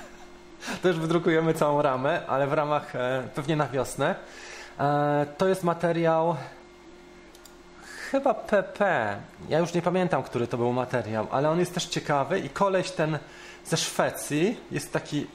[0.83, 4.15] już wydrukujemy całą ramę, ale w ramach e, pewnie na wiosnę.
[4.79, 6.35] E, to jest materiał
[8.11, 8.79] chyba PP.
[9.49, 12.91] Ja już nie pamiętam, który to był materiał, ale on jest też ciekawy i koleś
[12.91, 13.19] ten
[13.65, 15.27] ze Szwecji, jest taki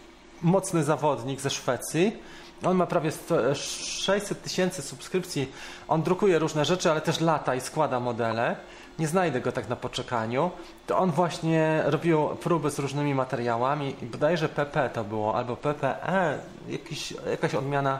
[0.42, 2.16] mocny zawodnik ze Szwecji,
[2.64, 5.52] on ma prawie 100, 600 tysięcy subskrypcji.
[5.88, 8.56] On drukuje różne rzeczy, ale też lata i składa modele.
[8.98, 10.50] Nie znajdę go tak na poczekaniu.
[10.86, 16.38] To on właśnie robił próby z różnymi materiałami i bodajże PP to było, albo PPE,
[16.68, 17.98] jakiś, jakaś odmiana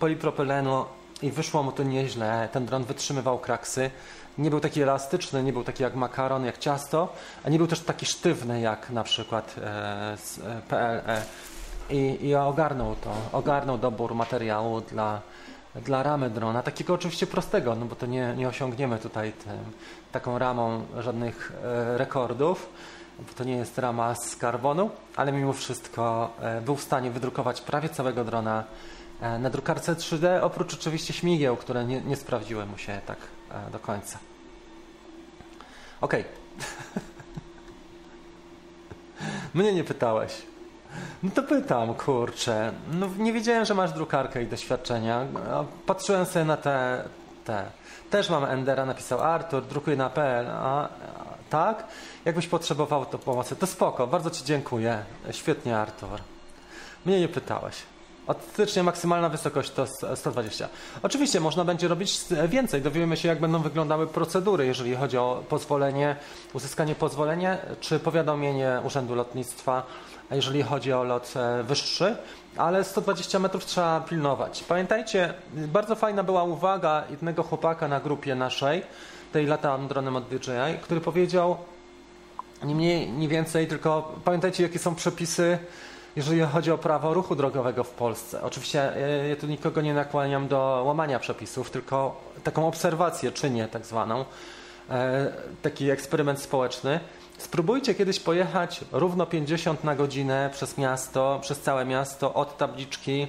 [0.00, 0.84] polipropylenu
[1.24, 2.48] i wyszło mu to nieźle.
[2.52, 3.90] Ten dron wytrzymywał kraksy.
[4.38, 7.12] Nie był taki elastyczny, nie był taki jak makaron, jak ciasto,
[7.44, 10.16] a nie był też taki sztywny jak na przykład e,
[10.68, 11.22] PLE
[11.90, 15.20] i, i ogarnął to, ogarnął dobór materiału dla,
[15.74, 19.58] dla ramy drona, takiego oczywiście prostego, no bo to nie, nie osiągniemy tutaj tym,
[20.12, 22.68] taką ramą żadnych e, rekordów,
[23.18, 27.60] bo to nie jest rama z karbonu, ale mimo wszystko e, był w stanie wydrukować
[27.60, 28.64] prawie całego drona e,
[29.38, 33.18] na drukarce 3D, oprócz oczywiście śmigieł, które nie, nie sprawdziły mu się tak
[33.50, 34.18] e, do końca.
[36.00, 36.20] Okej.
[36.20, 37.02] Okay.
[39.54, 40.42] Mnie nie pytałeś.
[41.22, 42.72] No to pytam, kurczę.
[42.92, 45.26] No nie wiedziałem, że masz drukarkę i doświadczenia.
[45.86, 47.04] Patrzyłem sobie na te,
[47.44, 47.64] te.
[48.10, 50.46] Też mam Endera, napisał Artur, drukuję na PL.
[50.50, 50.88] A, a,
[51.50, 51.84] tak?
[52.24, 55.04] Jakbyś potrzebował to pomocy, to spoko, bardzo Ci dziękuję.
[55.30, 56.20] Świetnie, Artur.
[57.06, 57.93] Mnie nie pytałeś.
[58.26, 59.86] Od stycznia maksymalna wysokość to
[60.16, 60.68] 120.
[61.02, 62.82] Oczywiście można będzie robić więcej.
[62.82, 66.16] Dowiemy się, jak będą wyglądały procedury, jeżeli chodzi o pozwolenie,
[66.52, 69.82] uzyskanie pozwolenia czy powiadomienie Urzędu Lotnictwa,
[70.30, 72.16] jeżeli chodzi o lot e, wyższy.
[72.56, 74.64] Ale 120 metrów trzeba pilnować.
[74.68, 78.82] Pamiętajcie, bardzo fajna była uwaga jednego chłopaka na grupie naszej,
[79.32, 81.56] tej latam dronem od DJI, który powiedział,
[82.62, 85.58] nie mniej, nie więcej, tylko pamiętajcie, jakie są przepisy
[86.16, 88.42] jeżeli chodzi o prawo ruchu drogowego w Polsce.
[88.42, 93.86] Oczywiście e, ja tu nikogo nie nakłaniam do łamania przepisów, tylko taką obserwację czynię tak
[93.86, 94.24] zwaną,
[94.90, 95.32] e,
[95.62, 97.00] taki eksperyment społeczny.
[97.38, 103.26] Spróbujcie kiedyś pojechać równo 50 na godzinę przez miasto, przez całe miasto, od tabliczki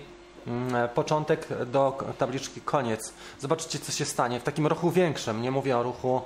[0.47, 3.13] mm, e, początek do tabliczki koniec.
[3.39, 5.41] Zobaczycie, co się stanie w takim ruchu większym.
[5.41, 6.21] Nie mówię o ruchu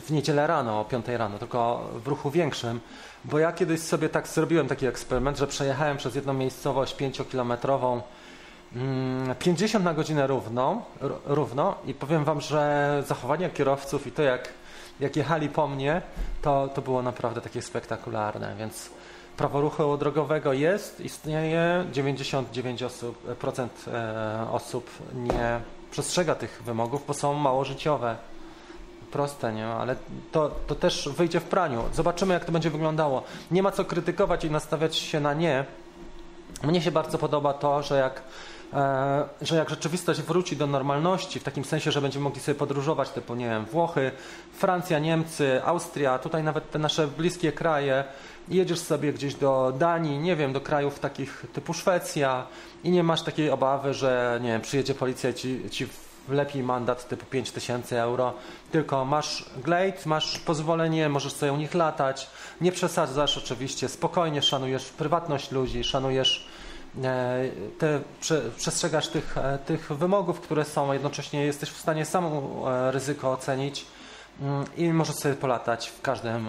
[0.00, 2.80] w niedzielę rano, o 5 rano, tylko w ruchu większym.
[3.24, 8.00] Bo ja kiedyś sobie tak zrobiłem taki eksperyment, że przejechałem przez jedną miejscowość 5-kilometrową
[9.38, 10.82] 50 mm, na godzinę równo,
[11.26, 14.48] równo i powiem Wam, że zachowanie kierowców i to jak,
[15.00, 16.02] jak jechali po mnie,
[16.42, 18.90] to, to było naprawdę takie spektakularne, więc
[19.36, 25.60] prawo ruchu drogowego jest, istnieje, 99% osób, procent, e, osób nie
[25.90, 28.16] przestrzega tych wymogów, bo są mało życiowe
[29.10, 29.66] proste, nie?
[29.66, 29.96] ale
[30.32, 31.84] to, to też wyjdzie w praniu.
[31.94, 33.22] Zobaczymy, jak to będzie wyglądało.
[33.50, 35.64] Nie ma co krytykować i nastawiać się na nie.
[36.62, 38.22] Mnie się bardzo podoba to, że jak,
[38.72, 43.10] e, że jak rzeczywistość wróci do normalności, w takim sensie, że będziemy mogli sobie podróżować,
[43.10, 44.10] typu, nie wiem, Włochy,
[44.52, 48.04] Francja, Niemcy, Austria, tutaj nawet te nasze bliskie kraje,
[48.48, 52.46] jedziesz sobie gdzieś do Danii, nie wiem, do krajów takich typu Szwecja
[52.84, 55.88] i nie masz takiej obawy, że, nie wiem, przyjedzie policja i ci, ci
[56.28, 58.32] lepiej mandat typu 5000 euro,
[58.72, 62.30] tylko masz glade, masz pozwolenie, możesz sobie u nich latać,
[62.60, 66.46] nie przesadzasz oczywiście, spokojnie szanujesz prywatność ludzi, szanujesz
[67.04, 67.44] e,
[67.78, 68.00] te,
[68.56, 73.32] przestrzegasz tych, e, tych wymogów, które są, a jednocześnie jesteś w stanie sam e, ryzyko
[73.32, 73.86] ocenić
[74.40, 76.48] mm, i możesz sobie polatać w każdym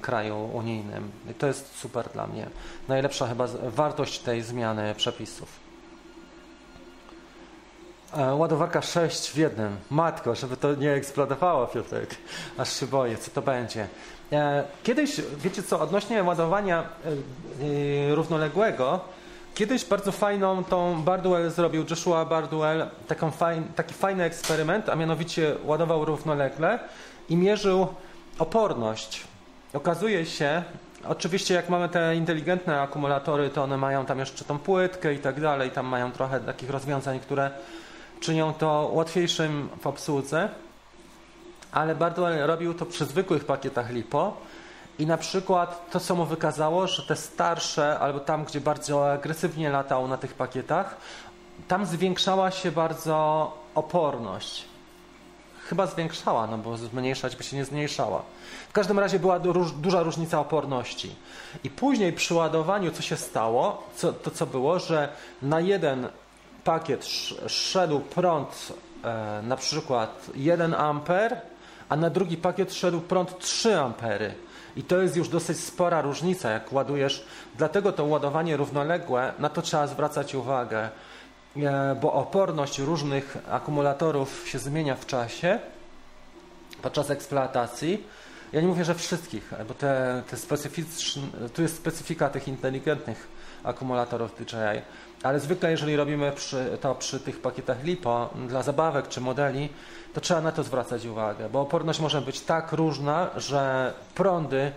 [0.00, 1.10] kraju unijnym.
[1.30, 2.46] I to jest super dla mnie.
[2.88, 5.67] Najlepsza chyba wartość tej zmiany przepisów.
[8.16, 9.76] E, ładowarka 6 w jednym.
[9.90, 12.16] Matko, żeby to nie eksplodowało, Piotrek.
[12.58, 13.88] Aż się boję, co to będzie.
[14.32, 19.00] E, kiedyś, wiecie co, odnośnie ładowania e, równoległego,
[19.54, 25.54] kiedyś bardzo fajną tą Bardwell zrobił Joshua Bardwell taką fajn, taki fajny eksperyment, a mianowicie
[25.64, 26.78] ładował równolegle
[27.28, 27.86] i mierzył
[28.38, 29.24] oporność.
[29.72, 30.62] Okazuje się,
[31.08, 35.40] Oczywiście jak mamy te inteligentne akumulatory, to one mają tam jeszcze tą płytkę i tak
[35.40, 37.50] dalej, tam mają trochę takich rozwiązań, które
[38.20, 40.48] czynią to łatwiejszym w obsłudze,
[41.72, 44.36] ale bardzo robił to przy zwykłych pakietach LiPo
[44.98, 49.70] i na przykład to, co mu wykazało, że te starsze, albo tam, gdzie bardzo agresywnie
[49.70, 50.96] latał na tych pakietach,
[51.68, 54.64] tam zwiększała się bardzo oporność.
[55.68, 58.22] Chyba zwiększała, no bo zmniejszać by się nie zmniejszała.
[58.68, 59.38] W każdym razie była
[59.76, 61.14] duża różnica oporności.
[61.64, 65.08] I później przy ładowaniu, co się stało, co, to co było, że
[65.42, 66.08] na jeden
[66.68, 67.06] pakiet
[67.46, 68.72] szedł prąd
[69.04, 71.40] e, na przykład 1 amper,
[71.88, 74.34] a na drugi pakiet szedł prąd 3 ampery.
[74.76, 77.24] I to jest już dosyć spora różnica, jak ładujesz.
[77.56, 80.88] Dlatego to ładowanie równoległe, na to trzeba zwracać uwagę,
[81.56, 85.58] e, bo oporność różnych akumulatorów się zmienia w czasie
[86.82, 88.04] podczas eksploatacji.
[88.52, 91.22] Ja nie mówię, że wszystkich, bo te, te specyficzne,
[91.54, 93.28] tu jest specyfika tych inteligentnych
[93.64, 94.82] akumulatorów DJI.
[95.22, 99.68] Ale zwykle, jeżeli robimy przy, to przy tych pakietach LiPo dla zabawek czy modeli,
[100.14, 104.72] to trzeba na to zwracać uwagę, bo oporność może być tak różna, że prądy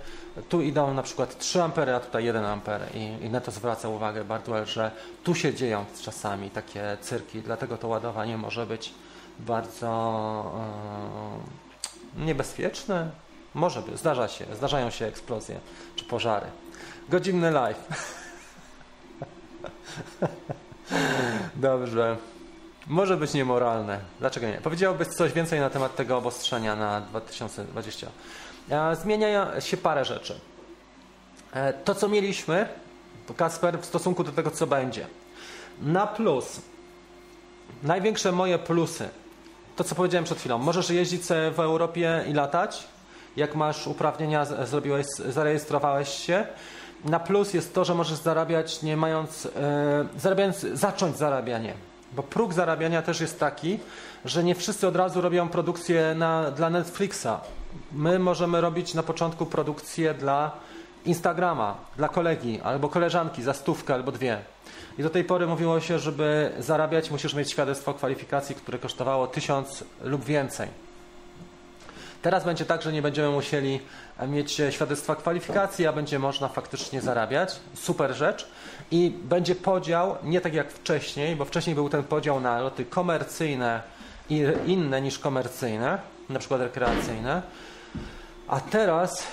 [0.49, 3.89] tu idą na przykład 3 ampery, a tutaj 1 amper i, i na to zwraca
[3.89, 4.91] uwagę Bardwell, że
[5.23, 8.93] tu się dzieją czasami takie cyrki, dlatego to ładowanie może być
[9.39, 10.51] bardzo
[12.15, 13.09] yy, niebezpieczne.
[13.53, 15.59] Może być, zdarza się, zdarzają się eksplozje
[15.95, 16.45] czy pożary.
[17.09, 17.87] Godzinny live.
[21.55, 22.17] Dobrze.
[22.87, 23.99] Może być niemoralne.
[24.19, 24.53] Dlaczego nie?
[24.53, 28.07] Powiedziałbyś coś więcej na temat tego obostrzenia na 2020.
[28.69, 30.39] E, zmienia się parę rzeczy.
[31.53, 32.67] E, to, co mieliśmy,
[33.37, 35.07] Kasper, w stosunku do tego, co będzie.
[35.81, 36.61] Na plus.
[37.83, 39.09] Największe moje plusy.
[39.75, 40.57] To, co powiedziałem przed chwilą.
[40.57, 41.23] Możesz jeździć
[41.55, 42.83] w Europie i latać.
[43.35, 46.45] Jak masz uprawnienia, zrobiłeś, zarejestrowałeś się
[47.05, 49.49] na plus jest to, że możesz zarabiać nie mając, e,
[50.17, 51.73] zarabiając, zacząć zarabianie.
[52.13, 53.79] Bo próg zarabiania też jest taki,
[54.25, 57.27] że nie wszyscy od razu robią produkcję na, dla Netflixa.
[57.91, 60.51] My możemy robić na początku produkcję dla
[61.05, 64.37] Instagrama, dla kolegi albo koleżanki za stówkę albo dwie.
[64.97, 69.83] I do tej pory mówiło się, żeby zarabiać, musisz mieć świadectwo kwalifikacji, które kosztowało tysiąc
[70.03, 70.90] lub więcej.
[72.21, 73.79] Teraz będzie tak, że nie będziemy musieli
[74.27, 77.55] mieć świadectwa kwalifikacji, a będzie można faktycznie zarabiać.
[77.73, 78.47] Super rzecz.
[78.91, 83.81] I będzie podział, nie tak jak wcześniej, bo wcześniej był ten podział na loty komercyjne
[84.29, 85.99] i inne niż komercyjne,
[86.29, 87.41] na przykład rekreacyjne.
[88.47, 89.23] A teraz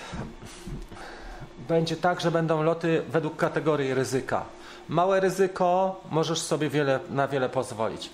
[1.68, 4.44] będzie tak, że będą loty według kategorii ryzyka.
[4.88, 8.10] Małe ryzyko, możesz sobie wiele, na wiele pozwolić.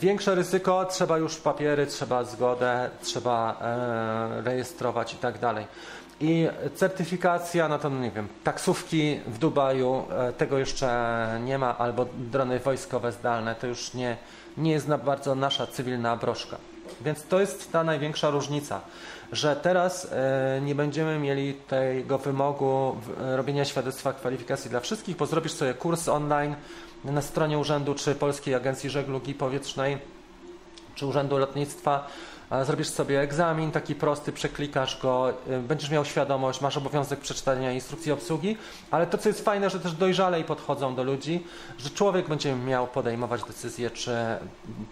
[0.00, 5.66] Większe ryzyko, trzeba już papiery, trzeba zgodę, trzeba e, rejestrować i tak dalej.
[6.20, 11.78] I certyfikacja, no to no nie wiem, taksówki w Dubaju, e, tego jeszcze nie ma,
[11.78, 14.16] albo drony wojskowe zdalne, to już nie,
[14.56, 16.56] nie jest bardzo nasza cywilna broszka.
[17.00, 18.80] Więc to jest ta największa różnica,
[19.32, 22.96] że teraz e, nie będziemy mieli tego wymogu
[23.36, 26.54] robienia świadectwa kwalifikacji dla wszystkich, bo zrobisz sobie kurs online
[27.04, 29.98] na stronie urzędu czy Polskiej Agencji Żeglugi Powietrznej
[30.94, 32.06] czy Urzędu Lotnictwa
[32.64, 38.12] zrobisz sobie egzamin taki prosty, przeklikasz go, y, będziesz miał świadomość, masz obowiązek przeczytania instrukcji
[38.12, 38.56] obsługi,
[38.90, 41.44] ale to, co jest fajne, że też dojrzalej podchodzą do ludzi,
[41.78, 44.16] że człowiek będzie miał podejmować decyzję, czy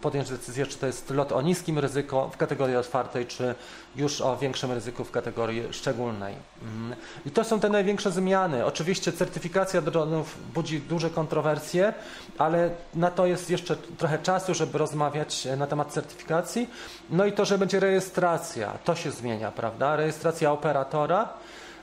[0.01, 3.55] podjąć decyzję, czy to jest lot o niskim ryzyku w kategorii otwartej, czy
[3.96, 6.34] już o większym ryzyku w kategorii szczególnej.
[6.62, 7.00] Mhm.
[7.26, 8.64] I to są te największe zmiany.
[8.64, 11.94] Oczywiście certyfikacja dronów budzi duże kontrowersje,
[12.38, 16.70] ale na to jest jeszcze trochę czasu, żeby rozmawiać na temat certyfikacji.
[17.10, 19.96] No i to, że będzie rejestracja, to się zmienia, prawda?
[19.96, 21.28] Rejestracja operatora,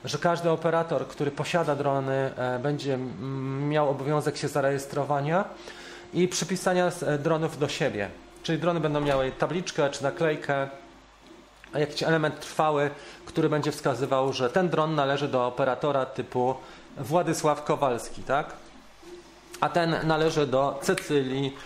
[0.04, 2.98] że każdy operator, który posiada drony, e, będzie
[3.68, 5.44] miał obowiązek się zarejestrowania
[6.14, 8.08] i przypisania e, dronów do siebie.
[8.42, 10.68] Czyli drony będą miały tabliczkę czy naklejkę,
[11.74, 12.90] jakiś element trwały,
[13.26, 16.54] który będzie wskazywał, że ten dron należy do operatora typu
[16.96, 18.52] Władysław Kowalski, tak?
[19.60, 21.56] A ten należy do Cecylii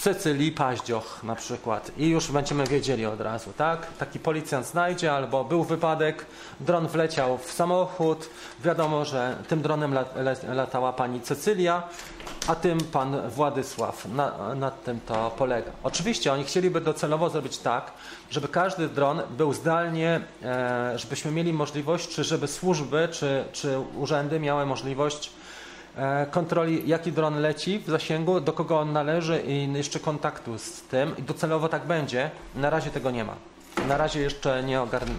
[0.00, 3.86] Cecylii Paździoch na przykład i już będziemy wiedzieli od razu, tak?
[3.98, 6.26] Taki policjant znajdzie albo był wypadek,
[6.60, 8.30] dron wleciał w samochód,
[8.64, 9.94] wiadomo, że tym dronem
[10.48, 11.82] latała pani Cecylia,
[12.46, 14.06] a tym pan Władysław.
[14.06, 15.70] Na, nad tym to polega.
[15.82, 17.92] Oczywiście oni chcieliby docelowo zrobić tak,
[18.30, 24.40] żeby każdy dron był zdalnie, e, żebyśmy mieli możliwość, czy żeby służby, czy, czy urzędy
[24.40, 25.30] miały możliwość
[26.30, 31.16] kontroli, jaki dron leci w zasięgu, do kogo on należy i jeszcze kontaktu z tym.
[31.16, 32.30] I docelowo tak będzie.
[32.54, 33.36] Na razie tego nie ma.
[33.88, 35.14] Na razie jeszcze nie ogarnę.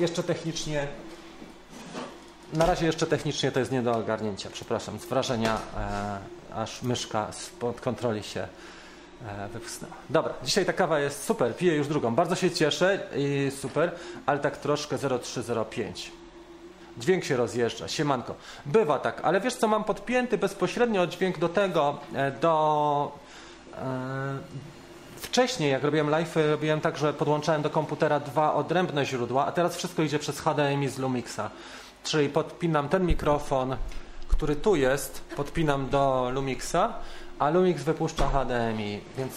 [0.00, 0.86] Jeszcze technicznie.
[2.52, 6.18] Na razie jeszcze technicznie to jest nie do ogarnięcia, przepraszam, z wrażenia, e,
[6.54, 8.48] aż myszka spod kontroli się
[9.26, 9.94] e, wypchnęła.
[10.10, 12.14] Dobra, dzisiaj ta kawa jest super, piję już drugą.
[12.14, 13.92] Bardzo się cieszę i super,
[14.26, 16.17] ale tak troszkę 0305.
[16.98, 18.34] Dźwięk się rozjeżdża, siemanko.
[18.66, 23.12] Bywa tak, ale wiesz co, mam podpięty bezpośrednio dźwięk do tego, e, do...
[23.78, 24.38] E,
[25.16, 29.76] wcześniej, jak robiłem live, robiłem tak, że podłączałem do komputera dwa odrębne źródła, a teraz
[29.76, 31.50] wszystko idzie przez HDMI z Lumixa.
[32.04, 33.76] Czyli podpinam ten mikrofon,
[34.28, 36.94] który tu jest, podpinam do Lumixa,
[37.38, 39.34] a Lumix wypuszcza HDMI, więc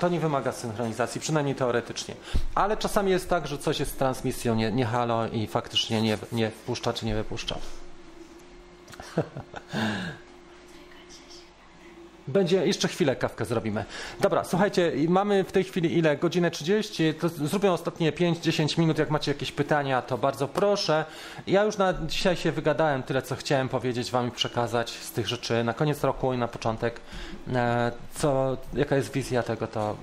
[0.00, 2.14] to nie wymaga synchronizacji, przynajmniej teoretycznie.
[2.54, 6.18] Ale czasami jest tak, że coś jest z transmisją, nie, nie halo i faktycznie nie,
[6.32, 6.50] nie
[6.94, 7.58] czy nie wypuszcza.
[12.32, 13.84] Będzie, jeszcze chwilę kawkę zrobimy.
[14.20, 16.16] Dobra, słuchajcie, mamy w tej chwili ile?
[16.16, 17.14] Godzinę 30.
[17.14, 18.98] To zrobię ostatnie 5-10 minut.
[18.98, 21.04] Jak macie jakieś pytania, to bardzo proszę.
[21.46, 25.28] Ja już na dzisiaj się wygadałem tyle, co chciałem powiedzieć Wam i przekazać z tych
[25.28, 27.00] rzeczy na koniec roku i na początek.
[27.54, 29.96] E, co, jaka jest wizja tego, to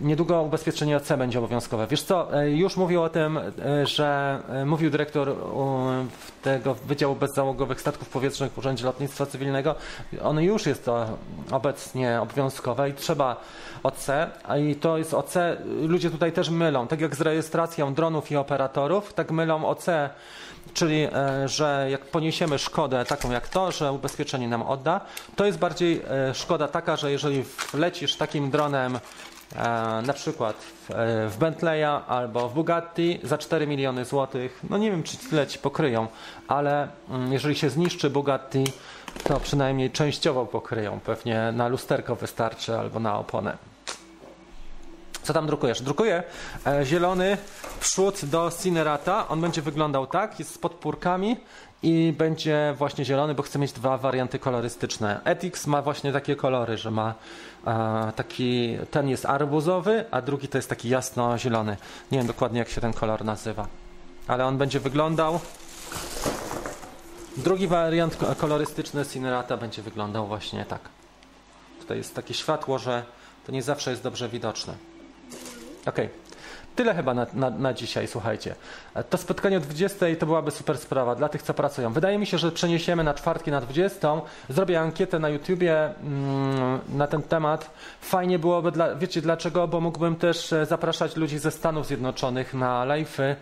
[0.00, 1.86] niedługo ubezpieczenie OC będzie obowiązkowe.
[1.86, 5.36] Wiesz co, e, już mówił o tym, e, że mówił dyrektor
[6.42, 9.74] tego Wydziału Bezzałogowych Statków Powietrznych w Urzędzie Lotnictwa Cywilnego.
[10.22, 11.06] On już jest to
[11.50, 13.36] obecnie obowiązkowe i trzeba
[13.82, 14.06] OC,
[14.70, 15.34] i to jest OC,
[15.82, 19.86] ludzie tutaj też mylą, tak jak z rejestracją dronów i operatorów, tak mylą OC
[20.74, 21.08] czyli
[21.46, 25.00] że jak poniesiemy szkodę taką jak to, że ubezpieczenie nam odda,
[25.36, 26.02] to jest bardziej
[26.34, 28.98] szkoda taka, że jeżeli wlecisz takim dronem
[29.56, 34.60] E, na przykład w, e, w Bentleya albo w Bugatti za 4 miliony złotych.
[34.70, 36.06] No nie wiem, czy tyle ci pokryją,
[36.48, 38.64] ale mm, jeżeli się zniszczy Bugatti,
[39.24, 41.00] to przynajmniej częściowo pokryją.
[41.00, 43.56] Pewnie na lusterko wystarczy albo na oponę.
[45.22, 45.82] Co tam drukujesz?
[45.82, 46.22] Drukuję
[46.66, 47.38] e, zielony
[47.80, 49.28] przód do Cinerata.
[49.28, 51.36] On będzie wyglądał tak, jest z podpórkami
[51.82, 55.20] i będzie właśnie zielony, bo chcę mieć dwa warianty kolorystyczne.
[55.24, 57.14] Etix ma właśnie takie kolory, że ma
[58.16, 61.76] taki, ten jest arbuzowy, a drugi to jest taki jasno-zielony.
[62.12, 63.66] Nie wiem dokładnie jak się ten kolor nazywa,
[64.28, 65.40] ale on będzie wyglądał
[67.36, 70.80] Drugi wariant ko- kolorystyczny Cinerata będzie wyglądał właśnie tak.
[71.80, 73.02] Tutaj jest takie światło, że
[73.46, 74.74] to nie zawsze jest dobrze widoczne.
[75.86, 76.08] Okej.
[76.76, 78.54] Tyle chyba na, na, na dzisiaj, słuchajcie.
[79.10, 81.92] To spotkanie o 20 to byłaby super sprawa dla tych, co pracują.
[81.92, 84.20] Wydaje mi się, że przeniesiemy na czwartki na 20.
[84.48, 87.70] Zrobię ankietę na YouTubie mm, na ten temat.
[88.00, 89.68] Fajnie byłoby, dla, wiecie dlaczego?
[89.68, 93.34] Bo mógłbym też e, zapraszać ludzi ze Stanów Zjednoczonych na live'y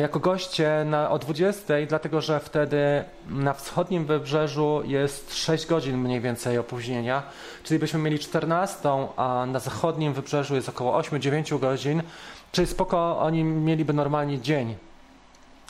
[0.00, 6.20] jako goście na, o 20, dlatego że wtedy na wschodnim wybrzeżu jest 6 godzin mniej
[6.20, 7.22] więcej opóźnienia,
[7.64, 12.02] czyli byśmy mieli 14, a na zachodnim wybrzeżu jest około 8-9 godzin,
[12.52, 14.76] czyli spoko, oni mieliby normalnie dzień.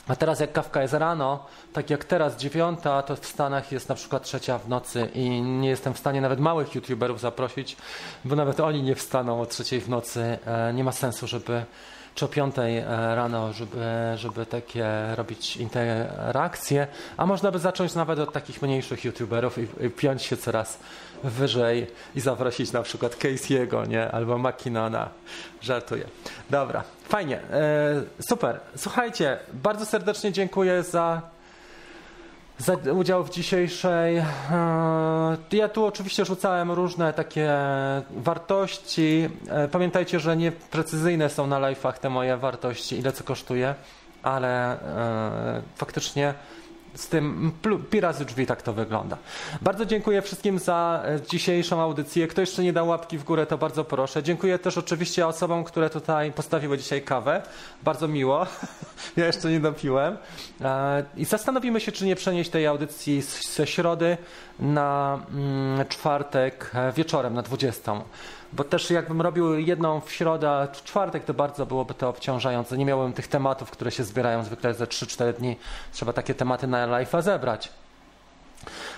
[0.07, 3.95] A teraz jak kawka jest rano, tak jak teraz dziewiąta, to w Stanach jest na
[3.95, 7.77] przykład trzecia w nocy i nie jestem w stanie nawet małych youtuberów zaprosić,
[8.25, 10.37] bo nawet oni nie wstaną o trzeciej w nocy.
[10.45, 11.65] E, Nie ma sensu, żeby
[12.15, 12.85] czy o piątej e,
[13.15, 13.85] rano, żeby,
[14.15, 14.85] żeby takie
[15.15, 16.87] robić interakcje,
[17.17, 20.79] a można by zacząć nawet od takich mniejszych youtuberów i, i piąć się coraz
[21.23, 24.11] wyżej i zaprosić na przykład Casey'ego, nie?
[24.11, 25.09] Albo McKinnona.
[25.61, 26.03] Żartuję.
[26.49, 28.59] Dobra, fajnie, e, super.
[28.75, 31.32] Słuchajcie, bardzo serdecznie dziękuję za
[32.57, 34.17] za udział w dzisiejszej.
[34.17, 34.25] e,
[35.51, 37.51] Ja tu oczywiście rzucałem różne takie
[38.11, 39.29] wartości.
[39.49, 43.75] E, Pamiętajcie, że nie precyzyjne są na live'ach te moje wartości, ile co kosztuje,
[44.23, 46.33] ale e, faktycznie
[46.95, 49.17] z tym plu- pi razy drzwi tak to wygląda.
[49.61, 52.27] Bardzo dziękuję wszystkim za e, dzisiejszą audycję.
[52.27, 54.23] Kto jeszcze nie dał łapki w górę, to bardzo proszę.
[54.23, 57.41] Dziękuję też oczywiście osobom, które tutaj postawiły dzisiaj kawę.
[57.83, 58.45] Bardzo miło.
[59.17, 60.17] Ja jeszcze nie dopiłem.
[60.61, 64.17] E, I zastanowimy się, czy nie przenieść tej audycji z- ze środy
[64.59, 67.93] na mm, czwartek e, wieczorem, na 20.
[68.55, 72.77] Bo też jakbym robił jedną w środę, w czwartek, to bardzo byłoby to obciążające.
[72.77, 75.55] Nie miałbym tych tematów, które się zbierają zwykle ze 3-4 dni.
[75.91, 77.69] Trzeba takie tematy na live'a zebrać.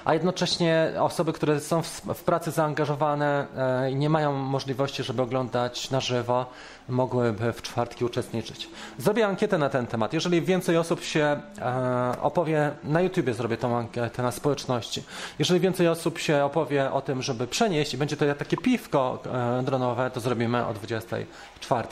[0.06, 5.92] A jednocześnie osoby, które są w, pracy zaangażowane e, i nie mają możliwości, żeby oglądać
[5.92, 6.46] na żywo,
[6.90, 8.70] mogłyby w czwartki uczestniczyć.
[8.98, 10.14] Zrobię ankietę na ten temat.
[10.14, 15.04] Jeżeli więcej osób się e, opowie, na YouTubie zrobię tą ankietę na społeczności.
[15.40, 19.20] Jeżeli więcej osób się opowie o tym, żeby przenieść i będzie to takie piwko
[19.60, 21.88] e, dronowe, to zrobimy o 24.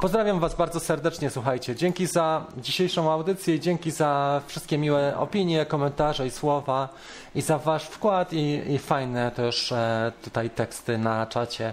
[0.00, 1.76] Pozdrawiam Was bardzo serdecznie, słuchajcie.
[1.76, 6.88] Dzięki za dzisiejszą audycję i dzięki za wszystkie miłe opinie, komentarze i słowa
[7.34, 11.72] i za Wasz wkład i, i fajne też e, tutaj teksty na czacie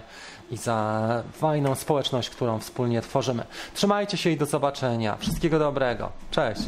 [0.50, 3.44] i za fajną społeczność, którą wspólnie tworzymy.
[3.74, 5.16] Trzymajcie się i do zobaczenia.
[5.16, 6.12] Wszystkiego dobrego.
[6.30, 6.60] Cześć.